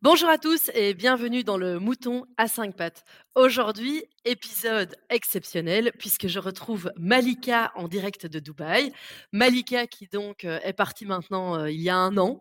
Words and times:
Bonjour 0.00 0.28
à 0.28 0.38
tous 0.38 0.70
et 0.74 0.94
bienvenue 0.94 1.42
dans 1.42 1.56
le 1.56 1.80
Mouton 1.80 2.24
à 2.36 2.46
5 2.46 2.76
pattes. 2.76 3.04
Aujourd'hui, 3.34 4.04
épisode 4.24 4.94
exceptionnel 5.10 5.90
puisque 5.98 6.28
je 6.28 6.38
retrouve 6.38 6.92
Malika 6.96 7.72
en 7.74 7.88
direct 7.88 8.24
de 8.24 8.38
Dubaï. 8.38 8.92
Malika 9.32 9.88
qui 9.88 10.06
donc 10.06 10.44
euh, 10.44 10.60
est 10.62 10.72
partie 10.72 11.04
maintenant 11.04 11.58
euh, 11.58 11.68
il 11.68 11.80
y 11.80 11.90
a 11.90 11.96
un 11.96 12.16
an, 12.16 12.40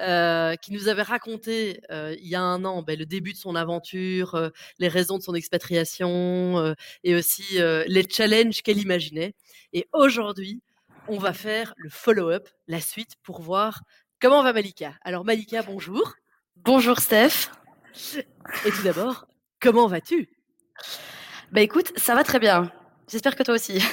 euh, 0.00 0.54
qui 0.56 0.70
nous 0.74 0.88
avait 0.88 1.00
raconté 1.00 1.80
il 1.90 2.28
y 2.28 2.34
a 2.34 2.42
un 2.42 2.62
an 2.66 2.82
ben, 2.82 2.98
le 2.98 3.06
début 3.06 3.32
de 3.32 3.38
son 3.38 3.54
aventure, 3.56 4.50
les 4.78 4.88
raisons 4.88 5.16
de 5.16 5.22
son 5.22 5.34
expatriation 5.34 6.74
et 7.04 7.14
aussi 7.14 7.56
les 7.58 8.06
challenges 8.06 8.60
qu'elle 8.60 8.78
imaginait. 8.78 9.32
Et 9.72 9.88
aujourd'hui, 9.94 10.60
on 11.08 11.16
va 11.16 11.32
faire 11.32 11.72
le 11.78 11.88
follow-up, 11.88 12.50
la 12.66 12.82
suite 12.82 13.14
pour 13.22 13.40
voir 13.40 13.80
comment 14.20 14.42
va 14.42 14.52
Malika. 14.52 14.94
Alors 15.00 15.24
Malika, 15.24 15.62
bonjour. 15.62 16.16
Bonjour 16.64 17.00
Steph. 17.00 17.50
Et 18.64 18.70
tout 18.70 18.82
d'abord, 18.84 19.26
comment 19.60 19.88
vas-tu? 19.88 20.28
Bah 21.50 21.60
écoute, 21.60 21.92
ça 21.96 22.14
va 22.14 22.22
très 22.22 22.38
bien. 22.38 22.70
J'espère 23.10 23.34
que 23.34 23.42
toi 23.42 23.54
aussi. 23.54 23.82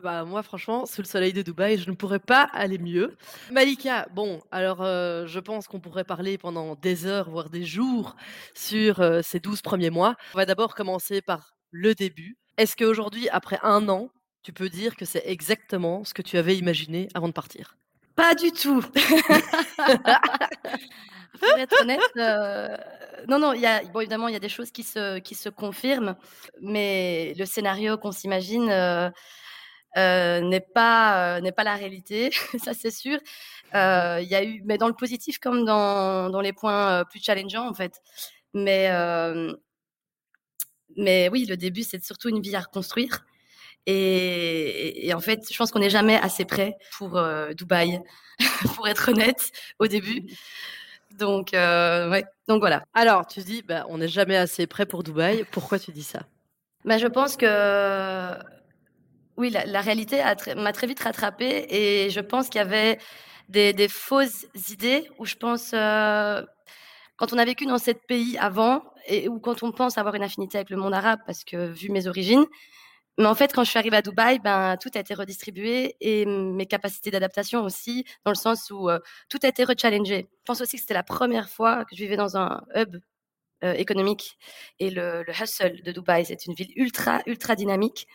Bah 0.00 0.24
moi 0.24 0.44
franchement, 0.44 0.86
sous 0.86 1.02
le 1.02 1.08
soleil 1.08 1.32
de 1.32 1.42
Dubaï, 1.42 1.76
je 1.76 1.90
ne 1.90 1.96
pourrais 1.96 2.20
pas 2.20 2.42
aller 2.52 2.78
mieux. 2.78 3.16
Malika, 3.50 4.06
bon, 4.14 4.40
alors 4.52 4.80
euh, 4.80 5.26
je 5.26 5.40
pense 5.40 5.66
qu'on 5.66 5.80
pourrait 5.80 6.04
parler 6.04 6.38
pendant 6.38 6.76
des 6.76 7.04
heures, 7.04 7.28
voire 7.28 7.50
des 7.50 7.64
jours 7.64 8.14
sur 8.54 9.00
euh, 9.00 9.22
ces 9.24 9.40
12 9.40 9.60
premiers 9.60 9.90
mois. 9.90 10.14
On 10.34 10.38
va 10.38 10.46
d'abord 10.46 10.76
commencer 10.76 11.20
par 11.20 11.54
le 11.72 11.96
début. 11.96 12.36
Est-ce 12.58 12.76
qu'aujourd'hui, 12.76 13.28
après 13.30 13.58
un 13.64 13.88
an, 13.88 14.08
tu 14.44 14.52
peux 14.52 14.68
dire 14.68 14.94
que 14.94 15.04
c'est 15.04 15.24
exactement 15.26 16.04
ce 16.04 16.14
que 16.14 16.22
tu 16.22 16.38
avais 16.38 16.56
imaginé 16.56 17.08
avant 17.14 17.26
de 17.26 17.32
partir? 17.32 17.76
Pas 18.14 18.36
du 18.36 18.52
tout. 18.52 18.84
Pour 21.32 21.58
être 21.58 21.82
honnête, 21.82 22.00
euh, 22.16 22.76
non, 23.28 23.38
non, 23.38 23.52
bon, 23.92 24.00
évidemment, 24.00 24.28
il 24.28 24.32
y 24.32 24.36
a 24.36 24.40
des 24.40 24.48
choses 24.48 24.70
qui 24.70 24.82
se, 24.82 25.18
qui 25.18 25.34
se 25.34 25.48
confirment, 25.48 26.16
mais 26.60 27.34
le 27.36 27.44
scénario 27.44 27.98
qu'on 27.98 28.12
s'imagine 28.12 28.70
euh, 28.70 29.10
euh, 29.96 30.40
n'est 30.40 30.60
pas, 30.60 31.40
n'est 31.40 31.52
pas 31.52 31.64
la 31.64 31.74
réalité, 31.74 32.30
ça 32.62 32.74
c'est 32.74 32.90
sûr. 32.90 33.18
Il 33.74 34.28
y 34.28 34.34
a 34.34 34.42
eu, 34.44 34.62
mais 34.64 34.78
dans 34.78 34.88
le 34.88 34.94
positif 34.94 35.38
comme 35.38 35.64
dans, 35.64 36.30
dans 36.30 36.40
les 36.40 36.52
points 36.52 37.04
plus 37.04 37.22
challengeants 37.22 37.68
en 37.68 37.74
fait. 37.74 38.00
Mais, 38.54 38.88
mais 40.96 41.28
oui, 41.30 41.44
le 41.44 41.56
début, 41.56 41.82
c'est 41.82 42.02
surtout 42.04 42.28
une 42.30 42.40
vie 42.40 42.56
à 42.56 42.60
reconstruire. 42.60 43.24
Et, 43.86 45.06
et, 45.06 45.14
en 45.14 45.20
fait, 45.20 45.50
je 45.50 45.56
pense 45.56 45.70
qu'on 45.70 45.78
n'est 45.78 45.88
jamais 45.88 46.16
assez 46.16 46.44
prêt 46.44 46.76
pour 46.98 47.20
Dubaï, 47.56 48.00
pour 48.74 48.88
être 48.88 49.10
honnête, 49.10 49.50
au 49.78 49.86
début. 49.86 50.26
Donc, 51.16 51.54
euh, 51.54 52.10
ouais. 52.10 52.24
Donc 52.48 52.60
voilà. 52.60 52.82
Alors, 52.94 53.26
tu 53.26 53.40
dis, 53.40 53.62
bah, 53.62 53.84
on 53.88 53.98
n'est 53.98 54.08
jamais 54.08 54.36
assez 54.36 54.66
prêt 54.66 54.86
pour 54.86 55.02
Dubaï. 55.02 55.44
Pourquoi 55.50 55.78
tu 55.78 55.90
dis 55.92 56.02
ça? 56.02 56.20
Bah, 56.84 56.98
Je 56.98 57.06
pense 57.06 57.36
que 57.36 58.34
oui, 59.38 59.50
la, 59.50 59.80
réalité 59.80 60.20
m'a 60.56 60.72
très 60.72 60.88
vite 60.88 61.00
rattrapée 61.00 61.66
et 61.70 62.10
je 62.10 62.18
pense 62.18 62.48
qu'il 62.48 62.58
y 62.58 62.64
avait 62.64 62.98
des, 63.48 63.88
fausses 63.88 64.46
idées 64.70 65.08
où 65.18 65.24
je 65.24 65.36
pense, 65.36 65.70
euh, 65.74 66.42
quand 67.16 67.32
on 67.32 67.38
a 67.38 67.44
vécu 67.44 67.64
dans 67.64 67.78
ce 67.78 67.92
pays 67.92 68.36
avant 68.38 68.82
et 69.06 69.28
ou 69.28 69.38
quand 69.38 69.62
on 69.62 69.70
pense 69.70 69.96
avoir 69.96 70.16
une 70.16 70.24
affinité 70.24 70.58
avec 70.58 70.70
le 70.70 70.76
monde 70.76 70.92
arabe, 70.92 71.20
parce 71.24 71.44
que 71.44 71.68
vu 71.68 71.88
mes 71.90 72.08
origines, 72.08 72.44
mais 73.18 73.26
en 73.26 73.34
fait, 73.34 73.52
quand 73.52 73.64
je 73.64 73.70
suis 73.70 73.78
arrivée 73.78 73.96
à 73.96 74.02
Dubaï, 74.02 74.38
ben, 74.38 74.76
tout 74.76 74.90
a 74.94 75.00
été 75.00 75.12
redistribué 75.12 75.96
et 76.00 76.24
mes 76.24 76.66
capacités 76.66 77.10
d'adaptation 77.10 77.64
aussi, 77.64 78.04
dans 78.24 78.30
le 78.30 78.36
sens 78.36 78.70
où 78.70 78.88
euh, 78.88 79.00
tout 79.28 79.38
a 79.42 79.48
été 79.48 79.64
rechallengé. 79.64 80.28
Je 80.30 80.44
pense 80.44 80.60
aussi 80.60 80.76
que 80.76 80.82
c'était 80.82 80.94
la 80.94 81.02
première 81.02 81.48
fois 81.48 81.84
que 81.84 81.96
je 81.96 82.02
vivais 82.02 82.16
dans 82.16 82.36
un 82.36 82.62
hub 82.76 82.96
euh, 83.64 83.72
économique 83.72 84.38
et 84.78 84.90
le, 84.90 85.24
le, 85.24 85.32
hustle 85.32 85.82
de 85.82 85.90
Dubaï, 85.90 86.26
c'est 86.26 86.46
une 86.46 86.54
ville 86.54 86.70
ultra, 86.76 87.20
ultra 87.26 87.56
dynamique. 87.56 88.06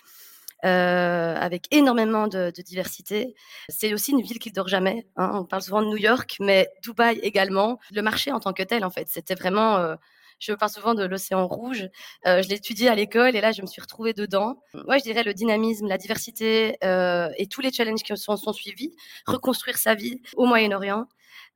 Euh, 0.65 1.35
avec 1.35 1.67
énormément 1.71 2.29
de, 2.29 2.49
diversité. 2.65 3.35
C'est 3.67 3.93
aussi 3.93 4.11
une 4.11 4.21
ville 4.21 4.39
qui 4.39 4.47
ne 4.47 4.53
dort 4.53 4.69
jamais. 4.69 5.05
Hein. 5.17 5.31
On 5.33 5.43
parle 5.43 5.61
souvent 5.61 5.81
de 5.81 5.87
New 5.87 5.97
York, 5.97 6.37
mais 6.39 6.69
Dubaï 6.81 7.19
également. 7.19 7.79
Le 7.91 8.01
marché 8.01 8.31
en 8.31 8.39
tant 8.39 8.53
que 8.53 8.63
tel, 8.63 8.85
en 8.85 8.89
fait, 8.89 9.09
c'était 9.09 9.35
vraiment 9.35 9.97
je 10.43 10.53
parle 10.53 10.71
souvent 10.71 10.93
de 10.93 11.05
l'océan 11.05 11.47
rouge. 11.47 11.89
Euh, 12.27 12.41
je 12.41 12.53
étudié 12.53 12.89
à 12.89 12.95
l'école 12.95 13.35
et 13.35 13.41
là, 13.41 13.51
je 13.51 13.61
me 13.61 13.67
suis 13.67 13.81
retrouvée 13.81 14.13
dedans. 14.13 14.61
Moi, 14.73 14.97
je 14.97 15.03
dirais 15.03 15.23
le 15.23 15.33
dynamisme, 15.33 15.87
la 15.87 15.97
diversité 15.97 16.77
euh, 16.83 17.29
et 17.37 17.47
tous 17.47 17.61
les 17.61 17.71
challenges 17.71 18.03
qui 18.03 18.15
sont, 18.17 18.35
sont 18.35 18.53
suivis. 18.53 18.93
Reconstruire 19.25 19.77
sa 19.77 19.95
vie 19.95 20.21
au 20.35 20.45
Moyen-Orient. 20.45 21.05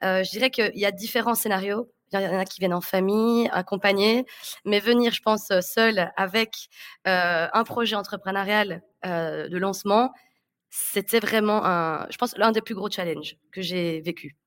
Euh, 0.03 0.23
je 0.23 0.31
dirais 0.31 0.49
qu'il 0.49 0.77
y 0.77 0.85
a 0.85 0.91
différents 0.91 1.35
scénarios. 1.35 1.91
Il 2.13 2.21
y 2.21 2.25
en 2.25 2.39
a 2.39 2.45
qui 2.45 2.59
viennent 2.61 2.73
en 2.73 2.79
famille, 2.79 3.49
accompagnés, 3.51 4.25
mais 4.63 4.79
venir, 4.79 5.11
je 5.11 5.21
pense, 5.21 5.51
seul 5.59 6.09
avec 6.15 6.69
un 7.03 7.63
projet 7.65 7.97
entrepreneurial 7.97 8.81
de 9.03 9.57
lancement, 9.57 10.13
c'était 10.69 11.19
vraiment, 11.19 11.63
je 12.09 12.15
pense, 12.15 12.37
l'un 12.37 12.53
des 12.53 12.61
plus 12.61 12.75
gros 12.75 12.89
challenges 12.89 13.35
que 13.51 13.61
j'ai 13.61 13.99
vécu. 13.99 14.37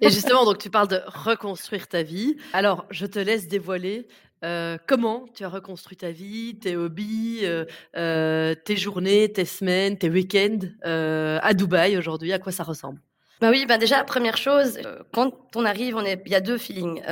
Et 0.00 0.10
justement, 0.10 0.44
donc 0.44 0.58
tu 0.58 0.70
parles 0.70 0.88
de 0.88 1.00
reconstruire 1.06 1.88
ta 1.88 2.02
vie. 2.02 2.36
Alors, 2.52 2.86
je 2.90 3.06
te 3.06 3.18
laisse 3.18 3.48
dévoiler 3.48 4.06
euh, 4.44 4.76
comment 4.86 5.26
tu 5.34 5.44
as 5.44 5.48
reconstruit 5.48 5.96
ta 5.96 6.10
vie, 6.10 6.58
tes 6.60 6.76
hobbies, 6.76 7.40
euh, 7.44 7.64
euh, 7.96 8.54
tes 8.54 8.76
journées, 8.76 9.32
tes 9.32 9.44
semaines, 9.44 9.96
tes 9.96 10.10
week-ends 10.10 10.58
à 10.84 11.54
Dubaï 11.54 11.96
aujourd'hui. 11.96 12.32
À 12.32 12.38
quoi 12.38 12.52
ça 12.52 12.64
ressemble? 12.64 13.00
Bah 13.40 13.50
oui, 13.50 13.66
bah 13.66 13.76
déjà, 13.76 14.04
première 14.04 14.36
chose, 14.36 14.78
quand 15.12 15.32
on 15.56 15.64
arrive, 15.64 15.96
on 15.96 16.04
est, 16.04 16.22
il 16.26 16.32
y 16.32 16.36
a 16.36 16.40
deux 16.40 16.58
feelings. 16.58 17.02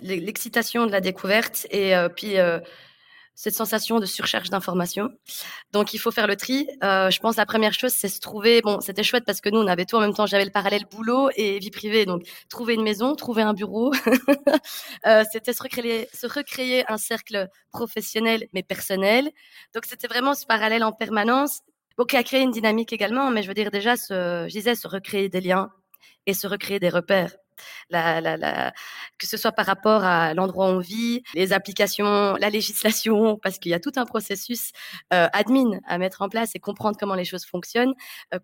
L'excitation 0.00 0.86
de 0.86 0.92
la 0.92 1.00
découverte 1.00 1.66
et 1.70 1.94
puis 2.16 2.36
cette 3.34 3.54
sensation 3.54 3.98
de 3.98 4.06
surcharge 4.06 4.50
d'informations. 4.50 5.10
Donc, 5.72 5.92
il 5.92 5.98
faut 5.98 6.10
faire 6.10 6.26
le 6.26 6.36
tri. 6.36 6.68
Euh, 6.82 7.10
je 7.10 7.18
pense 7.20 7.36
la 7.36 7.46
première 7.46 7.72
chose, 7.72 7.92
c'est 7.92 8.08
se 8.08 8.20
trouver. 8.20 8.62
Bon, 8.62 8.80
c'était 8.80 9.02
chouette 9.02 9.24
parce 9.24 9.40
que 9.40 9.48
nous, 9.48 9.58
on 9.58 9.66
avait 9.66 9.84
tout 9.84 9.96
en 9.96 10.00
même 10.00 10.14
temps. 10.14 10.26
J'avais 10.26 10.44
le 10.44 10.50
parallèle 10.50 10.84
boulot 10.90 11.30
et 11.36 11.58
vie 11.58 11.70
privée. 11.70 12.06
Donc, 12.06 12.22
trouver 12.48 12.74
une 12.74 12.82
maison, 12.82 13.14
trouver 13.16 13.42
un 13.42 13.54
bureau. 13.54 13.92
euh, 15.06 15.24
c'était 15.32 15.52
se 15.52 15.62
recréer, 15.62 16.08
se 16.12 16.26
recréer 16.26 16.90
un 16.90 16.96
cercle 16.96 17.48
professionnel 17.72 18.46
mais 18.52 18.62
personnel. 18.62 19.30
Donc, 19.74 19.84
c'était 19.86 20.08
vraiment 20.08 20.34
ce 20.34 20.46
parallèle 20.46 20.84
en 20.84 20.92
permanence. 20.92 21.60
Bon, 21.96 22.04
qui 22.04 22.16
a 22.16 22.22
créé 22.24 22.40
une 22.40 22.50
dynamique 22.50 22.92
également. 22.92 23.30
Mais 23.30 23.42
je 23.42 23.48
veux 23.48 23.54
dire 23.54 23.70
déjà, 23.70 23.96
se, 23.96 24.46
je 24.48 24.52
disais, 24.52 24.74
se 24.74 24.86
recréer 24.86 25.28
des 25.28 25.40
liens 25.40 25.70
et 26.26 26.34
se 26.34 26.46
recréer 26.46 26.78
des 26.80 26.88
repères 26.88 27.34
que 27.90 29.26
ce 29.26 29.36
soit 29.36 29.52
par 29.52 29.66
rapport 29.66 30.04
à 30.04 30.34
l'endroit 30.34 30.70
où 30.70 30.74
on 30.74 30.78
vit, 30.78 31.22
les 31.34 31.52
applications, 31.52 32.36
la 32.36 32.50
législation, 32.50 33.38
parce 33.42 33.58
qu'il 33.58 33.70
y 33.70 33.74
a 33.74 33.80
tout 33.80 33.92
un 33.96 34.04
processus 34.06 34.72
euh, 35.12 35.28
admin 35.32 35.78
à 35.86 35.98
mettre 35.98 36.22
en 36.22 36.28
place 36.28 36.50
et 36.54 36.58
comprendre 36.58 36.96
comment 36.98 37.14
les 37.14 37.24
choses 37.24 37.44
fonctionnent, 37.44 37.94
euh, 38.34 38.38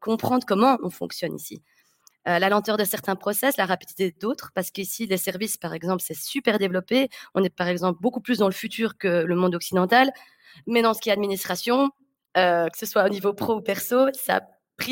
comprendre 0.00 0.44
comment 0.46 0.78
on 0.82 0.90
fonctionne 0.90 1.34
ici. 1.34 1.62
Euh, 2.28 2.38
la 2.38 2.48
lenteur 2.48 2.76
de 2.76 2.84
certains 2.84 3.16
process, 3.16 3.56
la 3.56 3.66
rapidité 3.66 4.14
d'autres, 4.20 4.52
parce 4.54 4.70
qu'ici, 4.70 5.06
les 5.06 5.16
services, 5.16 5.56
par 5.56 5.74
exemple, 5.74 6.02
c'est 6.06 6.16
super 6.16 6.58
développé. 6.58 7.08
On 7.34 7.42
est, 7.42 7.50
par 7.54 7.66
exemple, 7.66 7.98
beaucoup 8.00 8.20
plus 8.20 8.38
dans 8.38 8.46
le 8.46 8.54
futur 8.54 8.96
que 8.96 9.08
le 9.08 9.34
monde 9.34 9.54
occidental. 9.56 10.12
Mais 10.66 10.82
dans 10.82 10.94
ce 10.94 11.00
qui 11.00 11.08
est 11.08 11.12
administration, 11.12 11.90
que 12.34 12.70
ce 12.78 12.86
soit 12.86 13.04
au 13.04 13.08
niveau 13.08 13.32
pro 13.34 13.56
ou 13.56 13.60
perso, 13.60 14.08
ça 14.12 14.40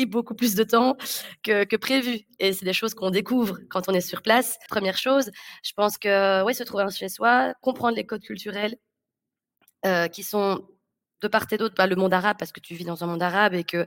beaucoup 0.05 0.35
plus 0.35 0.55
de 0.55 0.63
temps 0.63 0.97
que, 1.43 1.75
prévu. 1.75 2.21
Et 2.39 2.53
c'est 2.53 2.65
des 2.65 2.73
choses 2.73 2.93
qu'on 2.93 3.09
découvre 3.09 3.59
quand 3.69 3.89
on 3.89 3.93
est 3.93 4.01
sur 4.01 4.21
place. 4.21 4.57
Première 4.69 4.97
chose, 4.97 5.31
je 5.63 5.71
pense 5.73 5.97
que 5.97 6.43
oui, 6.43 6.53
se 6.53 6.63
trouver 6.63 6.83
un 6.83 6.89
chez 6.89 7.09
soi, 7.09 7.53
comprendre 7.61 7.95
les 7.95 8.05
codes 8.05 8.23
culturels 8.23 8.75
euh, 9.85 10.07
qui 10.07 10.23
sont 10.23 10.65
de 11.21 11.27
part 11.27 11.45
et 11.51 11.57
d'autre, 11.57 11.75
pas 11.75 11.87
le 11.87 11.95
monde 11.95 12.13
arabe 12.13 12.37
parce 12.39 12.51
que 12.51 12.59
tu 12.59 12.73
vis 12.75 12.85
dans 12.85 13.03
un 13.03 13.07
monde 13.07 13.21
arabe 13.21 13.53
et 13.53 13.63
que 13.63 13.85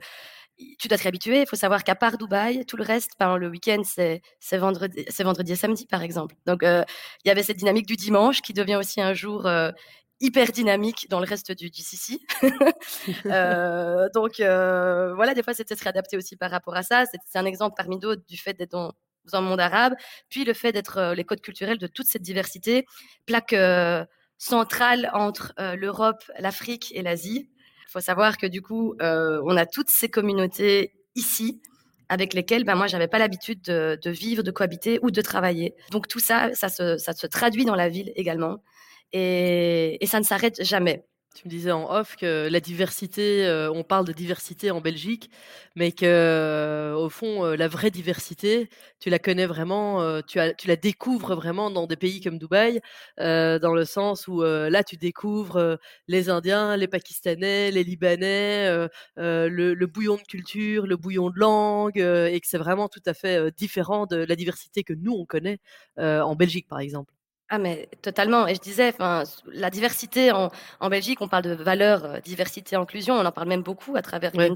tu 0.79 0.87
dois 0.87 0.97
t'y 0.97 1.07
habituer. 1.07 1.41
Il 1.41 1.47
faut 1.47 1.55
savoir 1.55 1.83
qu'à 1.83 1.95
part 1.95 2.17
Dubaï, 2.17 2.65
tout 2.65 2.77
le 2.77 2.83
reste, 2.83 3.11
pendant 3.19 3.37
le 3.37 3.49
week-end, 3.49 3.81
c'est 3.83 4.21
vendredi, 4.57 5.05
vendredi 5.19 5.51
et 5.51 5.55
samedi, 5.55 5.85
par 5.85 6.01
exemple. 6.01 6.35
Donc, 6.45 6.63
euh, 6.63 6.83
il 7.23 7.27
y 7.27 7.31
avait 7.31 7.43
cette 7.43 7.57
dynamique 7.57 7.87
du 7.87 7.95
dimanche 7.95 8.41
qui 8.41 8.53
devient 8.53 8.77
aussi 8.77 9.01
un 9.01 9.13
jour 9.13 9.45
euh, 9.47 9.71
hyper 10.19 10.51
dynamique 10.51 11.07
dans 11.09 11.19
le 11.19 11.25
reste 11.25 11.51
du 11.51 11.67
GCC. 11.67 12.19
euh, 13.25 14.09
donc 14.13 14.39
euh, 14.39 15.13
voilà, 15.15 15.33
des 15.33 15.43
fois 15.43 15.53
c'était 15.53 15.75
se 15.75 15.83
réadapter 15.83 16.17
aussi 16.17 16.35
par 16.35 16.51
rapport 16.51 16.75
à 16.75 16.83
ça. 16.83 17.03
C'est 17.05 17.39
un 17.39 17.45
exemple 17.45 17.75
parmi 17.77 17.99
d'autres 17.99 18.23
du 18.27 18.37
fait 18.37 18.53
d'être 18.53 18.71
dans, 18.71 18.93
un 19.33 19.41
monde 19.41 19.59
arabe, 19.59 19.95
puis 20.29 20.45
le 20.45 20.53
fait 20.53 20.71
d'être 20.71 20.99
euh, 20.99 21.15
les 21.15 21.23
codes 21.23 21.41
culturels 21.41 21.79
de 21.79 21.87
toute 21.87 22.05
cette 22.05 22.21
diversité, 22.21 22.85
plaque 23.25 23.55
centrale 24.37 25.09
entre 25.13 25.53
l'Europe, 25.75 26.23
l'Afrique 26.39 26.91
et 26.93 27.01
l'Asie. 27.01 27.49
Il 27.87 27.91
faut 27.91 28.01
savoir 28.01 28.37
que 28.37 28.45
du 28.45 28.61
coup, 28.61 28.95
on 28.99 29.57
a 29.57 29.65
toutes 29.65 29.89
ces 29.89 30.09
communautés 30.09 30.93
ici 31.15 31.61
avec 32.09 32.33
lesquelles 32.33 32.65
ben, 32.65 32.75
moi 32.75 32.87
j'avais 32.87 33.07
pas 33.07 33.17
l'habitude 33.17 33.61
de, 33.63 33.97
de, 34.01 34.11
vivre, 34.11 34.43
de 34.43 34.51
cohabiter 34.51 34.99
ou 35.01 35.09
de 35.09 35.21
travailler. 35.21 35.73
Donc 35.91 36.07
tout 36.07 36.19
ça, 36.19 36.53
ça 36.53 36.69
se, 36.69 36.97
ça 36.97 37.13
se 37.13 37.25
traduit 37.25 37.65
dans 37.65 37.75
la 37.75 37.89
ville 37.89 38.11
également 38.15 38.61
et, 39.13 39.99
ça 40.05 40.19
ne 40.19 40.25
s'arrête 40.25 40.63
jamais. 40.63 41.05
Tu 41.35 41.45
me 41.47 41.49
disais 41.49 41.71
en 41.71 41.91
off 41.91 42.15
que 42.15 42.47
la 42.49 42.61
diversité, 42.61 43.45
euh, 43.45 43.69
on 43.69 43.83
parle 43.83 44.05
de 44.05 44.13
diversité 44.13 44.71
en 44.71 44.79
Belgique, 44.79 45.29
mais 45.75 45.91
que 45.91 46.05
euh, 46.05 46.95
au 46.95 47.09
fond, 47.09 47.43
euh, 47.43 47.57
la 47.57 47.67
vraie 47.67 47.91
diversité, 47.91 48.69
tu 49.01 49.09
la 49.09 49.19
connais 49.19 49.45
vraiment, 49.45 50.21
tu 50.21 50.39
la 50.39 50.75
découvres 50.77 51.35
vraiment 51.35 51.71
dans 51.71 51.87
des 51.87 51.97
pays 51.97 52.21
comme 52.21 52.37
Dubaï, 52.37 52.79
dans 53.17 53.73
le 53.73 53.83
sens 53.83 54.29
où 54.29 54.43
là, 54.43 54.83
tu 54.83 54.95
découvres 54.95 55.77
les 56.07 56.29
Indiens, 56.29 56.77
les 56.77 56.87
Pakistanais, 56.87 57.69
les 57.71 57.83
Libanais, 57.83 58.87
le, 59.17 59.49
le, 59.73 59.87
bouillon 59.87 60.15
de 60.15 60.21
culture, 60.21 60.87
le 60.87 60.95
bouillon 60.95 61.29
de 61.29 61.39
langue, 61.39 61.97
et 61.97 62.39
que 62.39 62.47
c'est 62.47 62.57
vraiment 62.57 62.87
tout 62.87 63.03
à 63.05 63.13
fait 63.13 63.51
différent 63.57 64.05
de 64.05 64.17
la 64.17 64.35
diversité 64.37 64.83
que 64.83 64.93
nous 64.93 65.13
on 65.13 65.25
connaît 65.25 65.59
en 65.97 66.35
Belgique, 66.35 66.67
par 66.69 66.79
exemple. 66.79 67.14
Ah 67.49 67.59
mais 67.59 67.87
totalement. 68.01 68.47
Et 68.47 68.55
je 68.55 68.59
disais, 68.59 68.89
enfin, 68.89 69.23
la 69.45 69.69
diversité 69.69 70.31
en, 70.31 70.49
en 70.79 70.89
Belgique, 70.89 71.21
on 71.21 71.27
parle 71.27 71.43
de 71.43 71.53
valeur, 71.53 72.03
euh, 72.05 72.19
diversité, 72.19 72.75
inclusion, 72.75 73.15
on 73.15 73.25
en 73.25 73.31
parle 73.31 73.47
même 73.47 73.61
beaucoup 73.61 73.95
à 73.95 74.01
travers 74.01 74.33
ouais. 74.35 74.49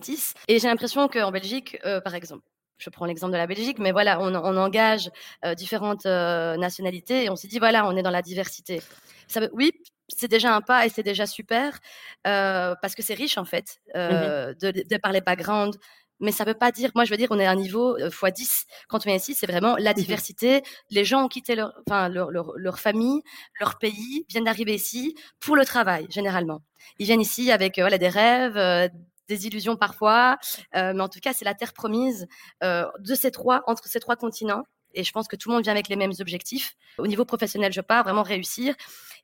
Et 0.47 0.59
j'ai 0.59 0.67
l'impression 0.67 1.07
qu'en 1.07 1.31
Belgique, 1.31 1.77
euh, 1.85 2.01
par 2.01 2.15
exemple, 2.15 2.43
je 2.79 2.89
prends 2.89 3.05
l'exemple 3.05 3.33
de 3.33 3.37
la 3.37 3.45
Belgique, 3.45 3.77
mais 3.77 3.91
voilà, 3.91 4.19
on, 4.21 4.33
on 4.33 4.57
engage 4.57 5.11
euh, 5.45 5.53
différentes 5.53 6.05
nationalités 6.05 7.25
et 7.25 7.29
on 7.29 7.35
s'est 7.35 7.47
dit 7.47 7.59
voilà, 7.59 7.85
on 7.87 7.95
est 7.95 8.03
dans 8.03 8.09
la 8.09 8.21
diversité. 8.23 8.81
Ça 9.27 9.41
oui, 9.53 9.71
c'est 10.07 10.29
déjà 10.29 10.55
un 10.55 10.61
pas 10.61 10.85
et 10.87 10.89
c'est 10.89 11.03
déjà 11.03 11.27
super 11.27 11.77
parce 12.23 12.95
que 12.95 13.03
c'est 13.03 13.13
riche 13.13 13.37
en 13.37 13.45
fait 13.45 13.79
mmh 13.93 13.99
de, 13.99 14.71
de, 14.89 14.97
par 14.97 15.11
les 15.11 15.21
backgrounds, 15.21 15.77
mais 16.19 16.31
ça 16.31 16.43
veut 16.43 16.53
pas 16.53 16.71
dire, 16.71 16.91
moi 16.95 17.05
je 17.05 17.11
veux 17.11 17.17
dire, 17.17 17.29
on 17.31 17.39
est 17.39 17.45
à 17.45 17.51
un 17.51 17.55
niveau 17.55 17.97
x 17.97 18.23
10. 18.35 18.65
Quand 18.87 18.99
on 18.99 19.09
vient 19.09 19.15
ici, 19.15 19.35
c'est 19.35 19.47
vraiment 19.47 19.75
la 19.77 19.91
mmh 19.91 19.93
diversité. 19.95 20.63
Les 20.89 21.05
gens 21.05 21.25
ont 21.25 21.27
quitté 21.27 21.55
leur, 21.55 21.73
enfin, 21.87 22.09
leur, 22.09 22.31
leur, 22.31 22.53
leur 22.55 22.79
famille, 22.79 23.21
leur 23.59 23.77
pays, 23.77 24.25
viennent 24.29 24.45
d'arriver 24.45 24.75
ici 24.75 25.15
pour 25.39 25.55
le 25.55 25.65
travail, 25.65 26.07
généralement. 26.09 26.61
Ils 26.97 27.05
viennent 27.05 27.21
ici 27.21 27.51
avec 27.51 27.79
voilà, 27.79 27.97
des 27.97 28.09
rêves, 28.09 28.57
euh, 28.57 28.87
des 29.29 29.47
illusions 29.47 29.77
parfois, 29.77 30.37
euh, 30.75 30.93
mais 30.93 31.01
en 31.01 31.07
tout 31.07 31.19
cas, 31.19 31.33
c'est 31.33 31.45
la 31.45 31.53
terre 31.53 31.73
promise 31.73 32.27
euh, 32.63 32.85
de 32.99 33.15
ces 33.15 33.31
trois, 33.31 33.63
entre 33.67 33.87
ces 33.87 33.99
trois 33.99 34.15
continents. 34.15 34.63
Et 34.93 35.03
je 35.03 35.11
pense 35.11 35.27
que 35.27 35.35
tout 35.35 35.49
le 35.49 35.55
monde 35.55 35.63
vient 35.63 35.73
avec 35.73 35.87
les 35.87 35.95
mêmes 35.95 36.13
objectifs. 36.19 36.75
Au 36.97 37.07
niveau 37.07 37.25
professionnel, 37.25 37.71
je 37.73 37.81
pars 37.81 38.03
vraiment 38.03 38.23
réussir. 38.23 38.75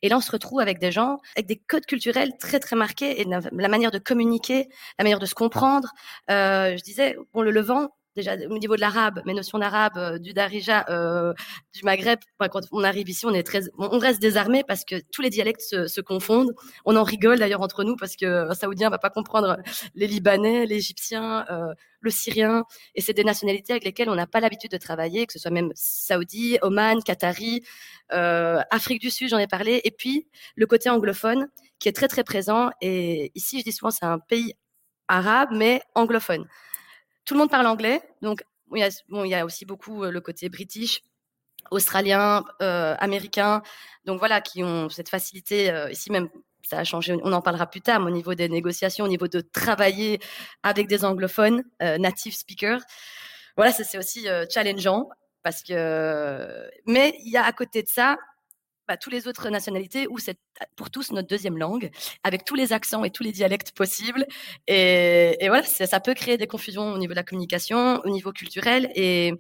Et 0.01 0.09
là, 0.09 0.17
on 0.17 0.21
se 0.21 0.31
retrouve 0.31 0.59
avec 0.59 0.79
des 0.79 0.91
gens 0.91 1.19
avec 1.35 1.47
des 1.47 1.57
codes 1.57 1.85
culturels 1.85 2.37
très 2.37 2.59
très 2.59 2.75
marqués 2.75 3.21
et 3.21 3.25
la 3.25 3.67
manière 3.67 3.91
de 3.91 3.99
communiquer, 3.99 4.67
la 4.99 5.03
manière 5.03 5.19
de 5.19 5.25
se 5.25 5.35
comprendre. 5.35 5.89
Euh, 6.29 6.77
je 6.77 6.83
disais, 6.83 7.17
bon, 7.33 7.41
le 7.41 7.51
Levant, 7.51 7.89
déjà 8.15 8.35
au 8.49 8.57
niveau 8.57 8.75
de 8.75 8.81
l'arabe, 8.81 9.21
mes 9.25 9.33
notions 9.33 9.59
d'arabe, 9.59 9.97
euh, 9.97 10.17
du 10.17 10.33
darija, 10.33 10.85
euh, 10.89 11.33
du 11.73 11.83
Maghreb, 11.83 12.19
quand 12.39 12.61
on 12.71 12.83
arrive 12.83 13.09
ici, 13.09 13.25
on 13.25 13.33
est 13.33 13.43
très, 13.43 13.61
on 13.77 13.99
reste 13.99 14.21
désarmé 14.21 14.63
parce 14.67 14.85
que 14.85 14.95
tous 15.11 15.21
les 15.21 15.29
dialectes 15.29 15.61
se, 15.61 15.87
se 15.87 16.01
confondent. 16.01 16.53
On 16.85 16.95
en 16.95 17.03
rigole 17.03 17.39
d'ailleurs 17.39 17.61
entre 17.61 17.83
nous 17.83 17.95
parce 17.95 18.15
que 18.15 18.49
un 18.49 18.53
Saoudien 18.53 18.89
va 18.89 18.97
pas 18.97 19.09
comprendre 19.09 19.57
les 19.95 20.07
Libanais, 20.07 20.65
l'Égyptien, 20.65 21.45
euh, 21.49 21.73
le 21.99 22.11
Syrien, 22.11 22.63
et 22.93 23.01
c'est 23.01 23.13
des 23.13 23.23
nationalités 23.23 23.73
avec 23.73 23.83
lesquelles 23.83 24.09
on 24.09 24.15
n'a 24.15 24.27
pas 24.27 24.39
l'habitude 24.39 24.71
de 24.71 24.77
travailler, 24.77 25.25
que 25.25 25.33
ce 25.33 25.39
soit 25.39 25.51
même 25.51 25.71
Saoudi, 25.73 26.57
Oman, 26.61 27.01
Qatari, 27.01 27.63
euh, 28.13 28.61
Afrique 28.69 29.01
du 29.01 29.09
Sud, 29.09 29.29
j'en 29.29 29.39
ai 29.39 29.47
parlé, 29.47 29.81
et 29.83 29.91
puis 29.91 30.27
le 30.55 30.67
côté 30.67 30.89
anglophone 30.89 31.47
qui 31.79 31.89
est 31.89 31.93
très 31.93 32.07
très 32.07 32.23
présent. 32.23 32.69
Et 32.81 33.31
ici, 33.35 33.59
je 33.59 33.63
dis 33.63 33.71
souvent, 33.71 33.91
c'est 33.91 34.05
un 34.05 34.19
pays 34.19 34.53
arabe 35.07 35.49
mais 35.51 35.81
anglophone 35.95 36.45
tout 37.25 37.33
le 37.33 37.39
monde 37.39 37.49
parle 37.49 37.67
anglais, 37.67 38.01
donc 38.21 38.43
il 38.73 38.79
y 38.79 38.83
a, 38.83 38.89
bon, 39.09 39.23
il 39.23 39.29
y 39.29 39.35
a 39.35 39.45
aussi 39.45 39.65
beaucoup 39.65 40.03
euh, 40.03 40.11
le 40.11 40.21
côté 40.21 40.49
british, 40.49 41.01
australien, 41.71 42.43
euh, 42.61 42.95
américain, 42.99 43.61
donc 44.05 44.19
voilà, 44.19 44.41
qui 44.41 44.63
ont 44.63 44.89
cette 44.89 45.09
facilité 45.09 45.71
euh, 45.71 45.91
ici 45.91 46.11
même. 46.11 46.29
Ça 46.67 46.79
a 46.79 46.83
changé, 46.83 47.15
on 47.21 47.31
en 47.31 47.43
parlera 47.43 47.67
plus 47.67 47.81
tard, 47.81 47.99
mais 47.99 48.07
au 48.07 48.13
niveau 48.13 48.33
des 48.33 48.49
négociations, 48.49 49.05
au 49.05 49.07
niveau 49.07 49.27
de 49.27 49.39
travailler 49.39 50.19
avec 50.63 50.87
des 50.87 51.05
anglophones, 51.05 51.63
euh, 51.83 51.99
native 51.99 52.33
speakers. 52.35 52.81
Voilà, 53.55 53.71
c'est 53.71 53.99
aussi 53.99 54.27
euh, 54.27 54.45
challengeant 54.49 55.09
parce 55.43 55.61
que, 55.61 56.67
mais 56.87 57.13
il 57.23 57.31
y 57.31 57.37
a 57.37 57.45
à 57.45 57.51
côté 57.51 57.83
de 57.83 57.87
ça 57.87 58.17
bah, 58.87 58.97
tous 58.97 59.09
les 59.09 59.27
autres 59.27 59.49
nationalités 59.49 60.07
où 60.09 60.19
c'est 60.19 60.37
pour 60.75 60.89
tous 60.89 61.11
notre 61.11 61.27
deuxième 61.27 61.57
langue, 61.57 61.89
avec 62.23 62.45
tous 62.45 62.55
les 62.55 62.73
accents 62.73 63.03
et 63.03 63.09
tous 63.11 63.23
les 63.23 63.31
dialectes 63.31 63.71
possibles. 63.71 64.25
Et, 64.67 65.37
et 65.43 65.47
voilà, 65.47 65.63
ça 65.63 65.99
peut 65.99 66.13
créer 66.13 66.37
des 66.37 66.47
confusions 66.47 66.93
au 66.93 66.97
niveau 66.97 67.13
de 67.13 67.17
la 67.17 67.23
communication, 67.23 68.01
au 68.03 68.09
niveau 68.09 68.31
culturel. 68.31 68.91
Et, 68.95 69.33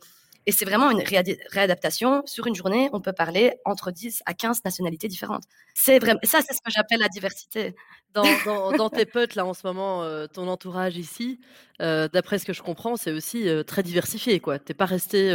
et 0.47 0.51
c'est 0.51 0.65
vraiment 0.65 0.91
une 0.91 1.03
réadaptation. 1.51 2.21
Sur 2.25 2.47
une 2.47 2.55
journée, 2.55 2.89
on 2.93 3.01
peut 3.01 3.13
parler 3.13 3.53
entre 3.65 3.91
10 3.91 4.21
à 4.25 4.33
15 4.33 4.63
nationalités 4.63 5.07
différentes. 5.07 5.43
C'est 5.73 5.97
vraiment, 5.99 6.19
ça, 6.23 6.41
c'est 6.41 6.53
ce 6.53 6.61
que 6.61 6.71
j'appelle 6.71 6.99
la 6.99 7.09
diversité. 7.09 7.75
Dans, 8.13 8.23
dans, 8.45 8.71
dans, 8.71 8.89
tes 8.89 9.05
potes, 9.05 9.35
là, 9.35 9.45
en 9.45 9.53
ce 9.53 9.65
moment, 9.65 10.03
euh, 10.03 10.27
ton 10.27 10.47
entourage 10.47 10.97
ici, 10.97 11.39
euh, 11.81 12.07
d'après 12.07 12.37
ce 12.37 12.45
que 12.45 12.53
je 12.53 12.61
comprends, 12.61 12.95
c'est 12.95 13.11
aussi 13.11 13.49
euh, 13.49 13.63
très 13.63 13.81
diversifié, 13.81 14.39
quoi. 14.39 14.59
T'es 14.59 14.75
pas 14.75 14.85
resté 14.85 15.31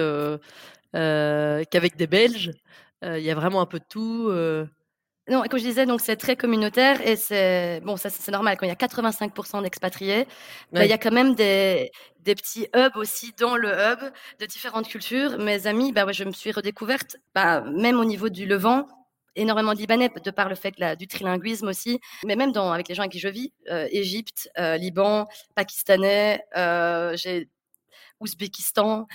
qu'avec 0.93 1.97
des 1.97 2.07
Belges. 2.07 2.53
Il 3.03 3.23
y 3.23 3.31
a 3.31 3.35
vraiment 3.35 3.61
un 3.61 3.67
peu 3.67 3.79
de 3.79 3.85
tout. 3.89 4.31
Non, 5.31 5.45
comme 5.49 5.61
je 5.61 5.65
disais, 5.65 5.87
donc 5.87 6.01
c'est 6.01 6.17
très 6.17 6.35
communautaire 6.35 7.07
et 7.07 7.15
c'est 7.15 7.81
bon, 7.85 7.97
ça 7.97 8.11
c'est 8.11 8.33
normal 8.33 8.57
quand 8.59 8.67
il 8.67 8.71
y 8.71 8.73
a 8.73 8.75
85% 8.75 9.63
d'expatriés, 9.63 10.27
bah, 10.73 10.85
il 10.85 10.91
y 10.91 10.93
a 10.93 10.99
quand 10.99 11.13
même 11.13 11.37
des, 11.37 11.93
des 12.19 12.35
petits 12.35 12.67
hubs 12.75 12.97
aussi 12.97 13.33
dans 13.39 13.57
le 13.57 13.69
hub 13.69 14.01
de 14.41 14.47
différentes 14.47 14.89
cultures. 14.89 15.39
Mes 15.39 15.69
amis, 15.69 15.93
bah 15.93 16.05
ouais, 16.05 16.13
je 16.13 16.25
me 16.25 16.33
suis 16.33 16.51
redécouverte, 16.51 17.17
bah, 17.33 17.61
même 17.61 18.01
au 18.01 18.05
niveau 18.05 18.29
du 18.29 18.45
Levant, 18.45 18.89
énormément 19.37 19.73
de 19.73 19.79
Libanais 19.79 20.09
de 20.09 20.31
par 20.33 20.49
le 20.49 20.57
fait 20.57 20.75
la, 20.79 20.97
du 20.97 21.07
trilinguisme 21.07 21.69
aussi, 21.69 22.01
mais 22.25 22.35
même 22.35 22.51
dans 22.51 22.73
avec 22.73 22.89
les 22.89 22.97
gens 22.97 23.03
avec 23.03 23.13
qui 23.13 23.21
je 23.21 23.29
vis, 23.29 23.53
euh, 23.71 23.87
Égypte, 23.93 24.51
euh, 24.59 24.77
Liban, 24.79 25.29
Pakistanais, 25.55 26.43
euh, 26.57 27.17
j'ai 27.17 27.49
Ouzbékistan, 28.19 29.07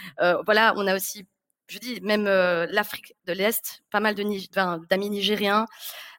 voilà, 0.46 0.74
on 0.78 0.88
a 0.88 0.96
aussi 0.96 1.28
je 1.67 1.79
dis 1.79 2.00
même 2.01 2.27
euh, 2.27 2.67
l'Afrique 2.69 3.15
de 3.25 3.34
l'Est, 3.34 3.84
pas 3.91 4.00
mal 4.00 4.15
d'amis 4.15 5.10
nigériens. 5.10 5.65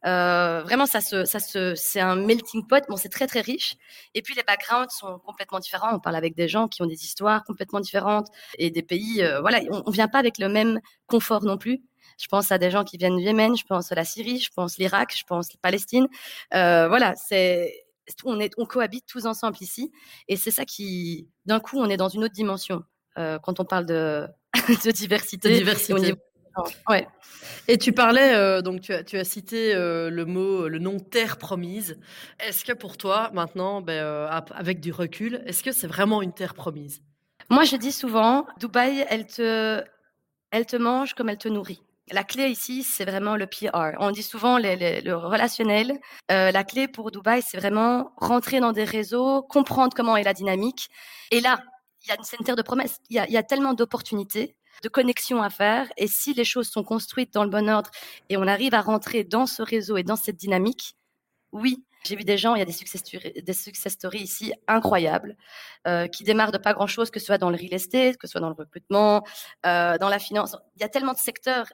Euh, 0.05 0.63
vraiment, 0.63 0.87
ça 0.87 1.01
se, 1.01 1.25
ça 1.25 1.41
se, 1.41 1.75
c'est 1.75 2.01
un 2.01 2.17
melting 2.17 2.67
pot. 2.67 2.85
Bon, 2.89 2.97
c'est 2.97 3.09
très 3.09 3.27
très 3.27 3.41
riche. 3.41 3.77
Et 4.15 4.23
puis 4.23 4.35
les 4.35 4.43
backgrounds 4.43 4.93
sont 4.93 5.19
complètement 5.21 5.59
différents. 5.59 5.95
On 5.95 6.01
parle 6.01 6.17
avec 6.17 6.35
des 6.35 6.49
gens 6.49 6.69
qui 6.69 6.83
ont 6.83 6.87
des 6.87 7.05
histoires 7.05 7.45
complètement 7.45 7.81
différentes 7.81 8.29
et 8.59 8.71
des 8.71 8.83
pays. 8.83 9.23
Euh, 9.23 9.41
voilà, 9.41 9.61
on, 9.71 9.83
on 9.87 9.91
vient 9.91 10.09
pas 10.09 10.19
avec 10.19 10.39
le 10.39 10.49
même 10.49 10.81
confort 11.07 11.45
non 11.45 11.59
plus. 11.59 11.83
Je 12.19 12.27
pense 12.29 12.51
à 12.51 12.59
des 12.59 12.71
gens 12.71 12.85
qui 12.85 12.97
viennent 12.97 13.17
du 13.17 13.23
Yémen, 13.23 13.57
je 13.57 13.65
pense 13.65 13.93
à 13.93 13.95
la 13.95 14.05
Syrie, 14.05 14.41
je 14.41 14.51
pense 14.55 14.79
l'Irak, 14.79 15.15
je 15.17 15.25
pense 15.25 15.53
la 15.53 15.59
Palestine. 15.61 16.09
Voilà, 16.53 17.15
c'est 17.17 17.85
on 18.25 18.41
est, 18.41 18.53
on 18.57 18.65
cohabite 18.65 19.05
tous 19.07 19.27
ensemble 19.27 19.57
ici, 19.61 19.93
et 20.29 20.37
c'est 20.37 20.53
ça 20.53 20.65
qui, 20.65 21.29
d'un 21.45 21.61
coup, 21.61 21.79
on 21.79 21.91
est 21.91 21.97
dans 21.97 22.09
une 22.09 22.25
autre 22.25 22.33
dimension 22.33 22.85
quand 23.17 23.61
on 23.61 23.65
parle 23.65 23.87
de 23.87 24.27
de 24.85 24.91
diversité. 24.91 25.49
De 25.49 25.55
diversité. 25.55 25.93
Au 25.93 25.99
niveau... 25.99 26.19
ouais. 26.89 27.07
Et 27.69 27.79
tu 27.79 27.93
parlais, 27.93 28.35
euh, 28.35 28.63
donc 28.63 28.81
tu 28.81 28.93
as, 28.93 29.03
tu 29.03 29.19
as 29.19 29.25
cité 29.25 29.75
euh, 29.75 30.09
le 30.09 30.25
mot, 30.25 30.69
le 30.69 30.79
nom 30.79 30.99
terre 30.99 31.37
promise. 31.37 31.99
Est-ce 32.39 32.65
que 32.65 32.73
pour 32.73 32.97
toi, 32.97 33.31
maintenant, 33.35 33.81
ben, 33.81 33.93
euh, 33.93 34.29
avec 34.55 34.81
du 34.81 34.93
recul, 34.93 35.43
est-ce 35.47 35.65
que 35.65 35.73
c'est 35.73 35.89
vraiment 35.89 36.23
une 36.23 36.33
terre 36.33 36.55
promise? 36.55 37.03
Moi, 37.51 37.65
je 37.65 37.77
dis 37.77 37.93
souvent, 37.93 38.47
Dubaï, 38.59 39.05
elle 39.09 39.27
te, 39.27 39.83
elle 40.51 40.67
te 40.67 40.77
mange 40.77 41.15
comme 41.15 41.29
elle 41.29 41.39
te 41.39 41.49
nourrit. 41.49 41.83
La 42.13 42.23
clé 42.23 42.49
ici, 42.49 42.85
c'est 42.85 43.05
vraiment 43.05 43.37
le 43.37 43.47
PR. 43.47 43.97
On 43.99 44.13
dit 44.13 44.23
souvent 44.23 44.59
les, 44.59 44.77
les, 44.77 45.01
le 45.01 45.17
relationnel. 45.17 45.99
Euh, 46.31 46.53
la 46.53 46.63
clé 46.63 46.87
pour 46.87 47.11
Dubaï, 47.11 47.43
c'est 47.43 47.59
vraiment 47.59 48.13
rentrer 48.17 48.61
dans 48.61 48.73
des 48.73 48.85
réseaux, 48.85 49.43
comprendre 49.43 49.93
comment 49.95 50.17
est 50.17 50.23
la 50.23 50.33
dynamique. 50.33 50.89
Et 51.33 51.41
là, 51.41 51.59
il 52.07 52.11
y 52.11 52.13
a 52.13 52.17
une 52.39 52.45
terre 52.45 52.57
de 52.57 52.63
promesses. 52.63 53.01
Il 53.11 53.17
y 53.17 53.37
a, 53.37 53.43
tellement 53.43 53.75
d'opportunités, 53.75 54.57
de 54.83 54.89
connexions 54.89 55.43
à 55.43 55.51
faire. 55.51 55.89
Et 55.97 56.07
si 56.07 56.35
les 56.35 56.45
choses 56.45 56.69
sont 56.69 56.85
construites 56.85 57.33
dans 57.33 57.45
le 57.45 57.51
bon 57.51 57.69
ordre 57.69 57.91
et 58.29 58.37
on 58.37 58.47
arrive 58.47 58.75
à 58.75 58.81
rentrer 58.81 59.25
dans 59.25 59.47
ce 59.47 59.63
réseau 59.63 59.97
et 59.97 60.03
dans 60.03 60.17
cette 60.17 60.37
dynamique, 60.37 60.97
oui, 61.53 61.85
j'ai 62.05 62.17
vu 62.17 62.25
des 62.25 62.39
gens, 62.39 62.55
il 62.55 62.61
y 62.61 62.63
a 62.63 62.67
des 62.67 62.73
success, 62.73 63.03
des 63.03 63.53
success 63.53 63.93
stories 63.93 64.21
ici 64.21 64.53
incroyables, 64.69 65.37
euh, 65.89 66.07
qui 66.07 66.23
démarrent 66.23 66.53
de 66.53 66.59
pas 66.59 66.75
grand-chose, 66.75 67.11
que 67.11 67.19
ce 67.19 67.27
soit 67.27 67.39
dans 67.39 67.51
le 67.51 67.57
real 67.57 67.75
estate, 67.75 68.17
que 68.17 68.27
ce 68.27 68.33
soit 68.33 68.41
dans 68.41 68.51
le 68.51 68.55
recrutement, 68.55 69.25
euh, 69.65 69.99
dans 69.99 70.09
la 70.09 70.19
finance. 70.19 70.57
Il 70.77 70.83
y 70.83 70.85
a 70.85 70.89
tellement 70.89 71.13
de 71.13 71.19
secteurs 71.19 71.67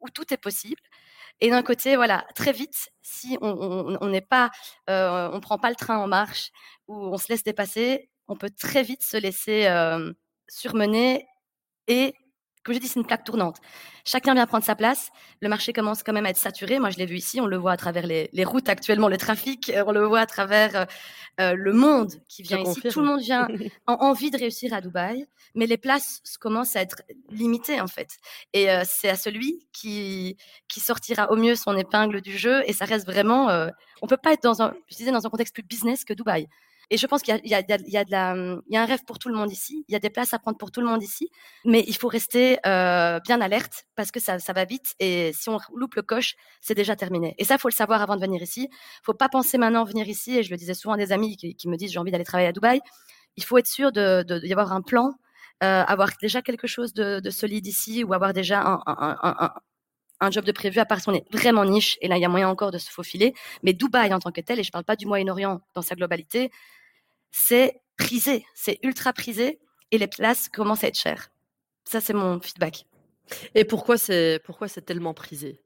où 0.00 0.10
tout 0.10 0.32
est 0.34 0.36
possible. 0.36 0.82
Et 1.40 1.50
d'un 1.50 1.62
côté, 1.62 1.96
voilà, 1.96 2.26
très 2.34 2.52
vite, 2.52 2.88
si 3.02 3.36
on 3.40 4.08
n'est 4.08 4.22
pas, 4.22 4.50
euh, 4.90 5.30
on 5.32 5.40
prend 5.40 5.58
pas 5.58 5.70
le 5.70 5.76
train 5.76 5.98
en 5.98 6.06
marche 6.06 6.50
ou 6.88 6.94
on 6.94 7.18
se 7.18 7.26
laisse 7.28 7.42
dépasser, 7.42 8.10
on 8.28 8.36
peut 8.36 8.50
très 8.50 8.82
vite 8.82 9.02
se 9.02 9.16
laisser 9.16 9.66
euh, 9.66 10.12
surmener 10.48 11.26
et 11.88 12.14
comme 12.66 12.74
je 12.74 12.80
dis, 12.80 12.88
c'est 12.88 12.98
une 12.98 13.06
plaque 13.06 13.22
tournante. 13.22 13.58
Chacun 14.04 14.34
vient 14.34 14.44
prendre 14.44 14.64
sa 14.64 14.74
place. 14.74 15.10
Le 15.40 15.48
marché 15.48 15.72
commence 15.72 16.02
quand 16.02 16.12
même 16.12 16.26
à 16.26 16.30
être 16.30 16.36
saturé. 16.36 16.80
Moi, 16.80 16.90
je 16.90 16.98
l'ai 16.98 17.06
vu 17.06 17.14
ici. 17.16 17.40
On 17.40 17.46
le 17.46 17.56
voit 17.56 17.70
à 17.70 17.76
travers 17.76 18.04
les, 18.04 18.44
routes 18.44 18.68
actuellement, 18.68 19.06
le 19.06 19.16
trafic. 19.16 19.70
Euh, 19.70 19.84
on 19.86 19.92
le 19.92 20.04
voit 20.04 20.18
à 20.18 20.26
travers 20.26 20.74
euh, 20.74 20.84
euh, 21.40 21.54
le 21.54 21.72
monde 21.72 22.12
qui 22.28 22.42
vient 22.42 22.58
ici. 22.58 22.80
Tout 22.82 23.02
le 23.02 23.06
monde 23.06 23.20
vient 23.20 23.46
en 23.86 23.94
envie 23.94 24.32
de 24.32 24.36
réussir 24.36 24.74
à 24.74 24.80
Dubaï, 24.80 25.28
mais 25.54 25.66
les 25.66 25.76
places 25.76 26.20
commencent 26.40 26.74
à 26.74 26.80
être 26.80 27.02
limitées 27.30 27.80
en 27.80 27.86
fait. 27.86 28.16
Et 28.52 28.66
c'est 28.84 29.10
à 29.10 29.16
celui 29.16 29.68
qui 29.72 30.36
qui 30.66 30.80
sortira 30.80 31.30
au 31.30 31.36
mieux 31.36 31.54
son 31.54 31.76
épingle 31.76 32.20
du 32.20 32.36
jeu. 32.36 32.62
Et 32.66 32.72
ça 32.72 32.84
reste 32.84 33.06
vraiment. 33.06 33.48
on 34.02 34.08
peut 34.08 34.16
pas 34.16 34.32
être 34.32 34.42
dans 34.42 34.60
un, 34.60 34.74
je 34.90 34.96
disais, 34.96 35.12
dans 35.12 35.24
un 35.24 35.30
contexte 35.30 35.54
plus 35.54 35.62
business 35.62 36.04
que 36.04 36.14
Dubaï. 36.14 36.48
Et 36.90 36.96
je 36.96 37.06
pense 37.06 37.22
qu'il 37.22 37.34
y, 37.44 37.54
a, 37.54 38.30
un 38.30 38.86
rêve 38.86 39.04
pour 39.04 39.18
tout 39.18 39.28
le 39.28 39.34
monde 39.34 39.50
ici. 39.50 39.84
Il 39.88 39.92
y 39.92 39.96
a 39.96 39.98
des 39.98 40.10
places 40.10 40.32
à 40.34 40.38
prendre 40.38 40.56
pour 40.56 40.70
tout 40.70 40.80
le 40.80 40.86
monde 40.86 41.02
ici. 41.02 41.30
Mais 41.64 41.84
il 41.88 41.96
faut 41.96 42.06
rester 42.06 42.58
euh, 42.64 43.18
bien 43.20 43.40
alerte 43.40 43.86
parce 43.96 44.12
que 44.12 44.20
ça, 44.20 44.38
va 44.54 44.64
vite. 44.64 44.94
Et 45.00 45.32
si 45.32 45.48
on 45.48 45.58
loupe 45.74 45.96
le 45.96 46.02
coche, 46.02 46.36
c'est 46.60 46.74
déjà 46.74 46.94
terminé. 46.94 47.34
Et 47.38 47.44
ça, 47.44 47.58
faut 47.58 47.68
le 47.68 47.74
savoir 47.74 48.02
avant 48.02 48.14
de 48.14 48.20
venir 48.20 48.40
ici. 48.40 48.68
faut 49.02 49.14
pas 49.14 49.28
penser 49.28 49.58
maintenant 49.58 49.84
venir 49.84 50.06
ici. 50.08 50.38
Et 50.38 50.42
je 50.44 50.50
le 50.50 50.56
disais 50.56 50.74
souvent 50.74 50.94
à 50.94 50.96
des 50.96 51.10
amis 51.10 51.36
qui, 51.36 51.68
me 51.68 51.76
disent 51.76 51.90
j'ai 51.90 51.98
envie 51.98 52.12
d'aller 52.12 52.24
travailler 52.24 52.48
à 52.48 52.52
Dubaï. 52.52 52.80
Il 53.36 53.44
faut 53.44 53.58
être 53.58 53.66
sûr 53.66 53.90
de, 53.90 54.22
de, 54.22 54.40
y 54.46 54.52
avoir 54.52 54.72
un 54.72 54.80
plan, 54.80 55.12
euh, 55.64 55.82
avoir 55.82 56.10
déjà 56.22 56.40
quelque 56.40 56.68
chose 56.68 56.94
de, 56.94 57.18
de, 57.20 57.30
solide 57.30 57.66
ici 57.66 58.04
ou 58.04 58.14
avoir 58.14 58.32
déjà 58.32 58.62
un, 58.62 58.80
un, 58.86 59.16
un, 59.22 59.52
un 60.20 60.30
job 60.30 60.44
de 60.44 60.52
prévu 60.52 60.78
à 60.78 60.86
part 60.86 61.00
si 61.00 61.08
on 61.08 61.14
est 61.14 61.24
vraiment 61.30 61.64
niche 61.64 61.98
et 62.00 62.08
là 62.08 62.16
il 62.16 62.22
y 62.22 62.24
a 62.24 62.28
moyen 62.28 62.48
encore 62.48 62.70
de 62.70 62.78
se 62.78 62.90
faufiler 62.90 63.34
mais 63.62 63.72
Dubaï 63.72 64.12
en 64.14 64.18
tant 64.18 64.32
que 64.32 64.40
tel 64.40 64.58
et 64.58 64.62
je 64.62 64.70
parle 64.70 64.84
pas 64.84 64.96
du 64.96 65.06
Moyen-Orient 65.06 65.60
dans 65.74 65.82
sa 65.82 65.94
globalité 65.94 66.50
c'est 67.30 67.80
prisé, 67.96 68.44
c'est 68.54 68.78
ultra 68.82 69.12
prisé 69.12 69.58
et 69.90 69.98
les 69.98 70.06
places 70.06 70.48
commencent 70.48 70.84
à 70.84 70.88
être 70.88 70.98
chères. 70.98 71.30
Ça, 71.84 72.00
c'est 72.00 72.12
mon 72.12 72.40
feedback. 72.40 72.86
Et 73.54 73.64
pourquoi 73.64 73.98
c'est 73.98 74.40
pourquoi 74.44 74.68
c'est 74.68 74.82
tellement 74.82 75.14
prisé 75.14 75.60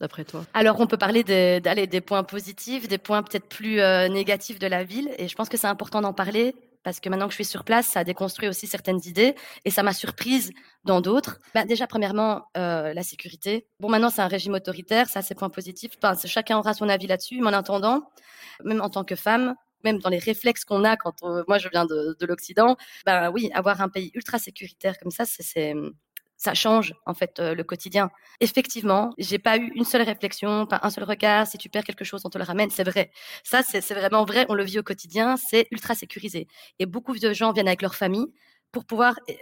d'après 0.00 0.24
toi? 0.24 0.44
Alors, 0.54 0.80
on 0.80 0.86
peut 0.86 0.96
parler 0.96 1.24
d'aller 1.24 1.86
des 1.86 2.00
points 2.00 2.24
positifs, 2.24 2.88
des 2.88 2.98
points 2.98 3.22
peut-être 3.22 3.48
plus 3.48 3.80
euh, 3.80 4.08
négatifs 4.08 4.58
de 4.58 4.66
la 4.66 4.84
ville, 4.84 5.10
et 5.18 5.28
je 5.28 5.34
pense 5.34 5.48
que 5.48 5.56
c'est 5.56 5.66
important 5.66 6.00
d'en 6.00 6.12
parler 6.12 6.54
parce 6.86 7.00
que 7.00 7.08
maintenant 7.08 7.26
que 7.26 7.32
je 7.32 7.38
suis 7.38 7.44
sur 7.44 7.64
place, 7.64 7.88
ça 7.88 7.98
a 7.98 8.04
déconstruit 8.04 8.48
aussi 8.48 8.68
certaines 8.68 9.00
idées 9.06 9.34
et 9.64 9.72
ça 9.72 9.82
m'a 9.82 9.92
surprise 9.92 10.52
dans 10.84 11.00
d'autres. 11.00 11.40
Bah, 11.52 11.64
déjà, 11.64 11.88
premièrement, 11.88 12.44
euh, 12.56 12.94
la 12.94 13.02
sécurité. 13.02 13.66
Bon, 13.80 13.88
maintenant, 13.88 14.08
c'est 14.08 14.22
un 14.22 14.28
régime 14.28 14.54
autoritaire, 14.54 15.08
ça, 15.08 15.20
c'est 15.20 15.34
point 15.34 15.50
positif. 15.50 15.90
Enfin, 16.00 16.14
chacun 16.26 16.58
aura 16.58 16.74
son 16.74 16.88
avis 16.88 17.08
là-dessus, 17.08 17.40
mais 17.40 17.48
en 17.48 17.54
attendant, 17.54 18.08
même 18.62 18.80
en 18.80 18.88
tant 18.88 19.02
que 19.02 19.16
femme, 19.16 19.56
même 19.82 19.98
dans 19.98 20.10
les 20.10 20.20
réflexes 20.20 20.64
qu'on 20.64 20.84
a 20.84 20.96
quand 20.96 21.24
moi 21.48 21.58
je 21.58 21.68
viens 21.70 21.86
de, 21.86 22.16
l'Occident, 22.24 22.76
ben 23.04 23.32
oui, 23.32 23.50
avoir 23.52 23.80
un 23.80 23.88
pays 23.88 24.12
ultra 24.14 24.38
sécuritaire 24.38 24.96
comme 25.00 25.10
ça, 25.10 25.24
c'est 25.24 25.74
ça 26.36 26.54
change 26.54 26.94
en 27.06 27.14
fait 27.14 27.38
euh, 27.40 27.54
le 27.54 27.64
quotidien. 27.64 28.10
Effectivement, 28.40 29.10
j'ai 29.18 29.38
pas 29.38 29.56
eu 29.56 29.72
une 29.74 29.84
seule 29.84 30.02
réflexion, 30.02 30.66
pas 30.66 30.80
un 30.82 30.90
seul 30.90 31.04
regard. 31.04 31.46
Si 31.46 31.58
tu 31.58 31.68
perds 31.68 31.84
quelque 31.84 32.04
chose, 32.04 32.22
on 32.24 32.30
te 32.30 32.38
le 32.38 32.44
ramène. 32.44 32.70
C'est 32.70 32.84
vrai. 32.84 33.10
Ça, 33.42 33.62
c'est 33.62 33.80
vraiment 33.94 34.24
vrai. 34.24 34.46
On 34.48 34.54
le 34.54 34.64
vit 34.64 34.78
au 34.78 34.82
quotidien. 34.82 35.36
C'est 35.36 35.66
ultra 35.70 35.94
sécurisé. 35.94 36.46
Et 36.78 36.86
beaucoup 36.86 37.18
de 37.18 37.32
gens 37.32 37.52
viennent 37.52 37.68
avec 37.68 37.82
leur 37.82 37.94
famille 37.94 38.26
pour 38.72 38.84
pouvoir 38.84 39.18
eh, 39.28 39.38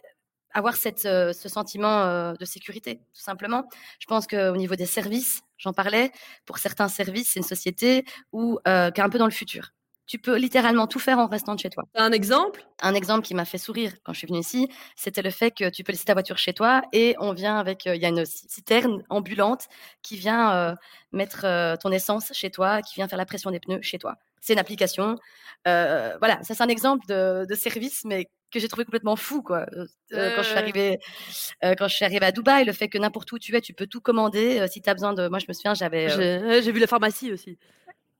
avoir 0.52 0.76
cette, 0.76 1.04
euh, 1.06 1.32
ce 1.32 1.48
sentiment 1.48 2.04
euh, 2.04 2.34
de 2.34 2.44
sécurité, 2.44 2.96
tout 3.12 3.22
simplement. 3.22 3.64
Je 3.98 4.06
pense 4.06 4.26
qu'au 4.26 4.56
niveau 4.56 4.76
des 4.76 4.86
services, 4.86 5.42
j'en 5.58 5.72
parlais. 5.72 6.12
Pour 6.46 6.58
certains 6.58 6.88
services, 6.88 7.32
c'est 7.32 7.40
une 7.40 7.44
société 7.44 8.04
où 8.32 8.58
qui 8.64 8.70
est 8.70 9.00
un 9.00 9.10
peu 9.10 9.18
dans 9.18 9.26
le 9.26 9.32
futur. 9.32 9.73
Tu 10.06 10.18
peux 10.18 10.36
littéralement 10.36 10.86
tout 10.86 10.98
faire 10.98 11.18
en 11.18 11.26
restant 11.26 11.56
chez 11.56 11.70
toi. 11.70 11.84
Un 11.94 12.12
exemple? 12.12 12.66
Un 12.82 12.94
exemple 12.94 13.26
qui 13.26 13.34
m'a 13.34 13.46
fait 13.46 13.58
sourire 13.58 13.92
quand 14.04 14.12
je 14.12 14.18
suis 14.18 14.26
venue 14.26 14.40
ici, 14.40 14.68
c'était 14.96 15.22
le 15.22 15.30
fait 15.30 15.50
que 15.50 15.70
tu 15.70 15.82
peux 15.82 15.92
laisser 15.92 16.04
ta 16.04 16.12
voiture 16.12 16.36
chez 16.36 16.52
toi 16.52 16.82
et 16.92 17.16
on 17.20 17.32
vient 17.32 17.56
avec, 17.58 17.86
euh, 17.86 17.96
il 17.96 18.02
y 18.02 18.04
a 18.04 18.10
une 18.10 18.24
citerne 18.26 19.02
ambulante 19.08 19.66
qui 20.02 20.16
vient 20.16 20.52
euh, 20.54 20.74
mettre 21.12 21.44
euh, 21.44 21.76
ton 21.76 21.90
essence 21.90 22.32
chez 22.34 22.50
toi, 22.50 22.82
qui 22.82 22.96
vient 22.96 23.08
faire 23.08 23.18
la 23.18 23.24
pression 23.24 23.50
des 23.50 23.60
pneus 23.60 23.80
chez 23.80 23.98
toi. 23.98 24.16
C'est 24.42 24.52
une 24.52 24.58
application. 24.58 25.16
voilà, 25.64 26.38
ça 26.42 26.54
c'est 26.54 26.62
un 26.62 26.68
exemple 26.68 27.06
de, 27.08 27.46
de 27.48 27.54
service, 27.54 28.04
mais 28.04 28.28
que 28.50 28.60
j'ai 28.60 28.68
trouvé 28.68 28.84
complètement 28.84 29.16
fou 29.16 29.42
quoi. 29.42 29.66
quand 30.10 30.42
je 30.42 30.42
suis 30.42 30.58
arrivée 30.58 30.98
quand 31.62 31.88
je 31.88 31.94
suis 31.94 32.04
arrivée 32.04 32.26
à 32.26 32.30
Dubaï, 32.30 32.64
le 32.64 32.72
fait 32.72 32.88
que 32.88 32.98
n'importe 32.98 33.32
où 33.32 33.38
tu 33.38 33.56
es, 33.56 33.60
tu 33.62 33.72
peux 33.72 33.86
tout 33.86 34.02
commander 34.02 34.64
si 34.68 34.82
tu 34.82 34.90
as 34.90 34.94
besoin 34.94 35.14
de 35.14 35.28
moi 35.28 35.38
je 35.38 35.46
me 35.48 35.54
souviens, 35.54 35.74
j'avais 35.74 36.08
j'ai 36.62 36.72
vu 36.72 36.78
la 36.78 36.86
pharmacie 36.86 37.32
aussi. 37.32 37.58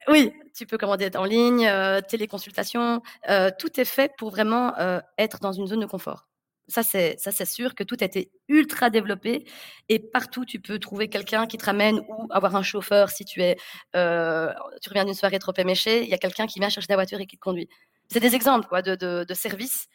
Oui, 0.08 0.32
tu 0.54 0.66
peux 0.66 0.76
commander 0.78 1.10
en 1.16 1.24
ligne, 1.24 1.66
euh, 1.66 2.00
téléconsultation, 2.00 3.00
euh, 3.30 3.50
tout 3.58 3.80
est 3.80 3.84
fait 3.86 4.12
pour 4.18 4.30
vraiment 4.30 4.76
euh, 4.78 5.00
être 5.18 5.38
dans 5.40 5.52
une 5.52 5.66
zone 5.66 5.80
de 5.80 5.86
confort. 5.86 6.26
Ça 6.68 6.82
c'est 6.82 7.16
ça 7.18 7.30
c'est 7.30 7.44
sûr 7.44 7.74
que 7.74 7.84
tout 7.84 7.96
a 8.00 8.06
été 8.06 8.30
ultra 8.48 8.88
développé 8.88 9.44
et 9.90 9.98
partout 9.98 10.46
tu 10.46 10.60
peux 10.60 10.78
trouver 10.78 11.08
quelqu'un 11.10 11.46
qui 11.46 11.58
te 11.58 11.64
ramène 11.66 12.00
ou 12.08 12.26
avoir 12.30 12.56
un 12.56 12.62
chauffeur 12.62 13.10
si 13.10 13.26
tu 13.26 13.42
es 13.42 13.56
tu 13.92 14.88
reviens 14.88 15.04
d'une 15.04 15.12
soirée 15.14 15.38
trop 15.38 15.52
éméchée, 15.58 16.02
il 16.04 16.08
y 16.08 16.14
a 16.14 16.18
quelqu'un 16.18 16.46
qui 16.46 16.60
vient 16.60 16.70
chercher 16.70 16.88
ta 16.88 16.94
voiture 16.94 17.20
et 17.20 17.26
qui 17.26 17.36
te 17.36 17.42
conduit. 17.42 17.68
C'est 18.08 18.20
des 18.20 18.34
exemples 18.34 18.66
quoi 18.66 18.80
de, 18.82 18.94
de, 18.94 19.24
de 19.28 19.34
services 19.34 19.88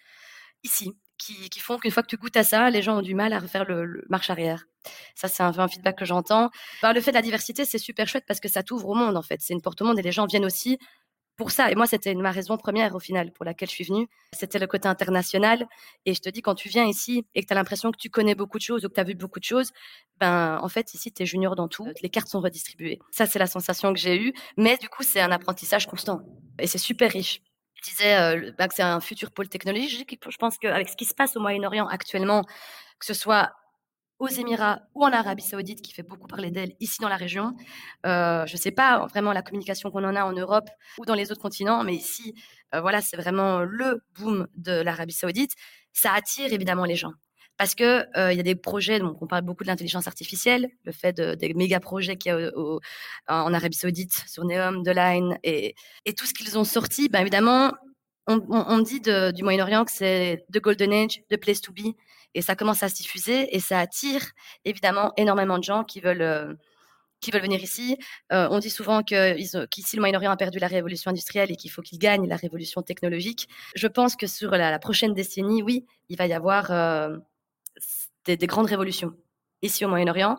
ici 0.63 0.93
qui, 1.19 1.59
font 1.59 1.77
qu'une 1.77 1.91
fois 1.91 2.01
que 2.01 2.07
tu 2.07 2.17
goûtes 2.17 2.37
à 2.37 2.43
ça, 2.43 2.69
les 2.69 2.81
gens 2.81 2.97
ont 2.97 3.01
du 3.01 3.13
mal 3.13 3.33
à 3.33 3.39
refaire 3.39 3.65
le, 3.65 4.03
marche 4.09 4.29
arrière. 4.29 4.65
Ça, 5.13 5.27
c'est 5.27 5.43
un, 5.43 5.57
un, 5.57 5.67
feedback 5.67 5.97
que 5.97 6.05
j'entends. 6.05 6.49
Bah, 6.81 6.93
le 6.93 7.01
fait 7.01 7.11
de 7.11 7.15
la 7.17 7.21
diversité, 7.21 7.65
c'est 7.65 7.77
super 7.77 8.07
chouette 8.07 8.23
parce 8.27 8.39
que 8.39 8.47
ça 8.47 8.63
t'ouvre 8.63 8.87
au 8.89 8.95
monde, 8.95 9.17
en 9.17 9.21
fait. 9.21 9.41
C'est 9.41 9.53
une 9.53 9.61
porte 9.61 9.81
au 9.81 9.85
monde 9.85 9.99
et 9.99 10.01
les 10.01 10.11
gens 10.11 10.25
viennent 10.25 10.45
aussi 10.45 10.79
pour 11.39 11.51
ça. 11.51 11.71
Et 11.71 11.75
moi, 11.75 11.87
c'était 11.87 12.13
ma 12.15 12.31
raison 12.31 12.57
première, 12.57 12.93
au 12.95 12.99
final, 12.99 13.31
pour 13.31 13.45
laquelle 13.45 13.69
je 13.69 13.73
suis 13.73 13.85
venue. 13.85 14.07
C'était 14.33 14.59
le 14.59 14.67
côté 14.67 14.87
international. 14.87 15.67
Et 16.05 16.13
je 16.13 16.19
te 16.19 16.29
dis, 16.29 16.41
quand 16.41 16.53
tu 16.53 16.67
viens 16.67 16.85
ici 16.85 17.25
et 17.33 17.41
que 17.41 17.47
tu 17.47 17.53
as 17.53 17.55
l'impression 17.55 17.91
que 17.91 17.97
tu 17.97 18.09
connais 18.09 18.35
beaucoup 18.35 18.57
de 18.57 18.63
choses 18.63 18.85
ou 18.85 18.89
que 18.89 18.93
tu 18.93 18.99
as 18.99 19.05
vu 19.05 19.15
beaucoup 19.15 19.39
de 19.39 19.45
choses, 19.45 19.71
ben, 20.19 20.59
en 20.61 20.67
fait, 20.67 20.93
ici, 20.93 21.11
tu 21.13 21.23
es 21.23 21.25
junior 21.25 21.55
dans 21.55 21.69
tout. 21.69 21.87
Les 22.03 22.09
cartes 22.09 22.27
sont 22.27 22.41
redistribuées. 22.41 22.99
Ça, 23.11 23.25
c'est 23.25 23.39
la 23.39 23.47
sensation 23.47 23.93
que 23.93 23.99
j'ai 23.99 24.21
eue. 24.21 24.33
Mais 24.57 24.77
du 24.77 24.89
coup, 24.89 25.03
c'est 25.03 25.21
un 25.21 25.31
apprentissage 25.31 25.87
constant. 25.87 26.21
Et 26.59 26.67
c'est 26.67 26.77
super 26.77 27.09
riche. 27.11 27.41
Je 27.83 27.89
disais 27.89 28.17
euh, 28.17 28.51
bah, 28.57 28.67
que 28.67 28.73
c'est 28.75 28.83
un 28.83 28.99
futur 28.99 29.31
pôle 29.31 29.49
technologique. 29.49 30.19
Je 30.27 30.37
pense 30.37 30.57
qu'avec 30.57 30.89
ce 30.89 30.95
qui 30.95 31.05
se 31.05 31.13
passe 31.13 31.35
au 31.35 31.39
Moyen-Orient 31.39 31.87
actuellement, 31.87 32.43
que 32.99 33.05
ce 33.05 33.13
soit 33.13 33.51
aux 34.19 34.27
Émirats 34.27 34.81
ou 34.95 35.05
en 35.05 35.13
Arabie 35.13 35.43
Saoudite, 35.43 35.81
qui 35.81 35.93
fait 35.93 36.03
beaucoup 36.03 36.27
parler 36.27 36.51
d'elle 36.51 36.73
ici 36.81 36.99
dans 37.01 37.07
la 37.07 37.15
région. 37.15 37.55
Euh, 38.05 38.45
je 38.45 38.53
ne 38.53 38.57
sais 38.57 38.71
pas 38.71 39.05
vraiment 39.07 39.31
la 39.31 39.41
communication 39.41 39.91
qu'on 39.91 40.03
en 40.03 40.15
a 40.15 40.23
en 40.25 40.33
Europe 40.33 40.69
ou 40.97 41.05
dans 41.05 41.15
les 41.15 41.31
autres 41.31 41.41
continents, 41.41 41.83
mais 41.83 41.95
ici, 41.95 42.35
euh, 42.75 42.81
voilà, 42.81 43.01
c'est 43.01 43.17
vraiment 43.17 43.61
le 43.61 44.03
boom 44.15 44.47
de 44.55 44.81
l'Arabie 44.81 45.13
Saoudite. 45.13 45.53
Ça 45.93 46.13
attire 46.13 46.51
évidemment 46.51 46.85
les 46.85 46.95
gens 46.95 47.13
parce 47.59 47.75
que 47.75 48.07
il 48.31 48.37
y 48.37 48.39
a 48.39 48.43
des 48.43 48.55
projets, 48.55 49.01
on 49.01 49.27
parle 49.27 49.43
beaucoup 49.43 49.63
de 49.63 49.67
l'intelligence 49.67 50.07
artificielle, 50.07 50.69
le 50.85 50.91
fait 50.91 51.13
de, 51.13 51.35
des 51.35 51.53
méga 51.53 51.79
projets 51.79 52.15
qu'il 52.15 52.31
y 52.31 52.35
a 52.35 52.51
en 53.27 53.53
Arabie 53.53 53.77
Saoudite 53.77 54.23
sur 54.27 54.45
Neom, 54.45 54.83
The 54.83 54.95
Line 54.95 55.37
et, 55.43 55.75
tout 56.17 56.25
ce 56.25 56.33
qu'ils 56.33 56.57
ont 56.57 56.63
sorti, 56.63 57.09
ben 57.09 57.19
évidemment, 57.19 57.73
on, 58.27 58.79
dit 58.79 59.01
de, 59.01 59.31
du 59.31 59.43
Moyen-Orient 59.43 59.85
que 59.85 59.91
c'est 59.91 60.45
the 60.53 60.59
golden 60.59 60.93
age, 60.93 61.21
the 61.29 61.37
place 61.37 61.61
to 61.61 61.73
be, 61.73 61.95
et 62.33 62.41
ça 62.41 62.55
commence 62.55 62.81
à 62.81 62.89
se 62.89 62.95
diffuser 62.95 63.53
et 63.55 63.59
ça 63.59 63.79
attire 63.79 64.21
évidemment 64.63 65.11
énormément 65.17 65.57
de 65.57 65.63
gens 65.63 65.83
qui 65.83 65.99
veulent 65.99 66.57
qui 67.21 67.31
veulent 67.31 67.41
venir 67.41 67.61
ici. 67.61 67.97
Euh, 68.31 68.47
on 68.51 68.59
dit 68.59 68.69
souvent 68.69 69.03
qu'ici, 69.03 69.95
le 69.95 69.99
Moyen-Orient 69.99 70.31
a 70.31 70.37
perdu 70.37 70.59
la 70.59 70.67
révolution 70.67 71.11
industrielle 71.11 71.51
et 71.51 71.55
qu'il 71.55 71.71
faut 71.71 71.81
qu'il 71.81 71.99
gagne 71.99 72.27
la 72.27 72.35
révolution 72.35 72.81
technologique. 72.81 73.47
Je 73.75 73.87
pense 73.87 74.15
que 74.15 74.27
sur 74.27 74.51
la, 74.51 74.79
prochaine 74.79 75.13
décennie, 75.13 75.61
oui, 75.61 75.85
il 76.07 76.17
va 76.17 76.27
y 76.27 76.33
avoir 76.33 76.71
euh, 76.71 77.17
des, 78.25 78.37
grandes 78.37 78.67
révolutions 78.67 79.13
ici 79.61 79.85
au 79.85 79.89
Moyen-Orient. 79.89 80.37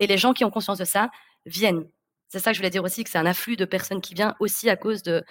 Et 0.00 0.06
les 0.06 0.18
gens 0.18 0.32
qui 0.32 0.44
ont 0.44 0.50
conscience 0.50 0.78
de 0.78 0.84
ça 0.84 1.10
viennent. 1.46 1.88
C'est 2.28 2.38
ça 2.38 2.50
que 2.50 2.54
je 2.54 2.60
voulais 2.60 2.70
dire 2.70 2.84
aussi, 2.84 3.04
que 3.04 3.10
c'est 3.10 3.18
un 3.18 3.26
afflux 3.26 3.56
de 3.56 3.64
personnes 3.64 4.00
qui 4.00 4.14
viennent 4.14 4.34
aussi 4.38 4.68
à 4.68 4.76
cause 4.76 5.02
de, 5.02 5.24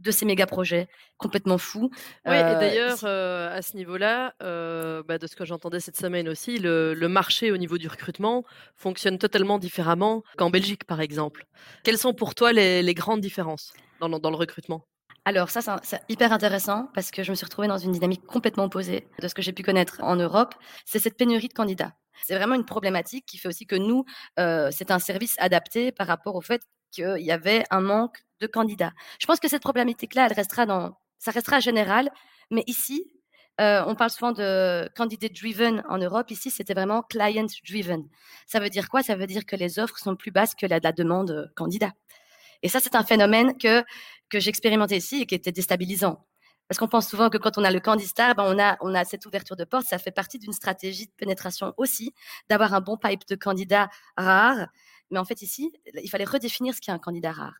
de 0.00 0.10
ces 0.10 0.24
méga 0.24 0.46
projets 0.46 0.88
complètement 1.16 1.58
fous. 1.58 1.90
Oui, 2.26 2.34
et 2.34 2.42
euh, 2.42 2.60
d'ailleurs, 2.60 2.98
euh, 3.04 3.56
à 3.56 3.62
ce 3.62 3.76
niveau-là, 3.76 4.34
euh, 4.42 5.02
bah, 5.02 5.18
de 5.18 5.26
ce 5.26 5.36
que 5.36 5.44
j'entendais 5.44 5.80
cette 5.80 5.96
semaine 5.96 6.28
aussi, 6.28 6.58
le, 6.58 6.94
marché 7.08 7.52
au 7.52 7.56
niveau 7.56 7.78
du 7.78 7.88
recrutement 7.88 8.44
fonctionne 8.76 9.18
totalement 9.18 9.58
différemment 9.58 10.22
qu'en 10.36 10.50
Belgique, 10.50 10.84
par 10.84 11.00
exemple. 11.00 11.46
Quelles 11.82 11.98
sont 11.98 12.14
pour 12.14 12.34
toi 12.34 12.52
les, 12.52 12.94
grandes 12.94 13.20
différences 13.20 13.72
dans, 14.00 14.08
dans 14.08 14.30
le 14.30 14.36
recrutement? 14.36 14.84
Alors 15.26 15.48
ça, 15.48 15.80
c'est 15.82 16.02
hyper 16.10 16.32
intéressant 16.32 16.88
parce 16.94 17.10
que 17.10 17.22
je 17.22 17.30
me 17.30 17.34
suis 17.34 17.46
retrouvée 17.46 17.68
dans 17.68 17.78
une 17.78 17.92
dynamique 17.92 18.26
complètement 18.26 18.64
opposée 18.64 19.08
de 19.20 19.28
ce 19.28 19.34
que 19.34 19.40
j'ai 19.40 19.52
pu 19.52 19.62
connaître 19.62 20.02
en 20.02 20.16
Europe. 20.16 20.54
C'est 20.84 20.98
cette 20.98 21.16
pénurie 21.16 21.48
de 21.48 21.54
candidats. 21.54 21.94
C'est 22.22 22.36
vraiment 22.36 22.54
une 22.54 22.66
problématique 22.66 23.24
qui 23.26 23.38
fait 23.38 23.48
aussi 23.48 23.66
que 23.66 23.74
nous, 23.74 24.04
euh, 24.38 24.70
c'est 24.70 24.90
un 24.90 24.98
service 24.98 25.34
adapté 25.38 25.92
par 25.92 26.06
rapport 26.06 26.34
au 26.34 26.42
fait 26.42 26.62
qu'il 26.90 27.20
y 27.20 27.32
avait 27.32 27.64
un 27.70 27.80
manque 27.80 28.18
de 28.40 28.46
candidats. 28.46 28.92
Je 29.18 29.26
pense 29.26 29.40
que 29.40 29.48
cette 29.48 29.62
problématique-là, 29.62 30.26
elle 30.26 30.34
restera 30.34 30.66
dans, 30.66 30.96
ça 31.18 31.30
restera 31.30 31.58
général, 31.58 32.10
mais 32.50 32.62
ici, 32.66 33.10
on 33.58 33.94
parle 33.94 34.10
souvent 34.10 34.32
de 34.32 34.88
candidate 34.94 35.32
driven 35.32 35.82
en 35.88 35.98
Europe. 35.98 36.30
Ici, 36.30 36.50
c'était 36.50 36.74
vraiment 36.74 37.02
client 37.02 37.46
driven. 37.66 38.08
Ça 38.46 38.60
veut 38.60 38.68
dire 38.68 38.88
quoi? 38.88 39.02
Ça 39.02 39.16
veut 39.16 39.26
dire 39.26 39.46
que 39.46 39.56
les 39.56 39.78
offres 39.78 39.98
sont 39.98 40.16
plus 40.16 40.32
basses 40.32 40.54
que 40.54 40.66
la, 40.66 40.80
la 40.80 40.92
demande 40.92 41.52
candidat. 41.56 41.92
Et 42.64 42.68
ça, 42.68 42.80
c'est 42.80 42.96
un 42.96 43.04
phénomène 43.04 43.56
que, 43.56 43.84
que 44.30 44.40
j'ai 44.40 44.48
expérimenté 44.48 44.96
ici 44.96 45.20
et 45.22 45.26
qui 45.26 45.34
était 45.36 45.52
déstabilisant. 45.52 46.26
Parce 46.66 46.78
qu'on 46.78 46.88
pense 46.88 47.08
souvent 47.08 47.28
que 47.28 47.36
quand 47.36 47.58
on 47.58 47.62
a 47.64 47.70
le 47.70 47.78
candidat, 47.78 48.32
ben 48.32 48.44
on, 48.46 48.58
a, 48.58 48.78
on 48.80 48.94
a 48.94 49.04
cette 49.04 49.26
ouverture 49.26 49.54
de 49.54 49.64
porte. 49.64 49.86
Ça 49.86 49.98
fait 49.98 50.10
partie 50.10 50.38
d'une 50.38 50.54
stratégie 50.54 51.06
de 51.06 51.12
pénétration 51.12 51.74
aussi, 51.76 52.14
d'avoir 52.48 52.72
un 52.72 52.80
bon 52.80 52.96
pipe 52.96 53.28
de 53.28 53.36
candidats 53.36 53.90
rares. 54.16 54.66
Mais 55.10 55.18
en 55.18 55.26
fait, 55.26 55.42
ici, 55.42 55.72
il 56.02 56.08
fallait 56.08 56.24
redéfinir 56.24 56.74
ce 56.74 56.80
qu'est 56.80 56.90
un 56.90 56.98
candidat 56.98 57.32
rare. 57.32 57.54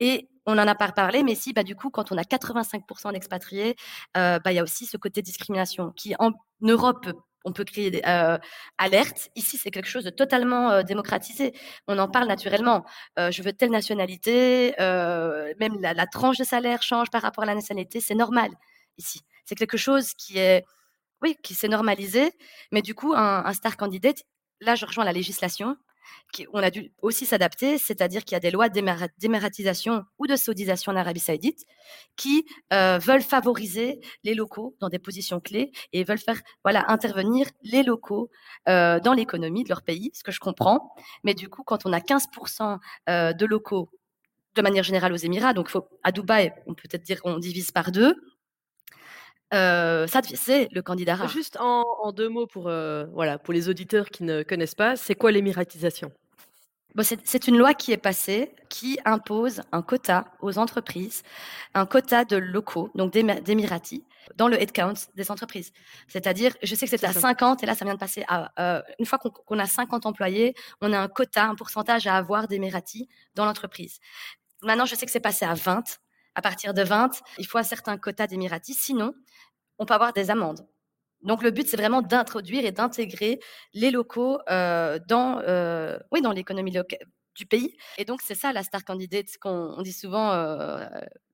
Et 0.00 0.28
on 0.46 0.56
n'en 0.56 0.66
a 0.66 0.74
pas 0.74 0.90
parlé, 0.90 1.22
mais 1.22 1.36
si, 1.36 1.52
bah, 1.52 1.62
du 1.62 1.76
coup, 1.76 1.90
quand 1.90 2.10
on 2.10 2.16
a 2.16 2.22
85% 2.22 3.12
d'expatriés, 3.12 3.76
euh, 4.16 4.40
bah, 4.40 4.50
il 4.50 4.56
y 4.56 4.58
a 4.58 4.64
aussi 4.64 4.86
ce 4.86 4.96
côté 4.96 5.22
discrimination 5.22 5.92
qui, 5.92 6.14
en 6.18 6.32
Europe, 6.60 7.06
on 7.44 7.52
peut 7.52 7.64
créer 7.64 7.90
des 7.90 8.02
euh, 8.06 8.38
alertes. 8.78 9.30
Ici, 9.36 9.56
c'est 9.56 9.70
quelque 9.70 9.88
chose 9.88 10.04
de 10.04 10.10
totalement 10.10 10.70
euh, 10.70 10.82
démocratisé. 10.82 11.54
On 11.88 11.98
en 11.98 12.08
parle 12.08 12.28
naturellement. 12.28 12.84
Euh, 13.18 13.30
je 13.30 13.42
veux 13.42 13.52
telle 13.52 13.70
nationalité, 13.70 14.74
même 14.78 15.80
la, 15.80 16.06
tranche 16.06 16.38
de 16.38 16.44
salaire 16.44 16.82
change 16.82 17.10
par 17.10 17.22
rapport 17.22 17.44
à 17.44 17.46
la 17.46 17.54
nationalité. 17.54 18.00
C'est 18.00 18.14
normal 18.14 18.50
ici. 18.98 19.20
C'est 19.44 19.54
quelque 19.54 19.76
chose 19.76 20.12
qui 20.14 20.38
est, 20.38 20.64
oui, 21.22 21.36
qui 21.42 21.54
s'est 21.54 21.68
normalisé. 21.68 22.32
Mais 22.72 22.82
du 22.82 22.94
coup, 22.94 23.14
un, 23.14 23.44
un 23.44 23.52
star 23.52 23.76
candidate, 23.76 24.22
là, 24.60 24.74
je 24.74 24.86
rejoins 24.86 25.04
la 25.04 25.12
législation 25.12 25.76
on 26.52 26.62
a 26.62 26.70
dû 26.70 26.92
aussi 27.02 27.26
s'adapter, 27.26 27.78
c'est-à-dire 27.78 28.24
qu'il 28.24 28.34
y 28.34 28.36
a 28.36 28.40
des 28.40 28.50
lois 28.50 28.68
d'émiratisation 28.68 30.04
ou 30.18 30.26
de 30.26 30.36
saudisation 30.36 30.92
en 30.92 30.96
Arabie 30.96 31.20
Saoudite 31.20 31.64
qui 32.16 32.44
euh, 32.72 32.98
veulent 32.98 33.22
favoriser 33.22 34.00
les 34.24 34.34
locaux 34.34 34.76
dans 34.80 34.88
des 34.88 34.98
positions 34.98 35.40
clés 35.40 35.72
et 35.92 36.04
veulent 36.04 36.18
faire 36.18 36.40
voilà 36.64 36.84
intervenir 36.88 37.46
les 37.62 37.82
locaux 37.82 38.30
euh, 38.68 39.00
dans 39.00 39.12
l'économie 39.12 39.64
de 39.64 39.68
leur 39.68 39.82
pays, 39.82 40.10
ce 40.14 40.22
que 40.22 40.32
je 40.32 40.40
comprends. 40.40 40.94
Mais 41.24 41.34
du 41.34 41.48
coup, 41.48 41.62
quand 41.62 41.86
on 41.86 41.92
a 41.92 42.00
15% 42.00 42.78
euh, 43.08 43.32
de 43.32 43.46
locaux 43.46 43.90
de 44.56 44.62
manière 44.62 44.84
générale 44.84 45.12
aux 45.12 45.16
Émirats, 45.16 45.54
donc 45.54 45.70
à 46.02 46.12
Dubaï, 46.12 46.52
on 46.66 46.74
peut 46.74 46.88
peut-être 46.88 47.04
dire 47.04 47.22
qu'on 47.22 47.38
divise 47.38 47.70
par 47.70 47.92
deux. 47.92 48.16
Ça, 49.52 50.20
c'est 50.34 50.68
le 50.72 50.82
candidat 50.82 51.16
rare. 51.16 51.28
Juste 51.28 51.58
en, 51.60 52.12
deux 52.12 52.28
mots 52.28 52.46
pour, 52.46 52.64
voilà, 52.64 53.38
pour 53.38 53.54
les 53.54 53.68
auditeurs 53.68 54.10
qui 54.10 54.24
ne 54.24 54.42
connaissent 54.42 54.74
pas, 54.74 54.96
c'est 54.96 55.14
quoi 55.14 55.30
l'émiratisation? 55.32 56.12
C'est 57.24 57.46
une 57.46 57.56
loi 57.56 57.74
qui 57.74 57.92
est 57.92 57.96
passée 57.96 58.52
qui 58.68 58.98
impose 59.04 59.62
un 59.70 59.82
quota 59.82 60.24
aux 60.40 60.58
entreprises, 60.58 61.22
un 61.74 61.86
quota 61.86 62.24
de 62.24 62.36
locaux, 62.36 62.90
donc 62.94 63.12
d'Émiratis, 63.12 64.02
dans 64.36 64.48
le 64.48 64.60
headcount 64.60 64.94
des 65.14 65.30
entreprises. 65.30 65.72
C'est-à-dire, 66.08 66.52
je 66.62 66.74
sais 66.74 66.86
que 66.86 66.90
c'était 66.90 67.06
à 67.06 67.12
50 67.12 67.62
et 67.62 67.66
là, 67.66 67.74
ça 67.74 67.84
vient 67.84 67.94
de 67.94 67.98
passer 67.98 68.24
à. 68.28 68.50
Euh, 68.58 68.82
une 68.98 69.06
fois 69.06 69.18
qu'on 69.18 69.58
a 69.58 69.66
50 69.66 70.04
employés, 70.04 70.54
on 70.80 70.92
a 70.92 70.98
un 70.98 71.08
quota, 71.08 71.44
un 71.44 71.54
pourcentage 71.54 72.06
à 72.06 72.16
avoir 72.16 72.48
d'Émiratis 72.48 73.08
dans 73.34 73.44
l'entreprise. 73.44 74.00
Maintenant, 74.62 74.84
je 74.84 74.94
sais 74.94 75.06
que 75.06 75.12
c'est 75.12 75.20
passé 75.20 75.44
à 75.44 75.54
20. 75.54 75.84
À 76.40 76.42
partir 76.42 76.72
de 76.72 76.82
20, 76.82 77.20
il 77.36 77.46
faut 77.46 77.58
un 77.58 77.62
certain 77.62 77.98
quota 77.98 78.26
d'Émiratis. 78.26 78.72
Sinon, 78.72 79.12
on 79.78 79.84
peut 79.84 79.92
avoir 79.92 80.14
des 80.14 80.30
amendes. 80.30 80.66
Donc 81.20 81.42
le 81.42 81.50
but, 81.50 81.68
c'est 81.68 81.76
vraiment 81.76 82.00
d'introduire 82.00 82.64
et 82.64 82.72
d'intégrer 82.72 83.40
les 83.74 83.90
locaux 83.90 84.38
euh, 84.48 84.98
dans, 85.06 85.42
euh, 85.46 85.98
oui, 86.12 86.22
dans 86.22 86.32
l'économie 86.32 86.74
du 87.34 87.44
pays. 87.44 87.76
Et 87.98 88.06
donc 88.06 88.22
c'est 88.22 88.34
ça 88.34 88.54
la 88.54 88.62
star 88.62 88.86
candidate, 88.86 89.36
qu'on 89.38 89.82
dit 89.82 89.92
souvent. 89.92 90.32
Euh, 90.32 90.86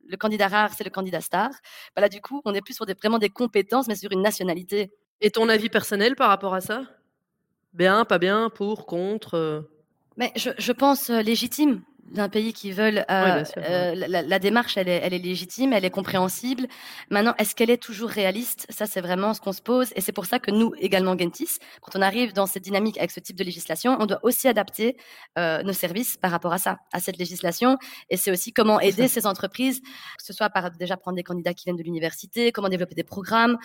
le 0.08 0.16
candidat 0.16 0.48
rare, 0.48 0.72
c'est 0.76 0.82
le 0.82 0.90
candidat 0.90 1.20
star. 1.20 1.50
Bah 1.94 2.02
là, 2.02 2.08
du 2.08 2.20
coup, 2.20 2.42
on 2.44 2.52
est 2.52 2.60
plus 2.60 2.74
sur 2.74 2.84
des, 2.84 2.94
vraiment 2.94 3.20
des 3.20 3.30
compétences, 3.30 3.86
mais 3.86 3.94
sur 3.94 4.10
une 4.10 4.22
nationalité. 4.22 4.92
Et 5.20 5.30
ton 5.30 5.48
avis 5.48 5.68
personnel 5.68 6.16
par 6.16 6.30
rapport 6.30 6.54
à 6.54 6.60
ça? 6.60 6.82
Bien, 7.74 8.04
pas 8.04 8.18
bien, 8.18 8.50
pour, 8.50 8.86
contre 8.86 9.70
Mais 10.16 10.32
je, 10.34 10.50
je 10.58 10.72
pense 10.72 11.10
légitime 11.10 11.84
d'un 12.10 12.28
pays 12.28 12.52
qui 12.52 12.72
veulent 12.72 13.04
euh, 13.10 13.44
euh, 13.56 13.94
la, 13.94 14.38
démarche 14.38 14.76
elle 14.76 14.88
est, 14.88 15.00
elle 15.02 15.14
est, 15.14 15.18
légitime 15.18 15.72
elle 15.72 15.84
est 15.84 15.90
compréhensible. 15.90 16.66
Maintenant 17.10 17.34
est-ce 17.38 17.54
qu'elle 17.54 17.70
est 17.70 17.82
toujours 17.82 18.10
réaliste? 18.10 18.66
Ça 18.70 18.86
c'est 18.86 19.00
vraiment 19.00 19.34
ce 19.34 19.40
qu'on 19.40 19.52
se 19.52 19.62
pose. 19.62 19.92
Et 19.96 20.00
c'est 20.00 20.12
pour 20.12 20.26
ça 20.26 20.38
que 20.38 20.50
nous 20.50 20.72
également 20.78 21.16
Gentis 21.18 21.58
quand 21.80 21.98
on 21.98 22.02
arrive 22.02 22.32
dans 22.32 22.46
cette 22.46 22.62
dynamique 22.62 22.98
avec 22.98 23.10
ce 23.10 23.20
type 23.20 23.36
de 23.36 23.44
législation 23.44 23.96
on 24.00 24.06
doit 24.06 24.20
aussi 24.22 24.48
adapter 24.48 24.96
euh, 25.38 25.62
nos 25.62 25.72
services 25.72 26.16
par 26.16 26.30
rapport 26.30 26.52
à 26.52 26.58
ça 26.58 26.78
à 26.92 27.00
cette 27.00 27.18
législation. 27.18 27.78
Et 28.10 28.16
c'est 28.16 28.30
aussi 28.30 28.52
comment 28.52 28.80
aider 28.80 29.08
ces 29.08 29.26
entreprises 29.26 29.80
que 29.80 30.24
ce 30.24 30.32
soit 30.32 30.50
par 30.50 30.70
déjà 30.70 30.96
prendre 30.96 31.16
des 31.16 31.24
candidats 31.24 31.54
qui 31.54 31.64
viennent 31.64 31.76
de 31.76 31.82
l'université 31.82 32.52
comment 32.52 32.68
développer 32.68 32.94
des 32.94 33.04
programmes 33.04 33.58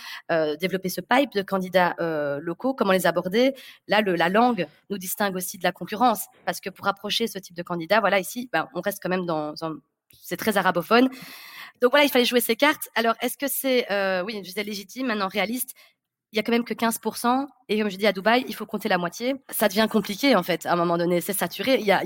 développer 0.60 0.90
ce 0.90 1.02
pipe 1.02 1.34
de 1.34 1.42
candidats 1.42 1.96
locaux 2.40 2.74
comment 2.74 2.92
les 2.92 3.06
aborder. 3.06 3.54
Là 3.88 4.02
le, 4.02 4.16
la 4.16 4.30
langue 4.30 4.68
nous 4.90 4.98
distingue 4.98 5.36
aussi 5.36 5.58
de 5.58 5.64
la 5.64 5.72
concurrence 5.72 6.26
parce 6.46 6.60
que 6.60 6.70
pour 6.70 6.88
approcher 6.88 7.28
ce 7.28 7.40
type 7.40 7.56
de 7.56 7.64
candidats 7.64 8.00
voilà 8.00 8.20
ben, 8.52 8.68
on 8.74 8.82
reste 8.82 9.00
quand 9.02 9.10
même 9.10 9.26
dans, 9.26 9.54
c'est 10.24 10.38
très 10.38 10.58
arabophone. 10.58 11.10
Donc 11.82 11.92
voilà, 11.92 12.06
il 12.06 12.10
fallait 12.10 12.26
jouer 12.26 12.42
ces 12.42 12.56
cartes. 12.56 12.90
Alors, 12.96 13.16
est-ce 13.22 13.38
que 13.38 13.48
c'est, 13.48 13.92
euh, 13.92 14.24
oui, 14.24 14.34
je 14.38 14.42
disais 14.42 14.64
légitime, 14.64 15.08
maintenant 15.08 15.28
réaliste? 15.28 15.72
Il 16.32 16.38
y 16.38 16.40
a 16.40 16.44
quand 16.44 16.52
même 16.52 16.64
que 16.64 16.74
15%. 16.74 17.48
Et 17.68 17.80
comme 17.80 17.90
je 17.90 17.98
dis 17.98 18.08
à 18.08 18.14
Dubaï, 18.14 18.46
il 18.48 18.56
faut 18.56 18.66
compter 18.66 18.88
la 18.88 18.98
moitié. 18.98 19.36
Ça 19.50 19.68
devient 19.68 19.88
compliqué, 19.92 20.36
en 20.36 20.44
fait, 20.44 20.66
à 20.66 20.74
un 20.74 20.76
moment 20.76 20.98
donné. 20.98 21.20
C'est 21.22 21.34
saturé. 21.34 21.78
Il 21.80 21.86
y 21.86 21.92
a, 21.92 22.04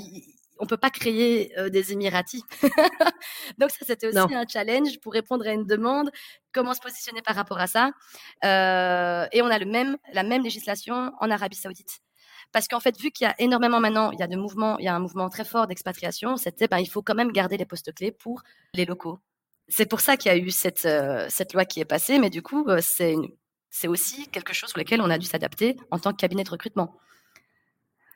on 0.60 0.66
peut 0.66 0.78
pas 0.78 0.90
créer 0.90 1.52
euh, 1.60 1.70
des 1.70 1.92
Émiratis. 1.92 2.42
Donc 3.60 3.72
ça, 3.72 3.86
c'était 3.86 4.08
aussi 4.08 4.34
un 4.34 4.46
challenge 4.48 5.00
pour 5.02 5.14
répondre 5.14 5.46
à 5.46 5.52
une 5.52 5.66
demande. 5.66 6.10
Comment 6.54 6.74
se 6.74 6.80
positionner 6.80 7.22
par 7.22 7.36
rapport 7.36 7.60
à 7.60 7.68
ça? 7.68 7.92
Euh, 8.44 9.28
Et 9.32 9.42
on 9.42 9.48
a 9.48 9.60
le 9.60 9.66
même, 9.66 9.98
la 10.14 10.24
même 10.24 10.44
législation 10.44 11.12
en 11.20 11.30
Arabie 11.30 11.58
Saoudite. 11.58 12.00
Parce 12.56 12.70
qu'en 12.70 12.80
fait, 12.80 12.98
vu 12.98 13.12
qu'il 13.12 13.28
y 13.28 13.30
a 13.30 13.36
énormément 13.38 13.82
maintenant, 13.82 14.12
il 14.12 14.20
y 14.20 14.24
a 14.24 14.28
de 14.28 14.38
mouvements, 14.38 14.80
il 14.80 14.86
y 14.86 14.88
a 14.88 14.96
un 14.96 15.00
mouvement 15.00 15.28
très 15.28 15.44
fort 15.44 15.68
d'expatriation, 15.68 16.38
c'était, 16.38 16.70
ben, 16.70 16.80
il 16.80 16.86
faut 16.86 17.02
quand 17.02 17.14
même 17.14 17.34
garder 17.34 17.58
les 17.58 17.66
postes 17.66 17.94
clés 17.94 18.14
pour 18.14 18.44
les 18.74 18.86
locaux. 18.86 19.20
C'est 19.68 19.86
pour 19.86 20.00
ça 20.00 20.16
qu'il 20.16 20.32
y 20.32 20.36
a 20.36 20.38
eu 20.38 20.52
cette, 20.52 20.86
euh, 20.86 21.26
cette 21.28 21.52
loi 21.54 21.66
qui 21.66 21.82
est 21.82 21.86
passée, 21.86 22.18
mais 22.18 22.30
du 22.30 22.42
coup, 22.42 22.66
euh, 22.70 22.80
c'est, 22.82 23.18
c'est 23.70 23.90
aussi 23.90 24.30
quelque 24.30 24.54
chose 24.54 24.70
sur 24.70 24.80
lequel 24.80 25.02
on 25.02 25.10
a 25.10 25.18
dû 25.18 25.26
s'adapter 25.26 25.76
en 25.92 26.00
tant 26.00 26.12
que 26.12 26.16
cabinet 26.16 26.46
de 26.46 26.50
recrutement. 26.50 26.96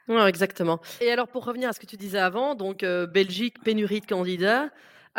Ouais, 0.08 0.30
exactement. 0.30 0.80
Et 1.02 1.12
alors, 1.12 1.28
pour 1.28 1.43
revenir 1.43 1.67
à 1.67 1.73
ce 1.73 1.82
que 1.82 1.86
tu 1.86 1.97
disais 1.97 2.17
avant, 2.17 2.56
donc 2.56 2.84
euh, 2.84 3.08
Belgique, 3.08 3.62
pénurie 3.62 3.99
de 3.99 4.06
candidats. 4.06 4.69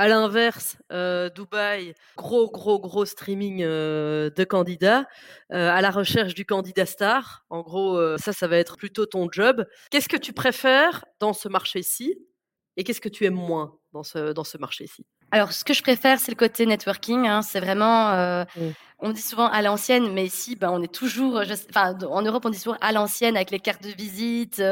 À 0.01 0.09
l'inverse, 0.09 0.79
euh, 0.93 1.29
Dubaï, 1.29 1.95
gros, 2.17 2.51
gros, 2.51 2.81
gros 2.81 3.05
streaming 3.05 3.63
euh, 3.63 4.31
de 4.31 4.45
candidats 4.45 5.07
euh, 5.53 5.69
à 5.69 5.83
la 5.83 5.91
recherche 5.91 6.33
du 6.33 6.47
candidat 6.47 6.87
star. 6.87 7.45
En 7.51 7.61
gros, 7.61 8.17
ça, 8.17 8.33
ça 8.33 8.49
va 8.49 8.57
être 8.57 8.79
plutôt 8.79 9.05
ton 9.05 9.29
job. 9.31 9.67
Qu'est-ce 9.91 10.09
que 10.09 10.17
tu 10.17 10.33
préfères 10.33 11.05
dans 11.19 11.35
ce 11.35 11.51
marché-ci 11.51 12.17
et 12.79 12.85
qu'est-ce 12.85 13.03
que 13.03 13.11
tu 13.11 13.27
aimes 13.27 13.35
moins 13.35 13.77
dans 13.93 14.03
ce, 14.03 14.33
dans 14.33 14.43
ce 14.43 14.57
marché-ci? 14.57 15.05
Alors, 15.33 15.53
ce 15.53 15.65
que 15.67 15.75
je 15.75 15.83
préfère, 15.83 16.19
c'est 16.19 16.33
le 16.33 16.37
côté 16.37 16.65
networking. 16.65 17.29
Hein. 17.29 17.43
c'est 17.43 17.61
vraiment. 17.61 18.45
Mmh. 18.57 18.73
On 19.01 19.11
dit 19.11 19.21
souvent 19.21 19.49
à 19.51 19.61
l'ancienne, 19.61 20.15
mais 20.15 20.25
ici, 20.25 20.57
ben, 20.57 20.71
on 20.71 20.83
est 20.83 20.95
toujours. 20.95 21.43
En 22.09 22.23
Europe, 22.23 22.47
on 22.47 22.49
dit 22.49 22.59
toujours 22.59 22.79
à 22.81 22.93
l'ancienne 22.93 23.37
avec 23.37 23.51
les 23.51 23.61
cartes 23.61 23.83
de 23.83 23.91
visite, 23.91 24.63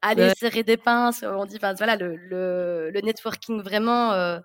aller 0.00 0.32
serrer 0.38 0.62
des 0.62 0.78
pinces. 0.78 1.22
On 1.22 1.44
dit, 1.44 1.58
voilà, 1.60 1.96
le, 1.96 2.16
le, 2.16 2.90
le 2.90 3.00
networking 3.02 3.60
vraiment 3.60 4.40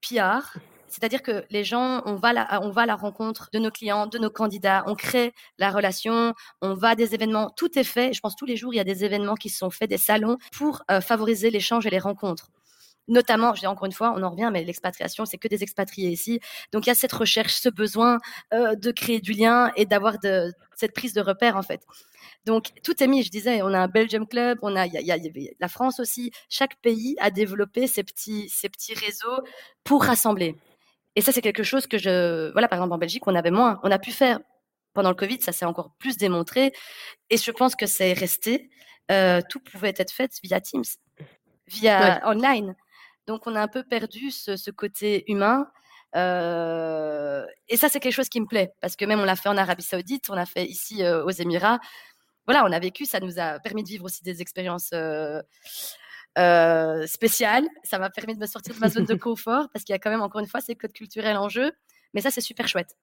PR, 0.00 0.58
c'est-à-dire 0.88 1.22
que 1.22 1.44
les 1.50 1.64
gens, 1.64 2.02
on 2.06 2.16
va, 2.16 2.60
on 2.62 2.70
va 2.70 2.82
à 2.82 2.86
la 2.86 2.96
rencontre 2.96 3.50
de 3.52 3.58
nos 3.58 3.70
clients, 3.70 4.06
de 4.06 4.18
nos 4.18 4.30
candidats, 4.30 4.84
on 4.86 4.94
crée 4.94 5.32
la 5.58 5.70
relation, 5.70 6.34
on 6.62 6.74
va 6.74 6.90
à 6.90 6.94
des 6.94 7.14
événements, 7.14 7.50
tout 7.56 7.78
est 7.78 7.84
fait. 7.84 8.12
Je 8.12 8.20
pense 8.20 8.36
tous 8.36 8.46
les 8.46 8.56
jours, 8.56 8.72
il 8.72 8.78
y 8.78 8.80
a 8.80 8.84
des 8.84 9.04
événements 9.04 9.34
qui 9.34 9.50
sont 9.50 9.70
faits, 9.70 9.90
des 9.90 9.98
salons 9.98 10.38
pour 10.52 10.82
euh, 10.90 11.00
favoriser 11.00 11.50
l'échange 11.50 11.86
et 11.86 11.90
les 11.90 11.98
rencontres. 11.98 12.50
Notamment, 13.06 13.54
je 13.54 13.60
dis 13.60 13.66
encore 13.66 13.86
une 13.86 13.92
fois, 13.92 14.12
on 14.16 14.22
en 14.22 14.30
revient, 14.30 14.50
mais 14.52 14.64
l'expatriation, 14.64 15.24
c'est 15.24 15.38
que 15.38 15.48
des 15.48 15.62
expatriés 15.62 16.10
ici. 16.10 16.40
Donc 16.72 16.86
il 16.86 16.90
y 16.90 16.92
a 16.92 16.94
cette 16.94 17.12
recherche, 17.12 17.54
ce 17.54 17.68
besoin 17.70 18.18
euh, 18.52 18.74
de 18.74 18.90
créer 18.90 19.20
du 19.20 19.32
lien 19.32 19.72
et 19.76 19.86
d'avoir 19.86 20.16
cette 20.74 20.94
prise 20.94 21.14
de 21.14 21.20
repère 21.20 21.56
en 21.56 21.62
fait. 21.62 21.82
Donc 22.48 22.70
tout 22.82 23.02
est 23.02 23.06
mis, 23.06 23.22
je 23.22 23.30
disais, 23.30 23.60
on 23.60 23.74
a 23.74 23.78
un 23.78 23.88
Belgium 23.88 24.26
Club, 24.26 24.58
on 24.62 24.74
a, 24.74 24.86
il 24.86 24.94
y, 24.94 25.12
a, 25.12 25.18
la 25.60 25.68
France 25.68 26.00
aussi. 26.00 26.32
Chaque 26.48 26.76
pays 26.80 27.14
a 27.20 27.30
développé 27.30 27.86
ces 27.86 28.02
petits, 28.02 28.48
ces 28.48 28.70
petits 28.70 28.94
réseaux 28.94 29.42
pour 29.84 30.02
rassembler. 30.02 30.56
Et 31.14 31.20
ça, 31.20 31.30
c'est 31.30 31.42
quelque 31.42 31.62
chose 31.62 31.86
que 31.86 31.98
je, 31.98 32.50
voilà, 32.52 32.66
par 32.66 32.78
exemple 32.78 32.94
en 32.94 32.98
Belgique, 32.98 33.26
on 33.26 33.34
avait 33.34 33.50
moins, 33.50 33.78
on 33.82 33.90
a 33.90 33.98
pu 33.98 34.12
faire 34.12 34.40
pendant 34.94 35.10
le 35.10 35.14
Covid, 35.14 35.42
ça 35.42 35.52
s'est 35.52 35.66
encore 35.66 35.92
plus 35.98 36.16
démontré. 36.16 36.72
Et 37.28 37.36
je 37.36 37.50
pense 37.50 37.76
que 37.76 37.84
c'est 37.84 38.14
resté. 38.14 38.70
Euh, 39.10 39.42
tout 39.50 39.60
pouvait 39.60 39.94
être 39.94 40.12
fait 40.12 40.32
via 40.42 40.58
Teams, 40.62 40.84
via 41.66 42.26
online. 42.26 42.74
Donc 43.26 43.46
on 43.46 43.54
a 43.56 43.60
un 43.60 43.68
peu 43.68 43.84
perdu 43.84 44.30
ce, 44.30 44.70
côté 44.70 45.30
humain. 45.30 45.66
Euh, 46.16 47.44
et 47.68 47.76
ça, 47.76 47.90
c'est 47.90 48.00
quelque 48.00 48.14
chose 48.14 48.30
qui 48.30 48.40
me 48.40 48.46
plaît, 48.46 48.72
parce 48.80 48.96
que 48.96 49.04
même 49.04 49.20
on 49.20 49.24
l'a 49.24 49.36
fait 49.36 49.50
en 49.50 49.58
Arabie 49.58 49.82
Saoudite, 49.82 50.30
on 50.30 50.34
l'a 50.34 50.46
fait 50.46 50.64
ici 50.64 51.04
euh, 51.04 51.22
aux 51.24 51.30
Émirats. 51.30 51.78
Voilà, 52.48 52.64
on 52.64 52.72
a 52.72 52.80
vécu, 52.80 53.06
ça 53.06 53.20
nous 53.20 53.38
a 53.38 53.60
permis 53.60 53.84
de 53.84 53.88
vivre 53.88 54.06
aussi 54.06 54.24
des 54.24 54.42
expériences 54.42 54.90
euh, 56.38 57.06
spéciales. 57.06 57.68
Ça 57.84 57.98
m'a 57.98 58.10
permis 58.10 58.34
de 58.34 58.40
me 58.40 58.46
sortir 58.46 58.74
de 58.74 58.80
ma 58.80 58.88
zone 58.88 59.04
de 59.04 59.14
confort, 59.14 59.68
parce 59.72 59.84
qu'il 59.84 59.92
y 59.92 59.96
a 59.96 59.98
quand 59.98 60.10
même, 60.10 60.22
encore 60.22 60.40
une 60.40 60.46
fois, 60.46 60.60
ces 60.60 60.74
codes 60.76 60.92
culturels 60.92 61.36
en 61.36 61.48
jeu. 61.48 61.72
Mais 62.14 62.20
ça, 62.22 62.30
c'est 62.30 62.40
super 62.40 62.68
chouette. 62.68 62.96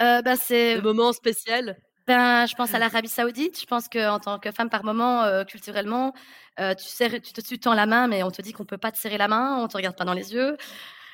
euh, 0.00 0.22
ben, 0.22 0.36
c'est 0.36 0.76
le 0.76 0.82
moment 0.82 1.12
spécial. 1.12 1.76
Ben, 2.06 2.46
je 2.46 2.54
pense 2.54 2.72
à 2.74 2.78
l'Arabie 2.78 3.08
Saoudite. 3.08 3.60
Je 3.60 3.66
pense 3.66 3.88
qu'en 3.88 4.18
tant 4.20 4.38
que 4.38 4.50
femme, 4.52 4.70
par 4.70 4.84
moment, 4.84 5.24
euh, 5.24 5.44
culturellement, 5.44 6.14
euh, 6.60 6.74
tu, 6.74 6.84
serres, 6.86 7.20
tu, 7.20 7.32
te, 7.32 7.40
tu 7.40 7.58
tends 7.58 7.74
la 7.74 7.86
main, 7.86 8.06
mais 8.08 8.22
on 8.22 8.30
te 8.30 8.40
dit 8.42 8.52
qu'on 8.52 8.64
peut 8.64 8.78
pas 8.78 8.92
te 8.92 8.98
serrer 8.98 9.18
la 9.18 9.28
main, 9.28 9.58
on 9.62 9.68
te 9.68 9.76
regarde 9.76 9.96
pas 9.96 10.04
dans 10.04 10.14
les 10.14 10.32
yeux. 10.34 10.56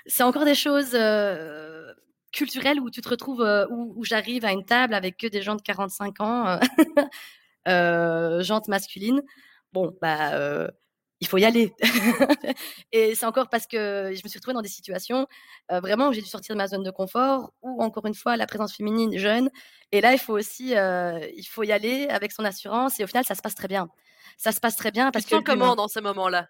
C'est 0.06 0.22
encore 0.24 0.44
des 0.44 0.54
choses 0.54 0.92
euh, 0.94 1.92
culturelles 2.34 2.80
où 2.80 2.90
tu 2.90 3.00
te 3.00 3.08
retrouves, 3.08 3.40
euh, 3.42 3.66
où, 3.70 3.94
où 3.96 4.04
j'arrive 4.04 4.44
à 4.44 4.52
une 4.52 4.64
table 4.64 4.94
avec 4.94 5.16
que 5.16 5.26
des 5.26 5.40
gens 5.40 5.54
de 5.54 5.62
45 5.62 6.20
ans, 6.20 6.46
euh, 6.46 6.58
euh, 7.68 8.42
jantes 8.42 8.68
masculines. 8.68 9.22
Bon, 9.72 9.96
bah, 10.02 10.34
euh, 10.34 10.68
il 11.20 11.28
faut 11.28 11.38
y 11.38 11.44
aller. 11.44 11.72
et 12.92 13.14
c'est 13.14 13.24
encore 13.24 13.48
parce 13.48 13.66
que 13.66 14.12
je 14.14 14.20
me 14.22 14.28
suis 14.28 14.38
retrouvée 14.38 14.54
dans 14.54 14.62
des 14.62 14.68
situations 14.68 15.26
vraiment 15.70 16.08
où 16.08 16.12
j'ai 16.12 16.20
dû 16.20 16.28
sortir 16.28 16.54
de 16.54 16.58
ma 16.58 16.66
zone 16.66 16.82
de 16.82 16.90
confort, 16.90 17.52
ou 17.62 17.82
encore 17.82 18.04
une 18.06 18.14
fois 18.14 18.36
la 18.36 18.46
présence 18.46 18.74
féminine 18.74 19.16
jeune. 19.16 19.48
Et 19.92 20.00
là, 20.00 20.12
il 20.12 20.18
faut 20.18 20.34
aussi, 20.34 20.72
il 20.72 21.46
faut 21.48 21.62
y 21.62 21.72
aller 21.72 22.08
avec 22.08 22.32
son 22.32 22.44
assurance. 22.44 23.00
Et 23.00 23.04
au 23.04 23.06
final, 23.06 23.24
ça 23.24 23.34
se 23.34 23.40
passe 23.40 23.54
très 23.54 23.68
bien. 23.68 23.88
Ça 24.36 24.52
se 24.52 24.60
passe 24.60 24.76
très 24.76 24.90
bien 24.90 25.10
parce 25.12 25.24
tu 25.24 25.30
que 25.30 25.36
sens 25.36 25.44
comment 25.46 25.76
dans 25.76 25.88
ces 25.88 26.00
moments-là? 26.00 26.48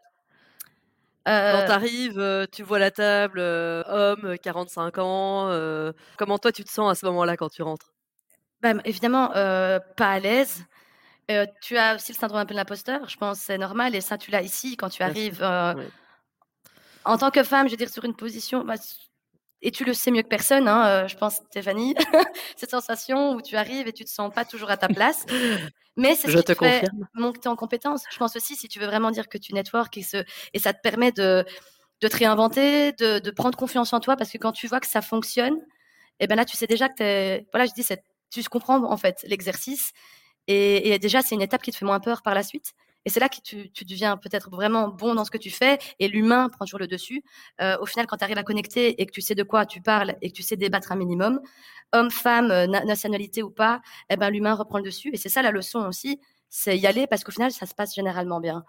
Quand 1.26 1.62
euh, 1.62 1.66
t'arrives, 1.66 2.18
euh, 2.18 2.46
tu 2.50 2.62
vois 2.62 2.78
la 2.78 2.90
table, 2.90 3.38
euh, 3.38 3.82
homme, 3.86 4.36
45 4.38 4.98
ans. 4.98 5.48
comment 6.16 6.38
toi 6.38 6.52
tu 6.52 6.64
te 6.64 6.70
sens 6.70 6.90
à 6.90 6.94
ce 6.94 7.06
moment-là 7.06 7.36
quand 7.36 7.48
tu 7.48 7.62
rentres? 7.62 7.92
Bah, 8.62 8.72
évidemment, 8.84 9.28
pas 9.28 10.10
à 10.12 10.18
l'aise. 10.20 10.64
Euh, 11.30 11.46
tu 11.62 11.76
as 11.78 11.94
aussi 11.96 12.12
le 12.12 12.18
syndrome 12.18 12.40
un 12.40 12.46
peu 12.46 12.52
de 12.54 12.58
l'imposteur, 12.58 13.08
je 13.08 13.16
pense, 13.16 13.40
c'est 13.40 13.58
normal. 13.58 13.94
Et 13.94 14.00
ça, 14.00 14.18
tu 14.18 14.30
l'as 14.30 14.42
ici 14.42 14.76
quand 14.76 14.90
tu 14.90 15.02
arrives. 15.02 15.42
euh, 15.42 15.74
Oui. 15.74 15.92
en 17.04 17.18
tant 17.18 17.30
que 17.30 17.42
femme, 17.42 17.66
je 17.66 17.72
veux 17.72 17.76
dire, 17.76 17.88
sur 17.90 18.04
une 18.04 18.14
position, 18.16 18.64
bah, 18.64 18.74
et 19.64 19.70
tu 19.70 19.84
le 19.84 19.94
sais 19.94 20.10
mieux 20.10 20.22
que 20.22 20.28
personne, 20.28 20.68
hein, 20.68 20.86
euh, 20.86 21.08
je 21.08 21.16
pense, 21.16 21.36
Stéphanie, 21.50 21.94
cette 22.56 22.70
sensation 22.70 23.32
où 23.32 23.40
tu 23.40 23.56
arrives 23.56 23.88
et 23.88 23.92
tu 23.92 24.04
te 24.04 24.10
sens 24.10 24.32
pas 24.32 24.44
toujours 24.44 24.70
à 24.70 24.76
ta 24.76 24.88
place. 24.88 25.24
Mais 25.96 26.14
c'est 26.14 26.26
ce 26.26 26.32
Je 26.32 26.38
qui 26.38 26.44
te 26.44 26.52
te 26.52 26.58
fait 26.58 26.86
monter 27.14 27.48
en 27.48 27.56
compétence. 27.56 28.02
Je 28.12 28.18
pense 28.18 28.36
aussi, 28.36 28.56
si 28.56 28.68
tu 28.68 28.78
veux 28.78 28.86
vraiment 28.86 29.10
dire 29.10 29.26
que 29.26 29.38
tu 29.38 29.54
network 29.54 29.96
et, 29.96 30.02
ce, 30.02 30.22
et 30.52 30.58
ça 30.58 30.74
te 30.74 30.80
permet 30.82 31.12
de, 31.12 31.46
de 32.02 32.08
te 32.08 32.16
réinventer, 32.16 32.92
de, 32.92 33.20
de 33.20 33.30
prendre 33.30 33.56
confiance 33.56 33.92
en 33.94 34.00
toi, 34.00 34.16
parce 34.16 34.30
que 34.30 34.38
quand 34.38 34.52
tu 34.52 34.66
vois 34.66 34.80
que 34.80 34.86
ça 34.86 35.00
fonctionne, 35.00 35.56
et 36.20 36.26
ben 36.26 36.36
là, 36.36 36.44
tu 36.44 36.56
sais 36.58 36.66
déjà 36.66 36.90
que 36.90 36.96
t'es, 36.96 37.46
voilà, 37.50 37.64
je 37.64 37.72
dis, 37.72 37.86
tu 38.30 38.42
comprends 38.44 38.84
en 38.84 38.96
fait 38.98 39.24
l'exercice, 39.26 39.92
et, 40.46 40.92
et 40.92 40.98
déjà, 40.98 41.22
c'est 41.22 41.34
une 41.34 41.42
étape 41.42 41.62
qui 41.62 41.70
te 41.70 41.76
fait 41.78 41.86
moins 41.86 42.00
peur 42.00 42.20
par 42.20 42.34
la 42.34 42.42
suite. 42.42 42.72
Et 43.04 43.10
c'est 43.10 43.20
là 43.20 43.28
que 43.28 43.40
tu, 43.42 43.70
tu 43.70 43.84
deviens 43.84 44.16
peut-être 44.16 44.50
vraiment 44.50 44.88
bon 44.88 45.14
dans 45.14 45.24
ce 45.24 45.30
que 45.30 45.38
tu 45.38 45.50
fais, 45.50 45.78
et 45.98 46.08
l'humain 46.08 46.48
prend 46.48 46.64
toujours 46.64 46.80
le 46.80 46.86
dessus. 46.86 47.22
Euh, 47.60 47.76
au 47.80 47.86
final, 47.86 48.06
quand 48.06 48.16
tu 48.16 48.24
arrives 48.24 48.38
à 48.38 48.42
connecter 48.42 49.00
et 49.00 49.06
que 49.06 49.12
tu 49.12 49.20
sais 49.20 49.34
de 49.34 49.42
quoi 49.42 49.66
tu 49.66 49.80
parles 49.80 50.16
et 50.22 50.30
que 50.30 50.34
tu 50.34 50.42
sais 50.42 50.56
débattre 50.56 50.92
un 50.92 50.96
minimum, 50.96 51.40
homme, 51.92 52.10
femme, 52.10 52.50
euh, 52.50 52.66
na- 52.66 52.84
nationalité 52.84 53.42
ou 53.42 53.50
pas, 53.50 53.80
eh 54.10 54.16
ben 54.16 54.30
l'humain 54.30 54.54
reprend 54.54 54.78
le 54.78 54.84
dessus. 54.84 55.10
Et 55.12 55.16
c'est 55.16 55.28
ça 55.28 55.42
la 55.42 55.50
leçon 55.50 55.80
aussi, 55.80 56.20
c'est 56.48 56.78
y 56.78 56.86
aller 56.86 57.06
parce 57.06 57.24
qu'au 57.24 57.32
final, 57.32 57.52
ça 57.52 57.66
se 57.66 57.74
passe 57.74 57.94
généralement 57.94 58.40
bien. 58.40 58.64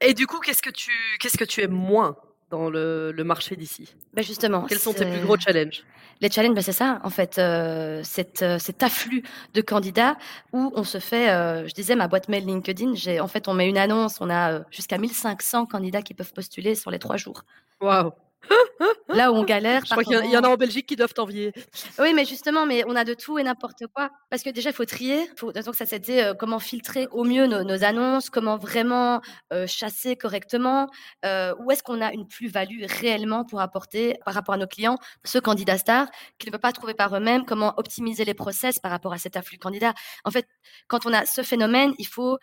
Et 0.00 0.14
du 0.14 0.26
coup, 0.26 0.40
qu'est-ce 0.40 0.62
que 0.62 0.70
tu, 0.70 0.90
qu'est-ce 1.20 1.38
que 1.38 1.44
tu 1.44 1.62
aimes 1.62 1.72
moins 1.72 2.16
dans 2.54 2.70
le, 2.70 3.12
le 3.12 3.24
marché 3.24 3.56
d'ici? 3.56 3.94
Ben 4.14 4.24
justement, 4.24 4.62
Quels 4.62 4.78
sont 4.78 4.92
tes 4.94 5.04
plus 5.04 5.20
gros 5.20 5.36
challenges? 5.36 5.82
Les 6.20 6.30
challenges, 6.30 6.54
ben 6.54 6.62
c'est 6.62 6.72
ça, 6.72 7.00
en 7.02 7.10
fait, 7.10 7.38
euh, 7.38 8.00
cet, 8.04 8.42
euh, 8.42 8.58
cet 8.58 8.82
afflux 8.82 9.22
de 9.52 9.60
candidats 9.60 10.16
où 10.52 10.72
on 10.76 10.84
se 10.84 10.98
fait, 10.98 11.30
euh, 11.30 11.66
je 11.66 11.74
disais, 11.74 11.96
ma 11.96 12.06
boîte 12.06 12.28
mail 12.28 12.46
LinkedIn, 12.46 12.94
j'ai, 12.94 13.18
en 13.20 13.26
fait, 13.28 13.48
on 13.48 13.54
met 13.54 13.68
une 13.68 13.78
annonce, 13.78 14.20
on 14.20 14.30
a 14.30 14.52
euh, 14.52 14.60
jusqu'à 14.70 14.96
1500 14.98 15.66
candidats 15.66 16.02
qui 16.02 16.14
peuvent 16.14 16.32
postuler 16.32 16.74
sur 16.76 16.90
les 16.90 17.00
trois 17.00 17.16
jours. 17.16 17.42
Waouh 17.80 18.12
Là 19.08 19.32
où 19.32 19.36
on 19.36 19.44
galère, 19.44 19.82
Je 19.84 19.90
crois 19.90 20.04
qu'il 20.04 20.12
y 20.14 20.16
en- 20.16 20.22
il 20.22 20.30
y 20.30 20.36
en 20.36 20.42
a 20.44 20.48
en 20.48 20.56
Belgique 20.56 20.86
qui 20.86 20.96
doivent 20.96 21.14
t'envier. 21.14 21.52
Oui, 21.98 22.12
mais 22.14 22.24
justement, 22.24 22.66
mais 22.66 22.84
on 22.86 22.96
a 22.96 23.04
de 23.04 23.14
tout 23.14 23.38
et 23.38 23.42
n'importe 23.42 23.86
quoi. 23.94 24.10
Parce 24.30 24.42
que 24.42 24.50
déjà, 24.50 24.70
il 24.70 24.72
faut 24.72 24.84
trier. 24.84 25.28
Faut, 25.36 25.52
donc 25.52 25.74
ça, 25.74 25.86
c'était 25.86 26.22
euh, 26.24 26.34
comment 26.34 26.58
filtrer 26.58 27.06
au 27.12 27.24
mieux 27.24 27.46
nos, 27.46 27.62
nos 27.64 27.84
annonces, 27.84 28.30
comment 28.30 28.56
vraiment 28.56 29.20
euh, 29.52 29.66
chasser 29.66 30.16
correctement, 30.16 30.88
euh, 31.24 31.54
où 31.60 31.70
est-ce 31.70 31.82
qu'on 31.82 32.00
a 32.00 32.12
une 32.12 32.26
plus-value 32.26 32.84
réellement 33.00 33.44
pour 33.44 33.60
apporter 33.60 34.16
par 34.24 34.34
rapport 34.34 34.54
à 34.54 34.58
nos 34.58 34.66
clients, 34.66 34.98
ce 35.24 35.38
candidat 35.38 35.78
star 35.78 36.08
qui 36.38 36.46
ne 36.46 36.52
peut 36.52 36.58
pas 36.58 36.72
trouver 36.72 36.94
par 36.94 37.14
eux-mêmes, 37.16 37.44
comment 37.44 37.74
optimiser 37.76 38.24
les 38.24 38.34
process 38.34 38.78
par 38.78 38.90
rapport 38.90 39.12
à 39.12 39.18
cet 39.18 39.36
afflux 39.36 39.58
candidat. 39.58 39.94
En 40.24 40.30
fait, 40.30 40.46
quand 40.88 41.06
on 41.06 41.12
a 41.12 41.24
ce 41.26 41.42
phénomène, 41.42 41.94
il 41.98 42.06
faut 42.06 42.38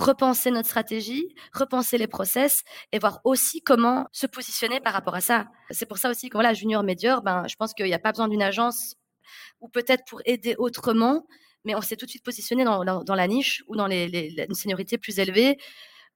repenser 0.00 0.50
notre 0.50 0.68
stratégie, 0.68 1.34
repenser 1.52 1.98
les 1.98 2.06
process 2.06 2.62
et 2.92 2.98
voir 2.98 3.20
aussi 3.24 3.60
comment 3.62 4.06
se 4.12 4.26
positionner 4.26 4.80
par 4.80 4.92
rapport 4.92 5.14
à 5.14 5.20
ça. 5.20 5.46
C'est 5.70 5.86
pour 5.86 5.98
ça 5.98 6.10
aussi 6.10 6.28
que 6.28 6.36
voilà, 6.36 6.54
junior 6.54 6.82
médior, 6.82 7.22
ben 7.22 7.46
je 7.48 7.56
pense 7.56 7.74
qu'il 7.74 7.86
n'y 7.86 7.94
a 7.94 7.98
pas 7.98 8.12
besoin 8.12 8.28
d'une 8.28 8.42
agence 8.42 8.96
ou 9.60 9.68
peut-être 9.68 10.04
pour 10.08 10.22
aider 10.24 10.54
autrement, 10.58 11.26
mais 11.64 11.74
on 11.74 11.82
s'est 11.82 11.96
tout 11.96 12.06
de 12.06 12.10
suite 12.10 12.24
positionné 12.24 12.64
dans, 12.64 12.84
dans, 12.84 13.14
la 13.14 13.28
niche 13.28 13.62
ou 13.68 13.76
dans 13.76 13.86
les, 13.86 14.34
une 14.48 14.54
seniorité 14.54 14.96
plus 14.98 15.18
élevée 15.18 15.58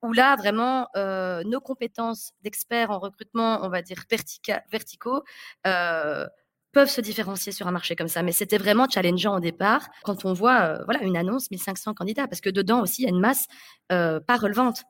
où 0.02 0.12
là 0.12 0.36
vraiment 0.36 0.88
euh, 0.96 1.42
nos 1.44 1.60
compétences 1.60 2.32
d'experts 2.42 2.90
en 2.90 2.98
recrutement, 2.98 3.60
on 3.62 3.68
va 3.68 3.82
dire 3.82 4.02
vertica- 4.10 4.62
verticaux, 4.70 5.22
euh, 5.66 6.26
peuvent 6.74 6.90
se 6.90 7.00
différencier 7.00 7.52
sur 7.52 7.66
un 7.66 7.70
marché 7.70 7.96
comme 7.96 8.08
ça. 8.08 8.22
Mais 8.22 8.32
c'était 8.32 8.58
vraiment 8.58 8.86
challengeant 8.88 9.36
au 9.36 9.40
départ 9.40 9.88
quand 10.02 10.26
on 10.26 10.34
voit 10.34 10.60
euh, 10.60 10.84
voilà 10.84 11.02
une 11.02 11.16
annonce 11.16 11.50
1500 11.50 11.94
candidats 11.94 12.28
parce 12.28 12.42
que 12.42 12.50
dedans 12.50 12.82
aussi 12.82 13.02
il 13.02 13.04
y 13.04 13.08
a 13.08 13.10
une 13.10 13.20
masse 13.20 13.46
euh, 13.92 14.20
pas 14.20 14.36
relevante 14.36 14.82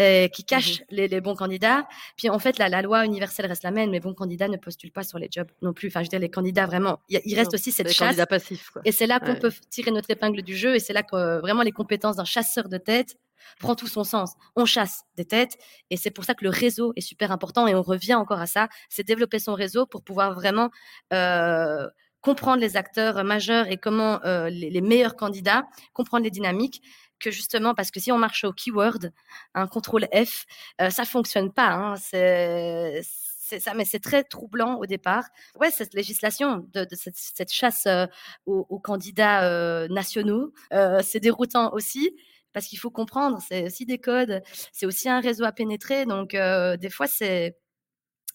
euh, 0.00 0.28
qui 0.28 0.44
cache 0.44 0.82
les, 0.90 1.06
les 1.08 1.20
bons 1.20 1.34
candidats. 1.36 1.86
Puis 2.16 2.28
en 2.30 2.38
fait, 2.38 2.58
la, 2.58 2.68
la 2.68 2.82
loi 2.82 3.04
universelle 3.04 3.46
reste 3.46 3.62
la 3.62 3.70
même, 3.70 3.90
mais 3.90 4.00
bons 4.00 4.14
candidats 4.14 4.48
ne 4.48 4.56
postulent 4.56 4.92
pas 4.92 5.04
sur 5.04 5.18
les 5.18 5.28
jobs 5.30 5.50
non 5.62 5.72
plus. 5.72 5.88
Enfin, 5.88 6.00
je 6.00 6.06
veux 6.06 6.10
dire, 6.10 6.18
les 6.20 6.30
candidats 6.30 6.66
vraiment, 6.66 7.00
il, 7.08 7.18
reste 7.36 7.52
Non, 7.52 7.54
aussi 7.56 7.70
cette 7.72 7.86
Les 7.88 7.92
chasse. 7.92 8.08
candidats 8.08 8.26
passifs, 8.26 8.70
quoi. 8.70 8.82
Et 8.84 8.92
c'est 8.92 9.06
là 9.06 9.20
qu'on 9.20 9.32
Ouais. 9.32 9.38
peut 9.38 9.52
tirer 9.70 9.90
notre 9.90 10.10
épingle 10.10 10.42
du 10.42 10.56
jeu 10.56 10.74
et 10.74 10.80
c'est 10.80 10.92
là 10.92 11.02
que 11.02 11.14
euh, 11.16 11.40
vraiment 11.40 11.62
les 11.62 11.72
compétences 11.72 12.16
d'un 12.16 12.24
chasseur 12.24 12.68
de 12.68 12.78
tête 12.78 13.16
prend 13.58 13.74
tout 13.74 13.86
son 13.88 14.04
sens. 14.04 14.32
On 14.56 14.64
chasse 14.64 15.02
des 15.16 15.24
têtes 15.24 15.56
et 15.90 15.96
c'est 15.96 16.10
pour 16.10 16.24
ça 16.24 16.34
que 16.34 16.44
le 16.44 16.50
réseau 16.50 16.92
est 16.96 17.00
super 17.00 17.32
important 17.32 17.66
et 17.66 17.74
on 17.74 17.82
revient 17.82 18.14
encore 18.14 18.38
à 18.40 18.46
ça, 18.46 18.68
c'est 18.88 19.02
développer 19.06 19.38
son 19.38 19.54
réseau 19.54 19.86
pour 19.86 20.02
pouvoir 20.02 20.34
vraiment 20.34 20.70
euh, 21.12 21.88
comprendre 22.20 22.60
les 22.60 22.76
acteurs 22.76 23.24
majeurs 23.24 23.66
et 23.68 23.76
comment 23.78 24.20
euh, 24.24 24.50
les, 24.50 24.68
les 24.70 24.80
meilleurs 24.82 25.16
candidats, 25.16 25.64
comprendre 25.94 26.24
les 26.24 26.30
dynamiques 26.30 26.82
que 27.20 27.30
justement 27.30 27.74
parce 27.74 27.90
que 27.90 28.00
si 28.00 28.10
on 28.10 28.18
marche 28.18 28.44
au 28.44 28.52
keyword, 28.52 29.12
un 29.54 29.66
contrôle 29.66 30.06
F, 30.12 30.46
euh, 30.80 30.90
ça 30.90 31.04
fonctionne 31.04 31.52
pas. 31.52 31.68
Hein, 31.68 31.94
c'est 31.96 33.02
ça, 33.58 33.74
mais 33.74 33.84
c'est 33.84 34.00
très 34.00 34.22
troublant 34.24 34.76
au 34.76 34.86
départ. 34.86 35.24
Ouais, 35.58 35.70
cette 35.70 35.94
législation 35.94 36.68
de, 36.72 36.86
cette, 36.92 37.52
chasse 37.52 37.86
euh, 37.86 38.06
aux, 38.46 38.78
candidats 38.78 39.44
euh, 39.44 39.88
nationaux, 39.88 40.52
c'est 41.02 41.20
déroutant 41.20 41.72
aussi 41.72 42.16
parce 42.52 42.66
qu'il 42.66 42.78
faut 42.78 42.90
comprendre, 42.90 43.38
c'est 43.46 43.64
aussi 43.64 43.86
des 43.86 43.98
codes, 43.98 44.42
c'est 44.72 44.86
aussi 44.86 45.08
un 45.08 45.20
réseau 45.20 45.44
à 45.44 45.52
pénétrer. 45.52 46.04
Donc, 46.04 46.30
des 46.32 46.90
fois, 46.90 47.06
c'est 47.06 47.56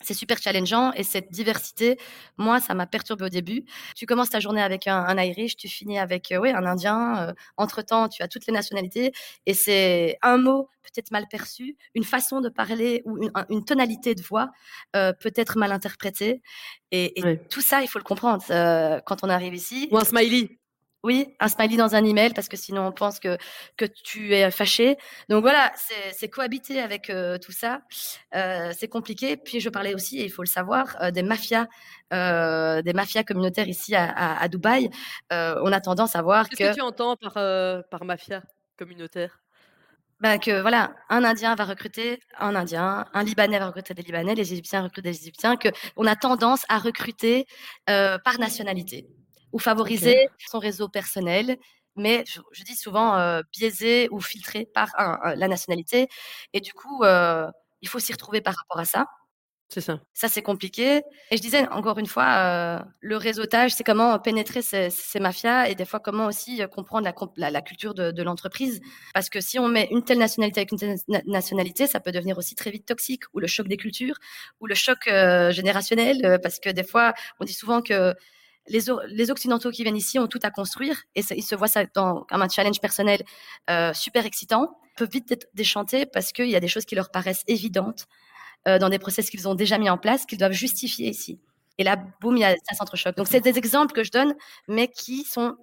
c'est 0.01 0.13
super 0.13 0.37
challengeant 0.37 0.91
et 0.93 1.03
cette 1.03 1.31
diversité, 1.31 1.97
moi, 2.37 2.59
ça 2.59 2.73
m'a 2.73 2.85
perturbé 2.85 3.25
au 3.25 3.29
début. 3.29 3.65
Tu 3.95 4.05
commences 4.05 4.29
ta 4.29 4.39
journée 4.39 4.61
avec 4.61 4.87
un, 4.87 4.97
un 4.97 5.17
Irish, 5.21 5.55
tu 5.55 5.67
finis 5.67 5.99
avec 5.99 6.31
euh, 6.31 6.37
ouais, 6.37 6.51
un 6.53 6.65
Indien. 6.65 7.29
euh, 7.29 7.33
entre-temps, 7.57 8.09
tu 8.09 8.21
as 8.21 8.27
toutes 8.27 8.45
les 8.47 8.53
nationalités 8.53 9.13
et 9.45 9.53
c'est 9.53 10.17
un 10.21 10.37
mot 10.37 10.69
peut-être 10.83 11.11
mal 11.11 11.27
perçu, 11.29 11.77
une 11.95 12.03
façon 12.03 12.41
de 12.41 12.49
parler 12.49 13.01
ou 13.05 13.17
une, 13.23 13.31
un- 13.33 13.45
une 13.49 13.65
tonalité 13.65 14.15
de 14.15 14.21
voix 14.21 14.51
euh, 14.95 15.13
peut-être 15.13 15.57
mal 15.57 15.71
interprétée. 15.71 16.41
Et, 16.91 17.13
tout 17.49 17.61
ça, 17.61 17.81
il 17.81 17.87
faut 17.87 17.99
le 17.99 18.03
comprendre 18.03 18.43
quand 19.05 19.23
on 19.23 19.29
arrive 19.29 19.53
ici. 19.53 19.89
Ou 19.91 19.97
un 19.97 20.03
smiley. 20.03 20.59
Oui, 21.05 21.35
un 21.39 21.49
smiley 21.49 21.77
dans 21.77 21.93
un 21.93 22.03
email 22.03 22.33
parce 22.33 22.47
que 22.47 22.57
sinon 22.57 22.87
on 22.87 22.91
pense 22.91 23.19
que 23.19 23.37
que 23.77 23.85
tu 23.85 24.33
es 24.33 24.49
fâché. 24.49 24.97
Donc 25.29 25.43
voilà, 25.43 25.71
c'est 26.11 26.29
cohabiter 26.29 26.79
avec 26.81 27.11
euh, 27.11 27.37
tout 27.37 27.51
ça, 27.51 27.81
euh, 28.33 28.71
c'est 28.75 28.87
compliqué. 28.87 29.37
Puis 29.37 29.59
je 29.59 29.69
parlais 29.69 29.93
aussi, 29.93 30.19
et 30.19 30.25
il 30.25 30.31
faut 30.31 30.41
le 30.41 30.47
savoir, 30.47 30.97
euh, 31.01 31.11
des 31.11 31.21
mafias, 31.21 31.67
euh, 32.11 32.81
des 32.81 32.93
mafias 32.93 33.23
communautaires 33.23 33.67
ici 33.67 33.93
à, 33.93 34.05
à, 34.09 34.41
à 34.41 34.47
Dubaï. 34.47 34.89
Euh, 35.31 35.61
on 35.63 35.71
a 35.71 35.79
tendance 35.79 36.15
à 36.15 36.23
voir 36.23 36.49
Qu'est-ce 36.49 36.69
que 36.69 36.69
que 36.69 36.75
tu 36.75 36.81
entends 36.81 37.15
par, 37.17 37.33
euh, 37.37 37.83
par 37.91 38.03
mafia 38.03 38.41
communautaire? 38.75 39.43
Ben 40.21 40.39
que 40.39 40.59
voilà, 40.61 40.95
un 41.09 41.23
Indien 41.23 41.53
va 41.53 41.65
recruter 41.65 42.19
un 42.39 42.55
Indien, 42.55 43.05
un 43.13 43.23
Libanais 43.23 43.59
va 43.59 43.67
recruter 43.67 43.93
des 43.93 44.01
Libanais, 44.01 44.33
les 44.33 44.53
Égyptiens 44.53 44.81
recrutent 44.81 45.03
des 45.03 45.21
Égyptiens, 45.21 45.55
que 45.55 45.69
on 45.97 46.07
a 46.07 46.15
tendance 46.15 46.63
à 46.67 46.79
recruter 46.79 47.45
euh, 47.91 48.17
par 48.17 48.39
nationalité 48.39 49.07
ou 49.51 49.59
favoriser 49.59 50.27
son 50.49 50.59
réseau 50.59 50.89
personnel, 50.89 51.57
mais 51.95 52.23
je, 52.27 52.41
je 52.51 52.63
dis 52.63 52.75
souvent 52.75 53.17
euh, 53.17 53.41
biaisé 53.51 54.09
ou 54.11 54.19
filtré 54.19 54.67
par 54.73 54.89
un- 54.97 55.17
un- 55.23 55.35
la 55.35 55.47
nationalité. 55.47 56.07
Et 56.53 56.59
du 56.61 56.73
coup, 56.73 57.03
euh, 57.03 57.47
il 57.81 57.87
faut 57.87 57.99
s'y 57.99 58.11
retrouver 58.11 58.41
par 58.41 58.55
rapport 58.55 58.79
à 58.79 58.85
ça. 58.85 59.05
C'est 59.67 59.81
ça. 59.81 59.99
Ça, 60.13 60.27
c'est 60.27 60.43
compliqué. 60.43 61.01
Et 61.31 61.37
je 61.37 61.41
disais, 61.41 61.67
encore 61.69 61.97
une 61.97 62.05
fois, 62.05 62.27
euh, 62.27 62.79
le 62.99 63.17
réseautage, 63.17 63.73
c'est 63.73 63.83
comment 63.83 64.19
pénétrer 64.19 64.61
ces, 64.61 64.91
ces 64.91 65.19
mafias 65.19 65.69
et 65.69 65.73
des 65.73 65.85
fois 65.85 65.99
comment 65.99 66.27
aussi 66.27 66.61
comprendre 66.71 67.03
la, 67.03 67.13
comp- 67.13 67.33
la, 67.35 67.49
la 67.49 67.61
culture 67.63 67.95
de, 67.95 68.11
de 68.11 68.23
l'entreprise. 68.23 68.79
Parce 69.15 69.27
que 69.27 69.41
si 69.41 69.57
on 69.57 69.67
met 69.67 69.87
une 69.89 70.03
telle 70.03 70.19
nationalité 70.19 70.59
avec 70.59 70.71
une 70.71 70.77
telle 70.77 70.97
na- 71.07 71.21
nationalité, 71.25 71.87
ça 71.87 71.99
peut 71.99 72.11
devenir 72.11 72.37
aussi 72.37 72.53
très 72.53 72.69
vite 72.69 72.85
toxique, 72.85 73.23
ou 73.33 73.39
le 73.39 73.47
choc 73.47 73.67
des 73.67 73.77
cultures, 73.77 74.17
ou 74.59 74.67
le 74.67 74.75
choc 74.75 75.07
euh, 75.07 75.49
générationnel, 75.51 76.39
parce 76.43 76.59
que 76.59 76.69
des 76.69 76.83
fois, 76.83 77.13
on 77.39 77.43
dit 77.45 77.53
souvent 77.53 77.81
que 77.81 78.13
les, 78.67 79.31
Occidentaux 79.31 79.71
qui 79.71 79.83
viennent 79.83 79.97
ici 79.97 80.19
ont 80.19 80.27
tout 80.27 80.39
à 80.43 80.51
construire 80.51 81.03
et 81.15 81.21
ils 81.35 81.43
se 81.43 81.55
voient 81.55 81.67
ça 81.67 81.85
comme 81.85 82.25
un 82.29 82.49
challenge 82.49 82.79
personnel 82.79 83.21
euh, 83.69 83.93
super 83.93 84.25
excitant, 84.25 84.77
peuvent 84.97 85.09
vite 85.09 85.31
être 85.31 85.47
déchantés 85.53 86.05
parce 86.05 86.31
qu'il 86.31 86.49
y 86.49 86.55
a 86.55 86.59
des 86.59 86.67
choses 86.67 86.85
qui 86.85 86.95
leur 86.95 87.11
paraissent 87.11 87.43
évidentes 87.47 88.07
euh, 88.67 88.79
dans 88.79 88.89
des 88.89 88.99
process 88.99 89.29
qu'ils 89.29 89.47
ont 89.47 89.55
déjà 89.55 89.77
mis 89.77 89.89
en 89.89 89.97
place, 89.97 90.25
qu'ils 90.25 90.39
doivent 90.39 90.51
justifier 90.51 91.09
ici. 91.09 91.39
Et 91.77 91.83
là, 91.83 91.97
boum, 92.21 92.37
il 92.37 92.41
y 92.41 92.45
a 92.45 92.55
ça 92.63 92.75
s'entrechoque. 92.75 93.15
Donc, 93.17 93.27
c'est 93.27 93.41
des 93.41 93.57
exemples 93.57 93.93
que 93.93 94.03
je 94.03 94.11
donne, 94.11 94.33
mais 94.67 94.87
qui 94.87 95.23
sont 95.23 95.55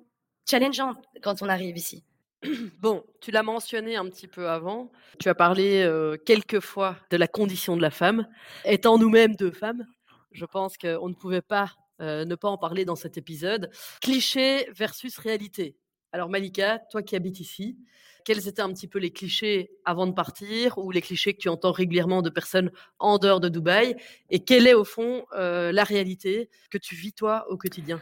challengeants 0.48 0.94
quand 1.22 1.42
on 1.42 1.48
arrive 1.48 1.76
ici. 1.76 2.04
Bon, 2.80 3.04
tu 3.20 3.30
l'as 3.30 3.42
mentionné 3.42 3.96
un 3.96 4.04
petit 4.08 4.26
peu 4.26 4.48
avant. 4.48 4.90
Tu 5.18 5.28
as 5.28 5.34
parlé 5.34 5.82
euh, 5.82 6.16
quelques 6.16 6.60
fois 6.60 6.96
de 7.10 7.16
la 7.16 7.28
condition 7.28 7.76
de 7.76 7.82
la 7.82 7.90
femme. 7.90 8.26
Étant 8.64 8.98
nous-mêmes 8.98 9.36
deux 9.36 9.52
femmes, 9.52 9.86
je 10.32 10.44
pense 10.44 10.76
qu'on 10.76 11.08
ne 11.08 11.14
pouvait 11.14 11.42
pas 11.42 11.72
euh, 12.02 12.24
ne 12.24 12.34
pas 12.34 12.48
en 12.48 12.58
parler 12.58 12.84
dans 12.84 12.96
cet 12.96 13.16
épisode. 13.16 13.70
Cliché 14.00 14.68
versus 14.72 15.18
réalité. 15.18 15.76
Alors 16.12 16.28
Malika, 16.28 16.80
toi 16.90 17.02
qui 17.02 17.16
habites 17.16 17.40
ici, 17.40 17.78
quels 18.24 18.46
étaient 18.48 18.60
un 18.62 18.72
petit 18.72 18.88
peu 18.88 18.98
les 18.98 19.12
clichés 19.12 19.70
avant 19.84 20.06
de 20.06 20.12
partir 20.12 20.78
ou 20.78 20.90
les 20.90 21.00
clichés 21.00 21.32
que 21.32 21.38
tu 21.38 21.48
entends 21.48 21.72
régulièrement 21.72 22.20
de 22.20 22.28
personnes 22.28 22.70
en 22.98 23.18
dehors 23.18 23.40
de 23.40 23.48
Dubaï? 23.48 23.96
Et 24.30 24.40
quelle 24.40 24.66
est 24.66 24.74
au 24.74 24.84
fond 24.84 25.24
euh, 25.34 25.72
la 25.72 25.84
réalité 25.84 26.50
que 26.70 26.78
tu 26.78 26.94
vis 26.94 27.12
toi 27.12 27.46
au 27.50 27.56
quotidien? 27.56 28.00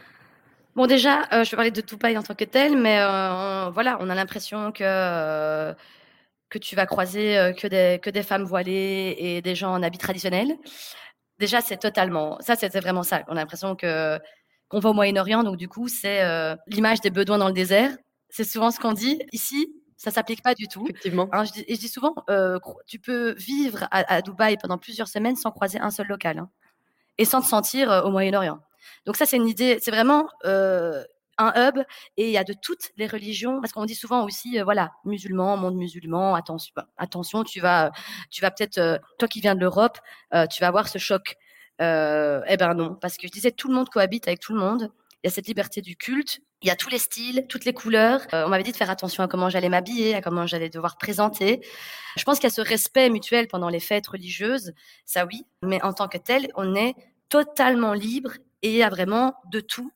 Bon 0.75 0.87
déjà, 0.87 1.23
euh, 1.33 1.43
je 1.43 1.51
vais 1.51 1.57
parler 1.57 1.71
de 1.71 1.81
Dubaï 1.81 2.17
en 2.17 2.23
tant 2.23 2.35
que 2.35 2.45
tel, 2.45 2.77
mais 2.77 2.97
voilà, 3.71 3.97
on 3.99 4.09
a 4.09 4.15
l'impression 4.15 4.71
que 4.71 5.73
que 6.49 6.57
tu 6.59 6.75
vas 6.75 6.85
croiser 6.85 7.53
que 7.57 7.67
des 7.67 7.99
que 8.01 8.09
des 8.09 8.23
femmes 8.23 8.43
voilées 8.43 9.15
et 9.17 9.41
des 9.41 9.55
gens 9.55 9.71
en 9.71 9.83
habits 9.83 9.97
traditionnels. 9.97 10.57
Déjà, 11.41 11.59
c'est 11.59 11.77
totalement. 11.77 12.37
Ça, 12.39 12.55
c'était 12.55 12.79
vraiment 12.79 13.01
ça. 13.01 13.23
On 13.27 13.31
a 13.31 13.39
l'impression 13.39 13.75
que 13.75 14.19
qu'on 14.69 14.77
va 14.79 14.91
au 14.91 14.93
Moyen-Orient, 14.93 15.43
donc 15.43 15.57
du 15.57 15.67
coup, 15.67 15.87
c'est 15.87 16.21
euh, 16.21 16.55
l'image 16.67 17.01
des 17.01 17.09
bedouins 17.09 17.39
dans 17.39 17.47
le 17.47 17.53
désert. 17.53 17.97
C'est 18.29 18.43
souvent 18.43 18.69
ce 18.69 18.79
qu'on 18.79 18.93
dit. 18.93 19.19
Ici, 19.31 19.73
ça 19.97 20.11
s'applique 20.11 20.43
pas 20.43 20.53
du 20.53 20.67
tout. 20.67 20.83
Effectivement. 20.83 21.27
Hein, 21.31 21.45
je, 21.45 21.51
dis, 21.51 21.65
et 21.67 21.73
je 21.73 21.79
dis 21.79 21.87
souvent, 21.87 22.13
euh, 22.29 22.59
tu 22.85 22.99
peux 22.99 23.33
vivre 23.33 23.87
à, 23.89 24.21
Dubaï 24.21 24.55
pendant 24.57 24.77
plusieurs 24.77 25.07
semaines 25.07 25.35
sans 25.35 25.49
croiser 25.49 25.79
un 25.79 25.89
seul 25.89 26.05
local 26.05 26.37
hein, 26.37 26.49
et 27.17 27.25
sans 27.25 27.41
te 27.41 27.47
sentir 27.47 27.91
euh, 27.91 28.03
au 28.03 28.11
Moyen-Orient. 28.11 28.59
Donc 29.07 29.17
ça, 29.17 29.25
c'est 29.25 29.37
une 29.37 29.47
idée. 29.47 29.79
C'est 29.81 29.91
vraiment 29.91 30.29
un 31.41 31.69
hub 31.69 31.79
et 32.17 32.27
il 32.27 32.31
y 32.31 32.37
a 32.37 32.43
de 32.43 32.53
toutes 32.53 32.91
les 32.97 33.07
religions 33.07 33.61
parce 33.61 33.73
qu'on 33.73 33.85
dit 33.85 33.95
souvent 33.95 34.23
aussi 34.25 34.59
euh, 34.59 34.63
voilà 34.63 34.91
musulmans 35.05 35.57
monde 35.57 35.75
musulman 35.75 36.35
attention 36.35 36.73
attention 36.97 37.43
tu 37.43 37.59
vas 37.59 37.91
tu 38.29 38.41
vas 38.41 38.51
peut-être 38.51 38.77
euh, 38.77 38.97
toi 39.17 39.27
qui 39.27 39.41
viens 39.41 39.55
de 39.55 39.59
l'Europe 39.59 39.97
euh, 40.33 40.45
tu 40.47 40.61
vas 40.61 40.67
avoir 40.67 40.87
ce 40.87 40.97
choc. 40.97 41.35
Eh 41.79 42.57
ben 42.59 42.73
non 42.75 42.95
parce 42.95 43.17
que 43.17 43.25
je 43.25 43.31
disais 43.31 43.51
tout 43.51 43.67
le 43.67 43.73
monde 43.73 43.89
cohabite 43.89 44.27
avec 44.27 44.39
tout 44.39 44.53
le 44.53 44.59
monde. 44.59 44.91
Il 45.23 45.27
y 45.27 45.29
a 45.29 45.31
cette 45.31 45.47
liberté 45.47 45.81
du 45.81 45.95
culte 45.95 46.39
il 46.61 46.67
y 46.67 46.71
a 46.71 46.75
tous 46.75 46.89
les 46.89 46.99
styles 46.99 47.45
toutes 47.49 47.65
les 47.65 47.73
couleurs. 47.73 48.21
On 48.33 48.49
m'avait 48.49 48.63
dit 48.63 48.71
de 48.71 48.77
faire 48.77 48.91
attention 48.91 49.23
à 49.23 49.27
comment 49.27 49.49
j'allais 49.49 49.69
m'habiller 49.69 50.13
à 50.13 50.21
comment 50.21 50.45
j'allais 50.45 50.69
devoir 50.69 50.97
présenter. 50.97 51.59
Je 52.17 52.23
pense 52.23 52.37
qu'il 52.37 52.49
y 52.49 52.51
a 52.51 52.55
ce 52.55 52.61
respect 52.61 53.09
mutuel 53.09 53.47
pendant 53.47 53.69
les 53.69 53.79
fêtes 53.79 54.07
religieuses 54.07 54.73
ça 55.05 55.25
oui 55.25 55.47
mais 55.63 55.81
en 55.83 55.93
tant 55.93 56.07
que 56.07 56.19
tel 56.19 56.51
on 56.55 56.75
est 56.75 56.93
totalement 57.29 57.93
libre 57.93 58.33
et 58.61 58.69
il 58.69 58.75
y 58.75 58.83
a 58.83 58.89
vraiment 58.89 59.33
de 59.51 59.59
tout 59.59 59.91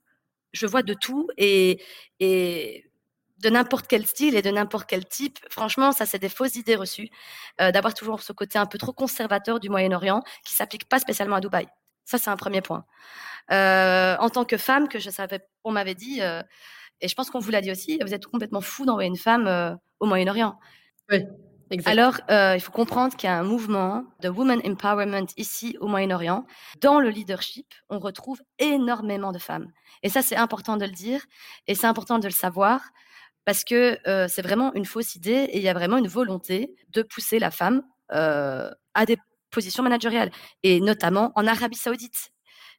je 0.55 0.65
vois 0.65 0.83
de 0.83 0.93
tout 0.93 1.27
et, 1.37 1.81
de 2.19 3.49
n'importe 3.49 3.87
quel 3.87 4.07
style 4.07 4.35
et 4.35 4.41
de 4.41 4.49
n'importe 4.49 4.87
quel 4.87 5.05
type. 5.05 5.37
Franchement, 5.49 5.91
ça, 5.91 6.05
c'est 6.05 6.19
des 6.19 6.29
fausses 6.29 6.55
idées 6.55 6.75
reçues 6.75 7.09
euh, 7.61 7.71
d'avoir 7.71 7.93
toujours 7.93 8.21
ce 8.21 8.33
côté 8.33 8.57
un 8.57 8.65
peu 8.65 8.77
trop 8.77 8.93
conservateur 8.93 9.59
du 9.59 9.69
Moyen-Orient 9.69 10.23
qui 10.43 10.55
s'applique 10.55 10.87
pas 10.87 10.99
spécialement 10.99 11.35
à 11.35 11.41
Dubaï. 11.41 11.67
Ça, 12.05 12.17
c'est 12.17 12.29
un 12.29 12.37
premier 12.37 12.61
point. 12.61 12.85
Euh, 13.51 14.15
en 14.19 14.29
tant 14.29 14.45
que 14.45 14.57
femme, 14.57 14.87
que 14.87 14.99
je 14.99 15.09
savais, 15.09 15.41
on 15.63 15.71
m'avait 15.71 15.95
dit, 15.95 16.21
euh, 16.21 16.41
et 17.01 17.07
je 17.07 17.13
pense 17.13 17.29
qu'on 17.29 17.39
vous 17.39 17.51
l'a 17.51 17.61
dit 17.61 17.71
aussi, 17.71 17.99
vous 18.01 18.13
êtes 18.13 18.25
complètement 18.25 18.61
fou 18.61 18.85
d'envoyer 18.85 19.09
une 19.09 19.17
femme 19.17 19.77
au 19.99 20.05
Moyen-Orient. 20.05 20.57
Oui. 21.11 21.25
Alors, 21.85 22.19
euh, 22.29 22.53
il 22.55 22.61
faut 22.61 22.71
comprendre 22.71 23.15
qu'il 23.15 23.27
y 23.27 23.31
a 23.31 23.37
un 23.37 23.43
mouvement 23.43 24.05
de 24.21 24.29
women 24.29 24.61
empowerment 24.65 25.27
ici 25.37 25.77
au 25.79 25.87
Moyen-Orient. 25.87 26.45
Dans 26.79 26.99
le 26.99 27.09
leadership, 27.09 27.73
on 27.89 27.99
retrouve 27.99 28.41
énormément 28.59 29.31
de 29.31 29.39
femmes. 29.39 29.71
Et 30.03 30.09
ça, 30.09 30.21
c'est 30.21 30.35
important 30.35 30.77
de 30.77 30.85
le 30.85 30.91
dire 30.91 31.25
et 31.67 31.75
c'est 31.75 31.87
important 31.87 32.19
de 32.19 32.27
le 32.27 32.33
savoir 32.33 32.81
parce 33.45 33.63
que 33.63 33.97
euh, 34.07 34.27
c'est 34.27 34.41
vraiment 34.41 34.73
une 34.73 34.85
fausse 34.85 35.15
idée 35.15 35.47
et 35.49 35.57
il 35.57 35.63
y 35.63 35.69
a 35.69 35.73
vraiment 35.73 35.97
une 35.97 36.07
volonté 36.07 36.75
de 36.89 37.01
pousser 37.01 37.39
la 37.39 37.51
femme 37.51 37.83
euh, 38.11 38.69
à 38.93 39.05
des 39.05 39.17
positions 39.51 39.83
managériales 39.83 40.31
et 40.63 40.79
notamment 40.81 41.31
en 41.35 41.47
Arabie 41.47 41.77
Saoudite. 41.77 42.31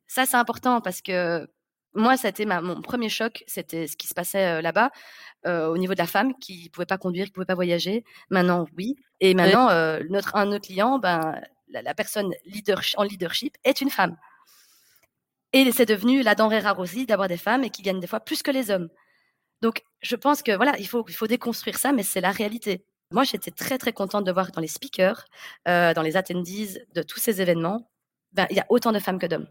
Ça, 0.07 0.27
c'est 0.27 0.37
important 0.37 0.81
parce 0.81 1.03
que 1.03 1.49
moi, 1.97 2.15
été 2.23 2.47
mon 2.47 2.81
premier 2.83 3.09
choc, 3.09 3.43
c'était 3.47 3.87
ce 3.87 3.97
qui 3.97 4.07
se 4.07 4.15
passait 4.15 4.63
là-bas. 4.63 4.91
Euh, 5.47 5.69
au 5.69 5.79
niveau 5.79 5.95
de 5.95 5.99
la 5.99 6.07
femme 6.09 6.35
qui 6.39 6.71
pouvait 6.71 6.87
pas 6.87 6.99
conduire, 6.99 7.27
qui 7.27 7.31
pouvait 7.31 7.47
pas 7.47 7.55
voyager. 7.55 8.05
Maintenant, 8.31 8.67
oui. 8.77 8.97
Et 9.21 9.33
maintenant, 9.35 9.69
euh, 9.71 10.03
notre 10.11 10.35
un 10.35 10.47
de 10.47 10.53
nos 10.53 10.61
clients, 10.61 10.99
ben 10.99 11.41
la, 11.69 11.95
personne 11.95 12.33
leader, 12.45 12.81
en 12.97 13.05
leadership 13.05 13.57
est 13.63 13.81
une 13.81 13.91
femme. 13.91 14.17
Et 15.53 15.71
c'est 15.71 15.87
devenu 15.87 16.23
la 16.23 16.35
denrée 16.35 16.59
rare 16.59 16.79
aussi 16.81 17.07
d'avoir 17.07 17.29
des 17.29 17.37
femmes 17.37 17.63
et 17.63 17.71
qui 17.71 17.83
gagnent 17.83 18.01
des 18.01 18.09
fois 18.09 18.21
plus 18.21 18.43
que 18.43 18.51
les 18.51 18.71
hommes. 18.73 18.89
Donc, 19.63 19.85
je 20.03 20.17
pense 20.17 20.43
que 20.43 20.53
voilà, 20.57 20.77
il 20.79 20.89
faut 20.89 21.05
il 21.09 21.15
faut 21.15 21.29
déconstruire 21.29 21.79
ça, 21.79 21.93
mais 21.93 22.03
c'est 22.03 22.21
la 22.21 22.33
réalité. 22.33 22.85
Moi, 23.13 23.23
j'étais 23.25 23.53
très 23.53 23.79
très 23.79 23.93
contente 23.93 24.25
de 24.25 24.33
voir 24.33 24.51
dans 24.51 24.61
les 24.61 24.67
speakers, 24.69 25.27
euh, 25.69 25.95
dans 25.95 26.03
les 26.03 26.17
attendees 26.17 26.85
de 26.95 27.03
tous 27.03 27.21
ces 27.21 27.41
événements, 27.41 27.89
ben 28.33 28.47
il 28.51 28.57
y 28.57 28.61
a 28.61 28.67
autant 28.69 28.93
de 28.93 28.99
femmes 28.99 29.21
que 29.21 29.27
d'hommes. 29.27 29.49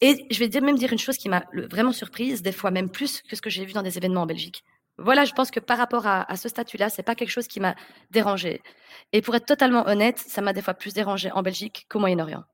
Et 0.00 0.26
je 0.30 0.38
vais 0.38 0.48
dire, 0.48 0.62
même 0.62 0.76
dire 0.76 0.92
une 0.92 0.98
chose 0.98 1.16
qui 1.16 1.28
m'a 1.28 1.44
vraiment 1.70 1.92
surprise, 1.92 2.42
des 2.42 2.52
fois 2.52 2.70
même 2.70 2.90
plus 2.90 3.22
que 3.22 3.36
ce 3.36 3.42
que 3.42 3.50
j'ai 3.50 3.64
vu 3.64 3.72
dans 3.72 3.82
des 3.82 3.96
événements 3.96 4.22
en 4.22 4.26
Belgique. 4.26 4.62
Voilà, 4.98 5.24
je 5.24 5.32
pense 5.32 5.50
que 5.50 5.60
par 5.60 5.76
rapport 5.76 6.06
à, 6.06 6.36
ce 6.36 6.48
statut-là, 6.48 6.88
c'est 6.88 7.02
pas 7.02 7.14
quelque 7.14 7.30
chose 7.30 7.48
qui 7.48 7.60
m'a 7.60 7.74
dérangé. 8.10 8.62
Et 9.12 9.20
pour 9.20 9.34
être 9.34 9.44
totalement 9.44 9.86
honnête, 9.86 10.18
ça 10.18 10.40
m'a 10.40 10.52
des 10.54 10.62
fois 10.62 10.74
plus 10.74 10.94
dérangé 10.94 11.30
en 11.32 11.42
Belgique 11.42 11.86
qu'au 11.90 11.98
Moyen-Orient. 11.98 12.44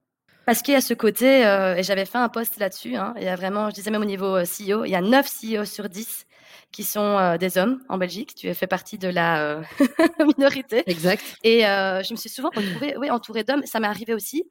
Parce 0.44 0.60
qu'il 0.62 0.74
y 0.74 0.76
a 0.76 0.80
ce 0.80 0.94
côté, 0.94 1.46
euh, 1.46 1.76
et 1.76 1.84
j'avais 1.84 2.04
fait 2.04 2.18
un 2.18 2.28
post 2.28 2.58
là-dessus, 2.58 2.96
hein, 2.96 3.14
il 3.16 3.22
y 3.22 3.28
a 3.28 3.36
vraiment, 3.36 3.70
je 3.70 3.74
disais 3.74 3.92
même 3.92 4.02
au 4.02 4.06
niveau 4.06 4.36
euh, 4.36 4.42
CEO, 4.42 4.84
il 4.84 4.90
y 4.90 4.96
a 4.96 5.00
9 5.00 5.24
CEO 5.24 5.64
sur 5.64 5.88
10 5.88 6.26
qui 6.72 6.82
sont 6.82 7.00
euh, 7.00 7.36
des 7.36 7.58
hommes 7.58 7.80
en 7.88 7.96
Belgique. 7.96 8.34
Tu 8.34 8.52
fais 8.54 8.66
partie 8.66 8.98
de 8.98 9.06
la 9.06 9.60
minorité. 10.36 10.82
Exact. 10.86 11.22
Et 11.44 11.60
je 11.60 12.12
me 12.12 12.16
suis 12.16 12.28
souvent 12.28 12.50
retrouvée 12.54 12.96
oui, 12.98 13.10
entourée 13.10 13.44
d'hommes. 13.44 13.64
Ça 13.66 13.78
m'est 13.78 13.86
arrivé 13.86 14.14
aussi 14.14 14.44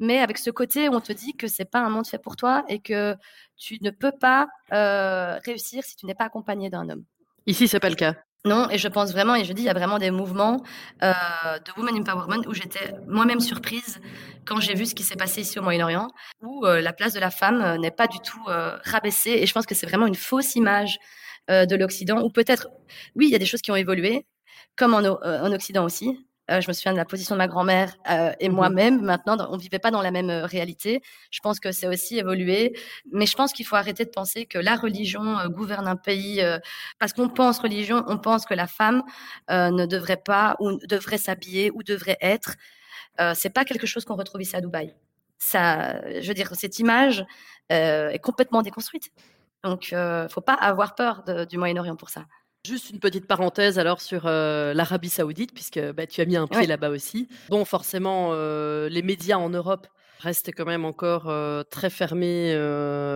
mais 0.00 0.18
avec 0.18 0.38
ce 0.38 0.50
côté 0.50 0.88
où 0.88 0.94
on 0.94 1.00
te 1.00 1.12
dit 1.12 1.34
que 1.36 1.46
c'est 1.46 1.70
pas 1.70 1.80
un 1.80 1.90
monde 1.90 2.06
fait 2.06 2.18
pour 2.18 2.36
toi 2.36 2.64
et 2.68 2.80
que 2.80 3.14
tu 3.56 3.78
ne 3.82 3.90
peux 3.90 4.12
pas 4.12 4.48
réussir 4.70 5.84
si 5.84 5.94
tu 5.96 6.06
n'es 6.06 6.14
pas 6.14 6.24
accompagné 6.24 6.70
d'un 6.70 6.88
homme. 6.88 7.04
Ici, 7.46 7.68
c'est 7.68 7.80
pas 7.80 7.88
le 7.88 7.94
cas. 7.94 8.14
Non, 8.46 8.70
et 8.70 8.78
je 8.78 8.88
pense 8.88 9.12
vraiment, 9.12 9.34
et 9.34 9.44
je 9.44 9.52
dis, 9.52 9.62
il 9.62 9.66
y 9.66 9.70
a 9.70 9.74
vraiment 9.74 9.98
des 9.98 10.10
mouvements 10.10 10.62
euh, 11.02 11.12
de 11.58 11.72
Women 11.76 11.96
Empowerment 12.00 12.46
où 12.46 12.54
j'étais 12.54 12.94
moi-même 13.06 13.40
surprise 13.40 14.00
quand 14.46 14.60
j'ai 14.60 14.74
vu 14.74 14.86
ce 14.86 14.94
qui 14.94 15.02
s'est 15.02 15.16
passé 15.16 15.42
ici 15.42 15.58
au 15.58 15.62
Moyen-Orient, 15.62 16.08
où 16.40 16.64
euh, 16.64 16.80
la 16.80 16.94
place 16.94 17.12
de 17.12 17.20
la 17.20 17.30
femme 17.30 17.60
euh, 17.60 17.76
n'est 17.76 17.90
pas 17.90 18.06
du 18.06 18.18
tout 18.20 18.42
rabaissée. 18.46 19.32
Et 19.32 19.46
je 19.46 19.52
pense 19.52 19.66
que 19.66 19.74
c'est 19.74 19.86
vraiment 19.86 20.06
une 20.06 20.14
fausse 20.14 20.54
image 20.56 20.98
de 21.48 21.74
l'Occident, 21.74 22.22
ou 22.22 22.30
peut-être, 22.30 22.68
oui, 23.16 23.26
il 23.26 23.32
y 23.32 23.34
a 23.34 23.38
des 23.38 23.44
choses 23.44 23.60
qui 23.60 23.72
ont 23.72 23.76
évolué, 23.76 24.24
comme 24.76 24.94
en, 24.94 25.00
en 25.00 25.52
Occident 25.52 25.84
aussi. 25.84 26.24
Euh, 26.50 26.60
je 26.60 26.68
me 26.68 26.72
souviens 26.72 26.92
de 26.92 26.96
la 26.96 27.04
position 27.04 27.34
de 27.34 27.38
ma 27.38 27.46
grand-mère 27.46 27.94
euh, 28.10 28.32
et 28.40 28.48
mmh 28.48 28.52
moi-même. 28.52 29.00
Maintenant, 29.02 29.36
on 29.50 29.56
ne 29.56 29.60
vivait 29.60 29.78
pas 29.78 29.90
dans 29.90 30.02
la 30.02 30.10
même 30.10 30.30
euh, 30.30 30.44
réalité. 30.44 31.00
Je 31.30 31.40
pense 31.40 31.60
que 31.60 31.70
c'est 31.70 31.86
aussi 31.86 32.18
évolué. 32.18 32.76
Mais 33.12 33.26
je 33.26 33.36
pense 33.36 33.52
qu'il 33.52 33.66
faut 33.66 33.76
arrêter 33.76 34.04
de 34.04 34.10
penser 34.10 34.46
que 34.46 34.58
la 34.58 34.76
religion 34.76 35.46
gouverne 35.48 35.86
un 35.86 35.96
pays. 35.96 36.42
parce 36.98 37.12
qu'on 37.12 37.28
pense 37.28 37.58
religion, 37.58 38.04
on 38.08 38.18
pense 38.18 38.46
que 38.46 38.54
la 38.54 38.66
femme 38.66 39.02
ne 39.48 39.86
devrait 39.86 40.16
pas 40.16 40.56
ou 40.60 40.78
devrait 40.86 41.18
s'habiller 41.18 41.70
ou 41.74 41.82
devrait 41.82 42.18
être. 42.20 42.56
c'est 43.34 43.50
pas 43.50 43.64
quelque 43.64 43.86
chose 43.86 44.04
qu'on 44.04 44.16
retrouve 44.16 44.42
ici 44.42 44.56
à 44.56 44.60
Dubaï. 44.60 44.94
Ça, 45.38 46.00
je 46.20 46.26
veux 46.28 46.34
dire, 46.34 46.54
cette 46.54 46.78
image 46.78 47.24
est 47.68 48.22
complètement 48.22 48.62
déconstruite. 48.62 49.10
Donc, 49.64 49.92
ne 49.92 50.26
faut 50.30 50.40
pas 50.40 50.54
avoir 50.54 50.94
peur 50.94 51.24
du 51.48 51.58
Moyen-Orient 51.58 51.96
pour 51.96 52.10
ça. 52.10 52.24
Juste 52.66 52.90
une 52.90 53.00
petite 53.00 53.26
parenthèse 53.26 53.78
alors 53.78 54.02
sur 54.02 54.26
euh, 54.26 54.74
l'Arabie 54.74 55.08
Saoudite, 55.08 55.54
puisque 55.54 55.80
bah, 55.92 56.06
tu 56.06 56.20
as 56.20 56.26
mis 56.26 56.36
un 56.36 56.46
pied 56.46 56.66
là-bas 56.66 56.90
aussi. 56.90 57.26
Bon, 57.48 57.64
forcément, 57.64 58.30
euh, 58.32 58.90
les 58.90 59.02
médias 59.02 59.38
en 59.38 59.48
Europe 59.48 59.86
restent 60.18 60.50
quand 60.54 60.66
même 60.66 60.84
encore 60.84 61.30
euh, 61.30 61.62
très 61.62 61.88
fermés, 61.88 62.52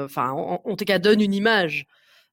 enfin, 0.04 0.30
en, 0.30 0.62
en, 0.64 0.76
tout 0.76 0.86
cas, 0.86 0.98
donnent 0.98 1.20
une 1.20 1.34
image 1.34 1.86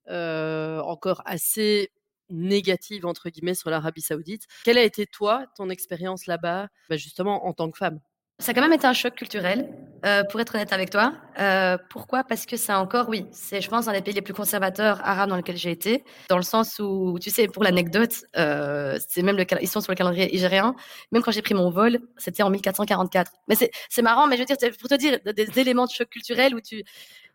encore 0.07 1.21
assez 1.25 1.91
négative, 2.29 3.05
entre 3.05 3.29
guillemets, 3.29 3.55
sur 3.55 3.69
l'Arabie 3.69 4.01
Saoudite. 4.01 4.45
Quelle 4.63 4.77
a 4.77 4.83
été, 4.83 5.05
toi, 5.05 5.45
ton 5.57 5.69
expérience 5.69 6.27
là-bas, 6.27 6.69
bah, 6.89 6.95
justement, 6.95 7.45
en 7.45 7.51
tant 7.51 7.69
que 7.69 7.77
femme? 7.77 7.99
Ça 8.41 8.51
a 8.51 8.53
quand 8.53 8.61
même 8.61 8.73
été 8.73 8.87
un 8.87 8.93
choc 8.93 9.15
culturel, 9.15 9.69
euh, 10.03 10.23
pour 10.23 10.39
être 10.39 10.55
honnête 10.55 10.73
avec 10.73 10.89
toi. 10.89 11.13
Euh, 11.39 11.77
pourquoi? 11.91 12.23
Parce 12.23 12.47
que 12.47 12.57
c'est 12.57 12.73
encore, 12.73 13.07
oui, 13.07 13.27
c'est, 13.31 13.61
je 13.61 13.69
pense, 13.69 13.85
dans 13.85 13.91
les 13.91 14.01
pays 14.01 14.15
les 14.15 14.23
plus 14.23 14.33
conservateurs 14.33 14.99
arabes 15.03 15.29
dans 15.29 15.35
lesquels 15.35 15.57
j'ai 15.57 15.69
été, 15.69 16.03
dans 16.27 16.37
le 16.37 16.43
sens 16.43 16.79
où, 16.79 17.19
tu 17.21 17.29
sais, 17.29 17.47
pour 17.47 17.63
l'anecdote, 17.63 18.25
euh, 18.35 18.97
c'est 19.07 19.21
même 19.21 19.37
ils 19.61 19.67
sont 19.67 19.79
sur 19.79 19.91
le 19.91 19.95
calendrier 19.95 20.35
igérien. 20.35 20.75
Même 21.11 21.21
quand 21.21 21.29
j'ai 21.29 21.43
pris 21.43 21.53
mon 21.53 21.69
vol, 21.69 21.99
c'était 22.17 22.41
en 22.41 22.49
1444. 22.49 23.31
Mais 23.47 23.55
c'est, 23.55 24.01
marrant, 24.01 24.25
mais 24.25 24.37
je 24.37 24.41
veux 24.41 24.45
dire, 24.45 24.57
pour 24.79 24.89
te 24.89 24.95
dire 24.95 25.19
des 25.23 25.59
éléments 25.59 25.85
de 25.85 25.91
choc 25.91 26.09
culturel 26.09 26.55
où 26.55 26.61
tu, 26.61 26.83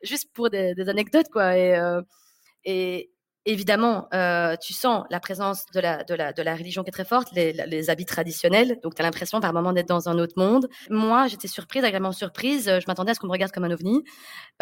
juste 0.03 0.33
pour 0.35 0.51
des, 0.51 0.75
anecdotes, 0.88 1.29
quoi. 1.33 1.57
Et, 1.57 3.11
évidemment, 3.46 4.09
euh, 4.12 4.56
tu 4.56 4.74
sens 4.74 5.04
la 5.11 5.20
présence 5.20 5.64
de 5.72 5.80
la, 5.80 6.54
religion 6.54 6.82
qui 6.82 6.88
est 6.88 6.92
très 6.92 7.04
forte, 7.04 7.32
les, 7.32 7.52
les 7.52 7.90
habits 7.90 8.04
traditionnels. 8.04 8.78
Donc, 8.82 8.94
tu 8.94 9.02
as 9.02 9.04
l'impression 9.04 9.40
par 9.40 9.52
moment 9.52 9.72
d'être 9.72 9.88
dans 9.88 10.09
un 10.09 10.18
autre 10.18 10.35
monde. 10.37 10.68
Moi, 10.90 11.28
j'étais 11.28 11.48
surprise, 11.48 11.85
agréablement 11.85 12.12
surprise. 12.12 12.64
Je 12.66 12.85
m'attendais 12.88 13.12
à 13.12 13.14
ce 13.14 13.20
qu'on 13.20 13.28
me 13.28 13.32
regarde 13.32 13.52
comme 13.52 13.64
un 13.64 13.70
ovni. 13.70 14.02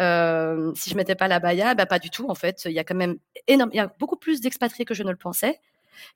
Euh, 0.01 0.71
si 0.75 0.89
je 0.89 0.95
mettais 0.95 1.15
pas 1.15 1.27
la 1.27 1.39
baya, 1.39 1.73
bah, 1.75 1.85
pas 1.85 1.99
du 1.99 2.09
tout, 2.09 2.29
en 2.29 2.35
fait. 2.35 2.63
Il 2.65 2.71
y 2.71 2.79
a 2.79 2.83
quand 2.83 2.95
même 2.95 3.17
énorme, 3.47 3.71
il 3.73 3.77
y 3.77 3.79
a 3.79 3.91
beaucoup 3.99 4.17
plus 4.17 4.39
d'expatriés 4.39 4.85
que 4.85 4.93
je 4.93 5.03
ne 5.03 5.11
le 5.11 5.17
pensais 5.17 5.59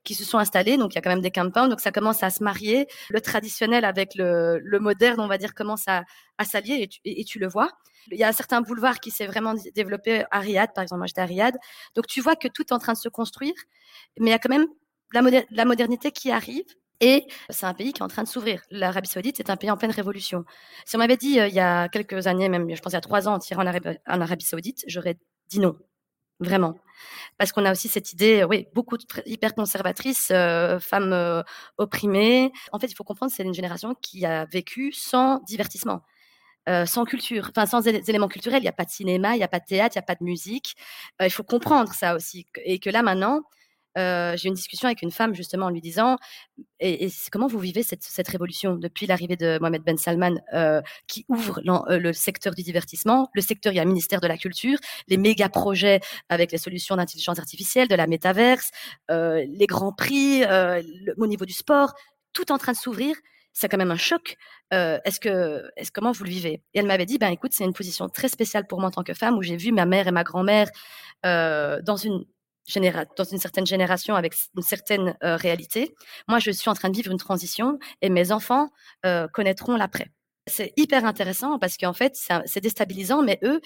qui 0.04 0.15
se 0.15 0.24
sont 0.24 0.38
installés. 0.38 0.78
Donc, 0.78 0.94
il 0.94 0.96
y 0.96 1.00
a 1.00 1.02
quand 1.02 1.10
même 1.10 1.22
des 1.22 1.32
campagnes. 1.32 1.70
Donc, 1.70 1.80
ça 1.82 1.92
commence 1.92 2.24
à 2.24 2.30
se 2.30 2.44
marier. 2.44 2.88
Le 3.10 3.22
traditionnel 3.22 3.86
avec 3.86 4.15
le, 4.15 4.60
moderne, 4.80 5.20
on 5.20 5.28
va 5.28 5.38
dire, 5.38 5.54
commence 5.54 5.88
à, 5.88 6.04
s'allier 6.44 6.89
et, 7.06 7.24
tu 7.24 7.39
le 7.39 7.48
vois. 7.48 7.70
Il 8.12 8.18
y 8.18 8.24
a 8.24 8.28
un 8.28 8.34
certain 8.34 8.62
boulevard 8.62 9.00
qui 9.00 9.12
s'est 9.12 9.28
vraiment 9.28 9.54
développé 9.76 10.24
à 10.32 10.39
Riyad, 10.39 10.74
par 10.74 10.84
exemple. 10.84 11.00
Moi, 11.00 11.08
j'étais 11.08 11.22
à 11.22 11.26
Riyad. 11.26 11.58
Donc, 11.96 12.08
tu 12.08 12.22
vois 12.22 12.36
que 12.36 12.48
tout 12.48 12.63
est 12.63 12.74
en 12.74 12.80
train 12.80 12.94
de 12.94 12.98
se 12.98 13.10
construire, 13.10 13.54
mais 14.20 14.28
il 14.28 14.32
y 14.32 14.34
a 14.34 14.39
quand 14.39 14.50
même 14.50 14.68
la, 15.13 15.22
la 15.52 15.65
modernité 15.65 16.12
qui 16.12 16.32
arrive. 16.32 16.65
Et 17.02 17.28
c'est 17.50 17.65
un 17.65 17.74
pays 17.74 17.94
qui 17.94 18.02
est 18.02 18.04
en 18.04 18.10
train 18.10 18.24
de 18.24 18.28
s'ouvrir. 18.28 18.62
L'Arabie 18.72 19.08
Saoudite 19.08 19.39
est 19.39 19.50
un 19.50 19.56
pays 19.56 19.72
en 19.72 19.78
pleine 19.78 19.92
révolution. 19.92 20.44
Si 20.86 20.96
on 20.96 21.00
m'avait 21.00 21.18
dit 21.18 21.39
euh, 21.39 21.48
il 21.48 21.54
y 21.54 21.60
a 21.60 21.88
quelques 21.88 22.28
années, 22.28 22.50
même 22.50 22.68
je 22.74 22.82
pense 22.82 22.92
il 22.92 22.96
y 22.96 22.98
a 22.98 23.02
trois 23.02 23.30
ans, 23.30 23.38
en 23.38 23.65
Arabie, 23.65 23.98
en 24.06 24.22
Arabie 24.22 24.46
Saoudite, 24.46 24.84
j'aurais 24.88 25.18
dit 25.48 25.60
non, 25.60 25.78
vraiment. 26.39 26.75
Parce 27.38 27.52
qu'on 27.52 27.65
a 27.65 27.71
aussi 27.71 27.88
cette 27.88 28.12
idée, 28.13 28.43
oui, 28.43 28.67
beaucoup 28.73 28.97
de 28.97 29.06
hyper 29.25 29.56
conservatrices, 29.56 30.30
euh, 30.32 30.80
femmes 30.80 31.13
euh, 31.13 31.41
opprimées. 31.78 32.52
En 32.73 32.80
fait, 32.80 32.88
il 32.88 32.95
faut 32.95 33.04
comprendre, 33.04 33.32
c'est 33.34 33.43
une 33.43 33.54
génération 33.54 33.95
qui 34.02 34.25
a 34.25 34.45
vécu 34.45 34.91
sans 34.91 35.39
divertissement. 35.39 36.02
Euh, 36.67 36.86
sans 36.86 37.06
culture, 37.06 37.47
enfin 37.49 37.65
sans 37.65 37.88
éléments 37.88 38.28
culturels. 38.28 38.60
Il 38.60 38.63
n'y 38.63 38.69
a 38.69 38.73
pas 38.73 38.86
de 38.86 38.91
cinéma, 38.91 39.34
il 39.36 39.38
n'y 39.38 39.43
a 39.43 39.47
pas 39.47 39.60
de 39.60 39.65
théâtre, 39.65 39.95
il 39.95 39.99
n'y 39.99 40.04
a 40.04 40.06
pas 40.06 40.15
de 40.15 40.23
musique. 40.23 40.75
Il 41.21 41.32
faut 41.32 41.43
comprendre 41.43 41.93
ça 41.93 42.15
aussi. 42.15 42.45
Et 42.65 42.80
que 42.80 42.89
là 42.89 43.02
maintenant, 43.02 43.41
euh, 43.97 44.38
j'ai 44.38 44.47
eu 44.47 44.49
une 44.49 44.56
discussion 44.56 44.88
avec 44.88 45.02
une 45.02 45.12
femme 45.12 45.34
justement 45.34 45.67
en 45.67 45.69
lui 45.69 45.82
disant 45.82 46.17
comment 47.32 47.47
vous 47.47 47.60
vivez 47.60 47.84
cette, 47.84 48.28
révolution 48.28 48.75
depuis 48.75 49.08
l'arrivée 49.08 49.36
de 49.36 49.58
Mohamed 49.60 49.84
Ben 49.84 49.97
Salman 49.97 50.36
euh, 50.54 50.82
qui 51.08 51.25
ouvre 51.28 51.62
le 51.65 52.13
secteur 52.13 52.54
du 52.54 52.62
divertissement 52.62 53.30
le 53.34 53.41
secteur 53.41 53.73
il 53.73 53.78
y 53.78 53.80
a 53.80 53.84
le 53.84 53.89
ministère 53.89 54.21
de 54.21 54.28
la 54.28 54.38
culture 54.38 54.78
les 55.08 55.17
méga 55.17 55.49
projets 55.49 55.99
avec 56.30 56.52
les 56.52 56.58
solutions 56.58 56.95
d'intelligence 56.95 57.39
artificielle 57.39 57.88
de 57.88 57.95
la 57.95 58.08
métaverse 58.08 58.69
euh, 59.10 59.45
les 59.49 59.65
grands 59.65 59.93
prix 59.93 60.43
au 61.17 61.28
niveau 61.28 61.45
du 61.45 61.54
sport 61.54 61.93
tout 62.34 62.52
en 62.52 62.58
train 62.58 62.73
de 62.73 62.78
s'ouvrir 62.78 63.15
c'est 63.60 63.67
quand 63.67 63.78
même 63.78 63.91
un 63.91 63.97
choc. 63.97 64.38
Euh, 64.73 64.99
est-ce 65.04 65.19
que, 65.19 65.63
comment 65.93 66.12
vous 66.12 66.23
le 66.23 66.30
vivez? 66.30 66.63
Et 66.73 66.80
elle 66.80 66.86
m'avait 66.86 67.06
dit, 67.06 67.17
ben 67.17 67.30
écoute, 67.30 67.52
c'est 67.54 67.65
une 67.65 67.73
position 67.73 68.08
très 68.08 68.30
spéciale 68.30 68.65
pour 68.67 68.80
moi 68.80 68.88
en 68.88 68.91
tant 68.91 69.04
que 69.04 69.13
femme 69.13 69.38
où 69.38 69.41
j'ai 69.41 69.58
vu 69.58 69.71
ma 69.71 69.86
mère 69.86 70.08
et 70.08 70.12
ma 70.12 70.23
grand-mère 70.23 70.69
euh, 71.25 71.82
dans 71.82 71.97
une 71.97 72.25
dans 73.17 73.24
une 73.24 73.38
certaine 73.38 73.65
génération 73.65 74.15
avec 74.15 74.36
une 74.56 74.62
certaine 74.62 75.17
euh, 75.24 75.36
réalité. 75.36 75.95
Moi, 76.28 76.39
je 76.39 76.52
suis 76.52 76.69
en 76.69 76.74
train 76.74 76.89
de 76.89 76.95
vivre 76.95 77.12
une 77.12 77.17
transition 77.17 77.80
et 78.02 78.10
mes 78.10 78.32
enfants 78.32 78.69
euh, 79.06 79.28
connaîtront 79.28 79.76
l'après. 79.76 80.12
C'est 80.48 80.74
hyper 80.78 81.06
intéressant 81.06 81.60
parce 81.60 81.78
qu'en 81.78 81.93
fait, 81.93 82.17
c'est 82.45 82.62
déstabilisant, 82.62 83.22
mais 83.22 83.39
eux, 83.43 83.62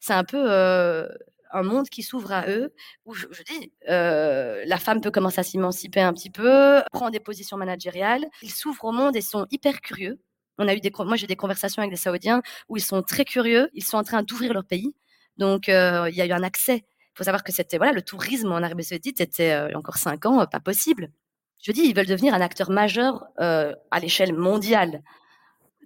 c'est 0.00 0.12
un 0.12 0.24
peu 0.24 0.44
euh, 0.50 1.08
un 1.52 1.62
monde 1.62 1.88
qui 1.88 2.02
s'ouvre 2.02 2.32
à 2.32 2.48
eux, 2.48 2.74
où 3.04 3.14
je, 3.14 3.26
dis, 3.48 3.72
la 3.86 4.78
femme 4.78 5.00
peut 5.00 5.12
commencer 5.12 5.40
à 5.40 5.44
s'émanciper 5.44 6.00
un 6.00 6.12
petit 6.12 6.30
peu, 6.30 6.82
prendre 6.92 7.12
des 7.12 7.20
positions 7.20 7.56
managériales. 7.56 8.26
Ils 8.42 8.50
s'ouvrent 8.50 8.86
au 8.86 8.92
monde 8.92 9.14
et 9.16 9.20
sont 9.20 9.46
hyper 9.50 9.80
curieux. 9.80 10.20
On 10.58 10.66
a 10.66 10.74
eu 10.74 10.80
des, 10.80 10.90
moi 10.98 11.16
j'ai 11.16 11.26
des 11.26 11.36
conversations 11.36 11.82
avec 11.82 11.92
des 11.92 11.98
Saoudiens 11.98 12.42
où 12.68 12.76
ils 12.76 12.82
sont 12.82 13.02
très 13.02 13.24
curieux, 13.24 13.68
ils 13.74 13.84
sont 13.84 13.98
en 13.98 14.04
train 14.04 14.22
d'ouvrir 14.22 14.52
leur 14.52 14.64
pays. 14.64 14.94
Donc 15.36 15.68
il 15.68 15.72
y 15.72 16.22
a 16.22 16.26
eu 16.26 16.32
un 16.32 16.42
accès. 16.42 16.84
Faut 17.16 17.24
savoir 17.24 17.42
que 17.44 17.52
c'était 17.52 17.78
voilà 17.78 17.92
le 17.92 18.02
tourisme 18.02 18.52
en 18.52 18.58
Arabie 18.58 18.84
Saoudite 18.84 19.20
était 19.20 19.52
euh, 19.52 19.68
il 19.68 19.72
y 19.72 19.74
a 19.74 19.78
encore 19.78 19.96
cinq 19.96 20.26
ans 20.26 20.46
pas 20.46 20.60
possible. 20.60 21.10
Je 21.62 21.72
dis 21.72 21.82
ils 21.82 21.96
veulent 21.96 22.06
devenir 22.06 22.34
un 22.34 22.40
acteur 22.40 22.70
majeur 22.70 23.24
à 23.38 24.00
l'échelle 24.00 24.34
mondiale. 24.34 25.02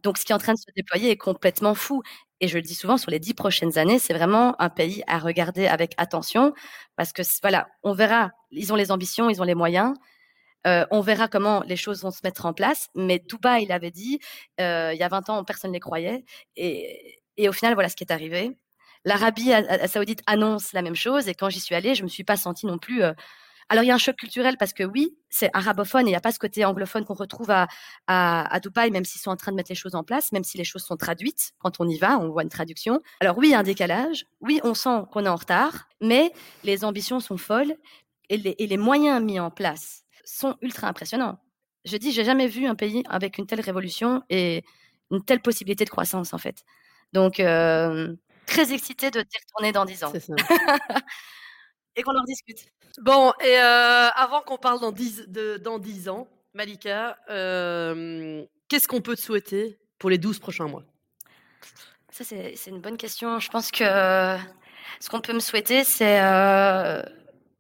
Donc, 0.03 0.19
ce 0.19 0.25
qui 0.25 0.33
est 0.33 0.35
en 0.35 0.39
train 0.39 0.55
de 0.55 0.59
se 0.59 0.71
déployer 0.77 1.11
est 1.11 1.17
complètement 1.17 1.75
fou. 1.75 2.03
Et 2.41 2.49
je 2.49 2.57
le 2.57 2.63
dis 2.63 2.75
souvent, 2.75 2.97
sur 2.97 3.11
les 3.11 3.19
dix 3.19 3.35
prochaines 3.35 3.77
années, 3.79 3.99
c'est 3.99 4.15
vraiment 4.15 4.61
un 4.61 4.71
pays 4.71 5.03
à 5.07 5.19
regarder 5.19 5.67
avec 5.67 5.93
attention 5.99 6.55
parce 6.97 7.13
que 7.13 7.23
voilà, 7.43 7.69
on 7.83 7.93
verra. 7.93 8.31
Ils 8.51 8.73
ont 8.73 8.77
les 8.77 8.91
ambitions, 8.93 9.29
ils 9.31 9.41
ont 9.43 9.45
les 9.45 9.55
moyens. 9.55 9.95
Euh, 10.67 10.87
on 10.91 11.01
verra 11.01 11.29
comment 11.29 11.63
les 11.67 11.77
choses 11.77 12.03
vont 12.03 12.11
se 12.11 12.21
mettre 12.25 12.47
en 12.47 12.55
place. 12.55 12.89
Mais 12.95 13.19
Dubaï, 13.21 13.65
il 13.65 13.73
avait 13.73 13.91
dit, 13.91 14.21
euh, 14.61 14.93
il 14.95 14.99
y 14.99 15.03
a 15.03 15.09
20 15.09 15.31
ans, 15.31 15.45
personne 15.45 15.71
ne 15.71 15.77
les 15.77 15.81
croyait. 15.81 16.25
Et, 16.57 17.21
et, 17.37 17.49
au 17.49 17.53
final, 17.53 17.75
voilà 17.75 17.89
ce 17.89 17.97
qui 17.97 18.05
est 18.05 18.13
arrivé. 18.13 18.57
L'Arabie 19.05 19.53
saoudite 19.87 20.23
annonce 20.27 20.73
la 20.73 20.83
même 20.83 20.97
chose. 20.97 21.29
Et 21.29 21.35
quand 21.35 21.49
j'y 21.49 21.61
suis 21.61 21.75
allée, 21.75 21.95
je 21.95 22.03
me 22.03 22.09
suis 22.09 22.25
pas 22.25 22.37
sentie 22.37 22.67
non 22.67 22.79
plus 22.79 23.03
euh, 23.03 23.13
alors, 23.71 23.85
il 23.85 23.87
y 23.87 23.91
a 23.93 23.95
un 23.95 23.99
choc 23.99 24.17
culturel 24.17 24.57
parce 24.59 24.73
que 24.73 24.83
oui, 24.83 25.17
c'est 25.29 25.49
arabophone 25.53 26.01
et 26.09 26.11
il 26.11 26.13
n'y 26.13 26.17
a 26.17 26.21
pas 26.21 26.33
ce 26.33 26.41
côté 26.41 26.65
anglophone 26.65 27.05
qu'on 27.05 27.15
retrouve 27.15 27.53
à, 28.09 28.61
Dubaï, 28.61 28.91
même 28.91 29.05
s'ils 29.05 29.21
sont 29.21 29.31
en 29.31 29.37
train 29.37 29.53
de 29.53 29.57
mettre 29.57 29.71
les 29.71 29.77
choses 29.77 29.95
en 29.95 30.03
place, 30.03 30.33
même 30.33 30.43
si 30.43 30.59
les 30.59 30.65
choses 30.65 30.83
sont 30.83 30.97
traduites. 30.97 31.53
Quand 31.61 31.79
on 31.79 31.89
y 31.89 31.97
va, 31.97 32.19
on 32.19 32.31
voit 32.31 32.43
une 32.43 32.49
traduction. 32.49 33.01
Alors 33.21 33.39
oui, 33.39 33.49
il 33.49 33.51
y 33.53 33.55
a 33.55 33.61
un 33.61 33.63
décalage. 33.63 34.27
Oui, 34.41 34.61
on 34.65 34.75
sent 34.75 35.03
qu'on 35.13 35.25
est 35.25 35.29
en 35.29 35.37
retard, 35.37 35.89
mais 36.01 36.33
les 36.65 36.85
ambitions 36.85 37.21
sont 37.21 37.37
folles 37.37 37.77
et 38.29 38.39
les, 38.39 38.77
moyens 38.77 39.23
mis 39.23 39.39
en 39.39 39.51
place 39.51 40.03
sont 40.25 40.57
ultra 40.63 40.89
impressionnants. 40.89 41.39
Je 41.85 41.97
dis, 41.97 42.11
j'ai 42.11 42.25
jamais 42.25 42.49
vu 42.49 42.67
un 42.67 42.75
pays 42.75 43.05
avec 43.09 43.39
une 43.39 43.47
telle 43.47 43.61
révolution 43.61 44.25
et 44.31 44.65
une 45.13 45.25
telle 45.25 45.41
possibilité 45.41 45.85
de 45.85 45.91
croissance, 45.91 46.35
en 46.35 46.39
fait. 46.39 46.65
Donc, 47.13 47.39
euh, 47.39 48.17
très 48.51 48.73
excité 48.73 49.11
de 49.11 49.23
t'y 49.23 49.39
retourner 49.39 49.73
dans 49.73 49.85
dix 49.85 50.05
ans. 50.05 50.13
et 51.97 52.03
qu'on 52.03 52.13
leur 52.13 52.25
discute. 52.25 52.67
Bon, 53.01 53.33
et 53.41 53.57
euh, 53.59 54.09
avant 54.15 54.43
qu'on 54.43 54.59
parle 54.59 54.81
dans 54.81 54.93
dix, 54.93 55.25
de, 55.29 55.57
dans 55.57 55.79
10 55.79 56.09
ans, 56.09 56.29
Malika, 56.55 57.17
euh, 57.31 58.45
qu'est-ce 58.69 58.89
qu'on 58.89 59.01
peut 59.01 59.17
te 59.17 59.21
souhaiter 59.21 59.79
pour 59.99 60.11
les 60.11 60.19
12 60.19 60.39
prochains 60.41 60.67
mois? 60.67 60.83
Ça, 62.11 62.25
c'est, 62.25 62.55
c'est 62.57 62.71
une 62.71 62.81
bonne 62.81 62.97
question. 62.97 63.39
Je 63.39 63.49
pense 63.49 63.71
que 63.71 63.85
ce 64.99 65.09
qu'on 65.09 65.21
peut 65.21 65.33
me 65.33 65.41
souhaiter, 65.41 65.85
c'est, 65.85 66.21
euh, 66.21 67.03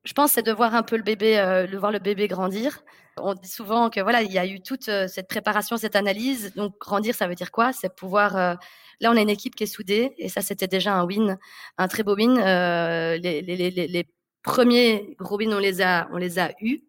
je 0.04 0.12
pense, 0.12 0.32
c'est 0.32 0.42
de 0.42 0.52
voir 0.52 0.74
un 0.74 0.82
peu 0.82 0.96
le 0.96 1.02
bébé, 1.02 1.38
euh, 1.38 1.66
de 1.66 1.78
voir 1.78 1.92
le 1.92 2.00
bébé 2.00 2.26
grandir. 2.26 2.82
On 3.16 3.34
dit 3.34 3.48
souvent 3.48 3.90
que 3.90 4.00
voilà, 4.00 4.22
il 4.22 4.32
y 4.32 4.38
a 4.38 4.46
eu 4.46 4.60
toute 4.60 4.88
euh, 4.88 5.06
cette 5.06 5.28
préparation, 5.28 5.76
cette 5.76 5.96
analyse. 5.96 6.54
Donc, 6.54 6.78
grandir, 6.78 7.14
ça 7.14 7.28
veut 7.28 7.34
dire 7.34 7.52
quoi? 7.52 7.72
C'est 7.72 7.94
pouvoir. 7.94 8.58
Euh, 9.00 9.04
là, 9.04 9.12
on 9.12 9.16
a 9.16 9.20
une 9.20 9.30
équipe 9.30 9.54
qui 9.54 9.64
est 9.64 9.66
soudée, 9.66 10.14
et 10.18 10.28
ça, 10.28 10.42
c'était 10.42 10.68
déjà 10.68 10.94
un 10.94 11.04
win, 11.04 11.38
un 11.78 11.88
très 11.88 12.02
beau 12.02 12.16
win. 12.16 12.34
les, 12.38 13.42
les, 13.42 14.06
premiers 14.42 15.14
gros 15.18 15.38
wins, 15.38 15.52
on 15.52 15.58
les 15.58 15.82
a, 15.82 16.08
on 16.12 16.16
les 16.16 16.38
a 16.38 16.52
eus. 16.60 16.82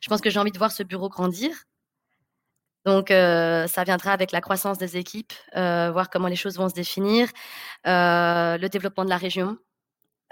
Je 0.00 0.08
pense 0.08 0.20
que 0.20 0.30
j'ai 0.30 0.40
envie 0.40 0.50
de 0.52 0.58
voir 0.58 0.72
ce 0.72 0.82
bureau 0.82 1.08
grandir. 1.08 1.50
Donc, 2.86 3.10
euh, 3.10 3.66
ça 3.66 3.84
viendra 3.84 4.12
avec 4.12 4.32
la 4.32 4.40
croissance 4.40 4.78
des 4.78 4.96
équipes, 4.96 5.32
euh, 5.56 5.90
voir 5.92 6.08
comment 6.08 6.28
les 6.28 6.36
choses 6.36 6.56
vont 6.56 6.68
se 6.68 6.74
définir, 6.74 7.28
euh, 7.86 8.56
le 8.56 8.68
développement 8.68 9.04
de 9.04 9.10
la 9.10 9.18
région. 9.18 9.58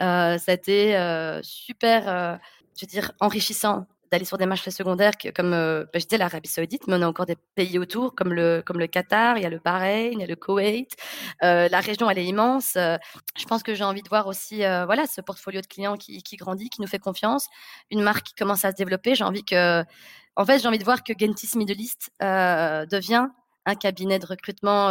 Euh, 0.01 0.39
ça 0.39 0.53
a 0.53 0.55
été 0.55 0.97
euh, 0.97 1.41
super, 1.43 2.09
euh, 2.09 2.37
je 2.77 2.87
veux 2.87 2.91
dire, 2.91 3.13
enrichissant 3.21 3.87
d'aller 4.11 4.25
sur 4.25 4.39
des 4.39 4.47
marchés 4.47 4.71
secondaires 4.71 5.13
comme 5.35 5.53
euh, 5.53 5.85
bah, 5.93 5.99
j'étais 5.99 6.19
l'Arabie 6.19 6.49
Saoudite, 6.49 6.87
mais 6.87 6.95
on 6.97 7.03
a 7.03 7.07
encore 7.07 7.27
des 7.27 7.37
pays 7.55 7.79
autour 7.79 8.15
comme 8.15 8.33
le 8.33 8.63
comme 8.65 8.79
le 8.79 8.87
Qatar, 8.87 9.37
il 9.37 9.43
y 9.43 9.47
a 9.47 9.51
le 9.51 9.59
Bahreïn, 9.59 10.13
il 10.13 10.21
y 10.21 10.25
a 10.25 10.27
le 10.27 10.37
Koweït. 10.37 10.97
Euh, 11.43 11.69
la 11.69 11.81
région 11.81 12.11
elle 12.11 12.19
est 12.19 12.27
immense. 12.27 12.77
Euh, 12.77 12.97
je 13.37 13.45
pense 13.45 13.63
que 13.63 13.75
j'ai 13.75 13.85
envie 13.85 14.03
de 14.03 14.09
voir 14.09 14.27
aussi 14.27 14.65
euh, 14.65 14.85
voilà 14.87 15.07
ce 15.07 15.21
portfolio 15.21 15.61
de 15.61 15.67
clients 15.67 15.97
qui, 15.97 16.23
qui 16.23 16.37
grandit, 16.37 16.71
qui 16.71 16.81
nous 16.81 16.89
fait 16.89 16.99
confiance, 16.99 17.49
une 17.91 18.03
marque 18.03 18.27
qui 18.27 18.35
commence 18.35 18.65
à 18.65 18.71
se 18.71 18.77
développer. 18.77 19.15
J'ai 19.15 19.25
envie 19.25 19.45
que 19.45 19.85
en 20.37 20.45
fait 20.45 20.59
j'ai 20.61 20.69
envie 20.69 20.79
de 20.79 20.85
voir 20.85 21.03
que 21.03 21.13
Gentis 21.19 21.57
Middle 21.57 21.81
East 21.81 22.11
devient 22.21 23.29
un 23.67 23.75
cabinet 23.75 24.19
de 24.19 24.27
recrutement 24.27 24.91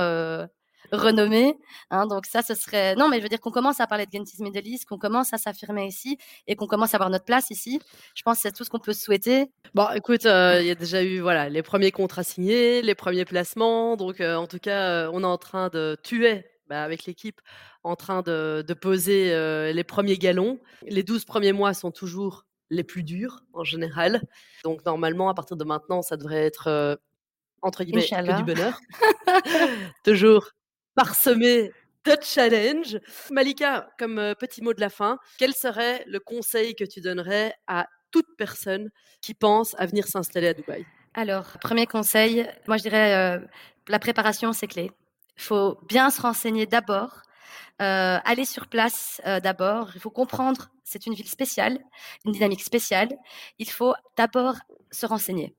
renommé. 0.91 1.57
Hein, 1.89 2.07
donc 2.07 2.25
ça, 2.25 2.41
ce 2.41 2.55
serait... 2.55 2.95
Non, 2.95 3.09
mais 3.09 3.17
je 3.17 3.23
veux 3.23 3.29
dire 3.29 3.39
qu'on 3.39 3.51
commence 3.51 3.79
à 3.79 3.87
parler 3.87 4.05
de 4.05 4.11
Gentis 4.11 4.41
Middle 4.41 4.67
East, 4.67 4.85
qu'on 4.85 4.97
commence 4.97 5.33
à 5.33 5.37
s'affirmer 5.37 5.87
ici 5.87 6.17
et 6.47 6.55
qu'on 6.55 6.67
commence 6.67 6.93
à 6.93 6.97
avoir 6.97 7.09
notre 7.09 7.25
place 7.25 7.49
ici. 7.51 7.79
Je 8.15 8.23
pense 8.23 8.37
que 8.37 8.41
c'est 8.43 8.51
tout 8.51 8.63
ce 8.63 8.69
qu'on 8.69 8.79
peut 8.79 8.93
souhaiter. 8.93 9.51
Bon, 9.73 9.87
écoute, 9.95 10.25
euh, 10.25 10.59
il 10.61 10.67
y 10.67 10.71
a 10.71 10.75
déjà 10.75 11.03
eu 11.03 11.19
voilà 11.19 11.49
les 11.49 11.63
premiers 11.63 11.91
contrats 11.91 12.23
signés, 12.23 12.81
les 12.81 12.95
premiers 12.95 13.25
placements. 13.25 13.97
Donc, 13.97 14.21
euh, 14.21 14.35
en 14.35 14.47
tout 14.47 14.59
cas, 14.59 14.89
euh, 14.89 15.11
on 15.13 15.23
est 15.23 15.27
en 15.27 15.37
train 15.37 15.69
de 15.69 15.97
tuer 16.03 16.45
bah, 16.67 16.83
avec 16.83 17.05
l'équipe, 17.05 17.41
en 17.83 17.95
train 17.95 18.21
de, 18.21 18.63
de 18.67 18.73
poser 18.73 19.31
les 19.73 19.83
premiers 19.83 20.17
galons. 20.17 20.59
Les 20.83 21.03
12 21.03 21.25
premiers 21.25 21.53
mois 21.53 21.73
sont 21.73 21.91
toujours 21.91 22.45
les 22.69 22.83
plus 22.83 23.03
durs 23.03 23.43
en 23.53 23.63
général. 23.63 24.21
Donc, 24.63 24.85
normalement, 24.85 25.29
à 25.29 25.33
partir 25.33 25.55
de 25.55 25.63
maintenant, 25.63 26.01
ça 26.01 26.17
devrait 26.17 26.45
être 26.45 26.99
entre 27.61 27.83
guillemets 27.83 28.05
que 28.05 28.37
du 28.37 28.43
bonheur. 28.43 28.79
toujours 30.03 30.51
parsemé 30.97 31.71
de 32.05 32.15
challenge. 32.21 32.99
Malika, 33.31 33.89
comme 33.99 34.17
euh, 34.17 34.33
petit 34.33 34.61
mot 34.61 34.73
de 34.73 34.81
la 34.81 34.89
fin, 34.89 35.19
quel 35.37 35.53
serait 35.53 36.03
le 36.07 36.19
conseil 36.19 36.75
que 36.75 36.85
tu 36.93 36.99
donnerais 37.01 37.53
à 37.67 37.87
toute 38.11 38.29
personne 38.37 38.89
qui 39.21 39.33
pense 39.33 39.75
à 39.77 39.85
venir 39.85 40.05
s'installer 40.07 40.49
à 40.49 40.53
Dubaï? 40.53 40.85
Alors, 41.13 41.45
premier 41.61 41.85
conseil, 41.85 42.33
moi 42.67 42.77
je 42.77 42.83
dirais 42.83 43.13
euh, 43.13 43.39
la 43.87 43.99
préparation, 43.99 44.53
c'est 44.53 44.67
clé. 44.67 44.91
Il 45.37 45.43
faut 45.43 45.77
bien 45.87 46.09
se 46.09 46.21
renseigner 46.21 46.65
d'abord 46.65 47.13
Euh, 47.79 48.17
aller 48.31 48.47
sur 48.55 48.65
place 48.65 49.21
d'abord. 49.43 49.85
Il 49.93 50.01
faut 50.01 50.15
comprendre, 50.21 50.61
c'est 50.83 51.05
une 51.05 51.13
ville 51.13 51.29
spéciale, 51.29 51.77
une 52.25 52.33
dynamique 52.37 52.63
spéciale. 52.63 53.11
Il 53.59 53.69
faut 53.69 53.93
d'abord 54.17 54.55
se 54.89 55.05
renseigner, 55.05 55.49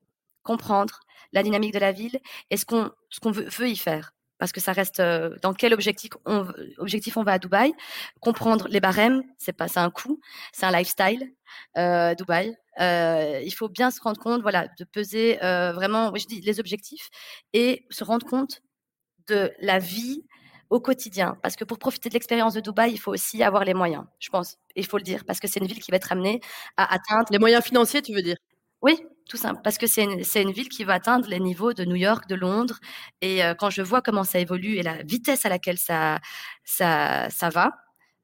comprendre 0.43 0.95
la 1.32 1.43
dynamique 1.45 1.74
de 1.78 1.82
la 1.89 1.93
ville 1.93 2.18
et 2.51 2.57
ce 2.57 2.64
qu'on 2.64 2.91
ce 3.09 3.20
qu'on 3.20 3.30
veut, 3.39 3.49
veut 3.59 3.68
y 3.68 3.76
faire 3.76 4.07
parce 4.39 4.53
que 4.53 4.61
ça 4.61 4.72
reste 4.72 5.01
euh, 5.01 5.36
dans 5.43 5.55
quel 5.55 5.74
objectif 5.74 6.11
on, 6.26 6.47
objectif 6.78 7.16
on 7.16 7.22
va 7.22 7.32
à 7.32 7.39
Dubaï, 7.39 7.72
comprendre 8.20 8.68
les 8.68 8.80
barèmes, 8.80 9.22
c'est 9.39 9.53
pas 9.53 9.68
c'est 9.68 9.80
un 9.80 9.91
coût, 9.91 10.20
c'est 10.53 10.66
un 10.66 10.72
lifestyle 10.72 11.32
euh, 11.76 12.14
Dubaï. 12.14 12.57
Euh, 12.80 13.41
il 13.45 13.51
faut 13.53 13.68
bien 13.68 13.91
se 13.91 14.01
rendre 14.01 14.20
compte, 14.20 14.43
voilà, 14.43 14.68
de 14.78 14.84
peser 14.84 15.43
euh, 15.43 15.72
vraiment, 15.72 16.11
oui, 16.12 16.20
je 16.20 16.26
dis 16.26 16.41
les 16.41 16.61
objectifs 16.61 17.09
et 17.53 17.84
se 17.91 18.05
rendre 18.05 18.26
compte 18.26 18.62
de 19.28 19.53
la 19.61 19.78
vie 19.78 20.24
au 20.70 20.80
quotidien. 20.80 21.36
Parce 21.43 21.57
que 21.57 21.64
pour 21.64 21.78
profiter 21.78 22.09
de 22.09 22.14
l'expérience 22.14 22.55
de 22.55 22.61
Dubaï, 22.61 22.93
il 22.93 22.99
faut 22.99 23.12
aussi 23.12 23.43
avoir 23.43 23.64
les 23.64 23.74
moyens, 23.74 24.05
je 24.20 24.28
pense. 24.30 24.59
Il 24.76 24.86
faut 24.86 24.99
le 24.99 25.03
dire, 25.03 25.24
parce 25.26 25.41
que 25.41 25.49
c'est 25.49 25.61
une 25.61 25.66
ville 25.66 25.80
qui 25.80 25.91
va 25.91 25.97
être 25.97 26.12
amenée 26.12 26.41
à 26.76 26.93
atteindre. 26.95 27.26
Les 27.30 27.39
moyens 27.39 27.64
financiers, 27.64 28.03
tu 28.03 28.14
veux 28.14 28.22
dire? 28.22 28.36
Oui, 28.82 28.99
tout 29.29 29.37
simple. 29.37 29.61
Parce 29.62 29.79
que 29.79 29.87
c'est 29.87 30.03
une, 30.05 30.51
ville 30.53 30.68
qui 30.68 30.85
va 30.85 30.95
atteindre 30.95 31.29
les 31.29 31.39
niveaux 31.39 31.72
de 31.72 31.85
New 31.85 31.97
York, 31.97 32.26
de 32.29 32.35
Londres. 32.35 32.79
Et 33.20 33.45
euh, 33.45 33.55
quand 33.55 33.70
je 33.70 33.83
vois 33.83 34.03
comment 34.03 34.24
ça 34.24 34.39
évolue 34.39 34.76
et 34.76 34.83
la 34.83 35.03
vitesse 35.03 35.47
à 35.47 35.49
laquelle 35.49 35.79
ça, 35.79 36.18
va, 36.81 37.72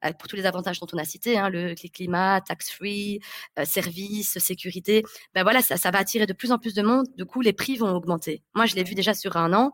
euh, 0.05 0.13
pour 0.19 0.29
tous 0.29 0.37
les 0.37 0.47
avantages 0.47 0.81
dont 0.81 0.87
on 0.93 0.99
a 0.99 1.05
cité, 1.05 1.39
hein, 1.39 1.51
le 1.51 1.75
climat, 1.75 2.41
tax-free, 2.41 3.21
euh, 3.59 3.65
services, 3.65 4.39
sécurité, 4.39 5.05
ben 5.35 5.43
voilà, 5.43 5.61
ça, 5.63 5.91
va 5.91 5.99
attirer 5.99 6.27
de 6.27 6.33
plus 6.33 6.51
en 6.51 6.59
plus 6.59 6.75
de 6.75 6.83
monde. 6.83 7.07
Du 7.17 7.27
coup, 7.27 7.43
les 7.43 7.53
prix 7.53 7.77
vont 7.77 7.95
augmenter. 7.95 8.43
Moi, 8.55 8.67
je 8.67 8.75
l'ai 8.75 8.85
vu 8.85 8.95
déjà 8.95 9.15
sur 9.15 9.37
un 9.37 9.53
an. 9.53 9.73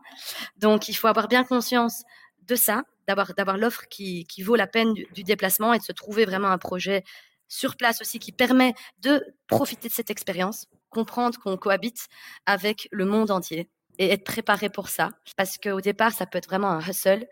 Donc, 0.57 0.89
il 0.89 0.93
faut 0.93 1.07
avoir 1.07 1.27
bien 1.27 1.43
conscience 1.43 2.03
de 2.43 2.55
ça, 2.55 2.83
d'avoir 3.07 3.57
l'offre 3.57 3.83
qui, 3.89 4.25
vaut 4.43 4.55
la 4.55 4.67
peine 4.67 4.93
du 4.93 5.23
déplacement 5.23 5.73
et 5.73 5.79
de 5.79 5.83
se 5.83 5.91
trouver 5.91 6.25
vraiment 6.25 6.49
un 6.49 6.57
projet 6.57 7.03
sur 7.47 7.75
place 7.75 7.99
aussi 8.01 8.19
qui 8.19 8.31
permet 8.31 8.73
de 8.99 9.23
profiter 9.47 9.89
de 9.89 9.93
cette 9.93 10.09
expérience, 10.09 10.67
comprendre 10.91 11.39
qu'on 11.39 11.57
cohabite 11.57 12.07
avec 12.45 12.87
le 12.91 13.05
monde 13.05 13.31
entier 13.31 13.69
et 13.97 14.11
être 14.11 14.23
préparé 14.23 14.69
pour 14.69 14.89
ça. 14.89 15.09
Parce 15.35 15.57
qu'au 15.57 15.81
départ, 15.81 16.11
ça 16.11 16.25
peut 16.25 16.37
être 16.37 16.47
vraiment 16.47 16.69
un 16.69 16.79
hustle 16.79 17.27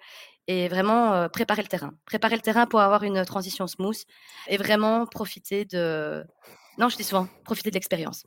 et 0.48 0.68
vraiment 0.68 1.14
euh, 1.14 1.28
préparer 1.28 1.62
le 1.62 1.68
terrain. 1.68 1.92
Préparer 2.06 2.36
le 2.36 2.42
terrain 2.42 2.66
pour 2.66 2.82
avoir 2.82 3.04
une 3.04 3.24
transition 3.26 3.68
smooth 3.68 3.98
et 4.48 4.58
vraiment 4.58 5.06
profiter 5.06 5.66
de... 5.66 6.26
Non, 6.80 6.90
je 6.90 6.98
dis 6.98 7.04
souvent, 7.04 7.28
profiter 7.44 7.70
de 7.70 7.76
l'expérience. 7.76 8.26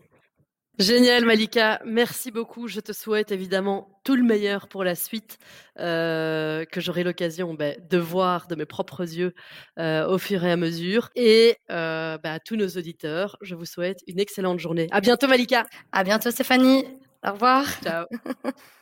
Génial 0.79 1.27
Malika, 1.27 1.83
merci 1.85 2.31
beaucoup. 2.31 2.67
Je 2.67 2.81
te 2.81 2.93
souhaite 2.93 3.31
évidemment 3.31 4.01
tout 4.05 4.17
le 4.17 4.23
meilleur 4.23 4.69
pour 4.69 4.85
la 4.85 4.95
suite, 4.95 5.39
euh, 5.79 6.65
que 6.65 6.81
j'aurai 6.81 7.05
l'occasion 7.05 7.53
bah, 7.53 7.73
de 7.79 7.99
voir 7.99 8.47
de 8.47 8.55
mes 8.55 8.65
propres 8.65 9.03
yeux 9.03 9.35
euh, 9.79 10.09
au 10.09 10.17
fur 10.17 10.45
et 10.45 10.51
à 10.51 10.57
mesure. 10.57 11.11
Et 11.15 11.59
euh, 11.71 12.17
bah, 12.19 12.33
à 12.33 12.41
tous 12.41 12.57
nos 12.57 12.69
auditeurs, 12.69 13.37
je 13.43 13.55
vous 13.55 13.67
souhaite 13.67 14.01
une 14.07 14.19
excellente 14.19 14.61
journée. 14.61 14.89
À 14.93 15.01
bientôt 15.01 15.29
Malika. 15.29 15.67
À 15.93 16.05
bientôt 16.05 16.31
Stéphanie. 16.31 16.87
Au 17.25 17.33
revoir. 17.33 17.67
Ciao. 17.83 18.07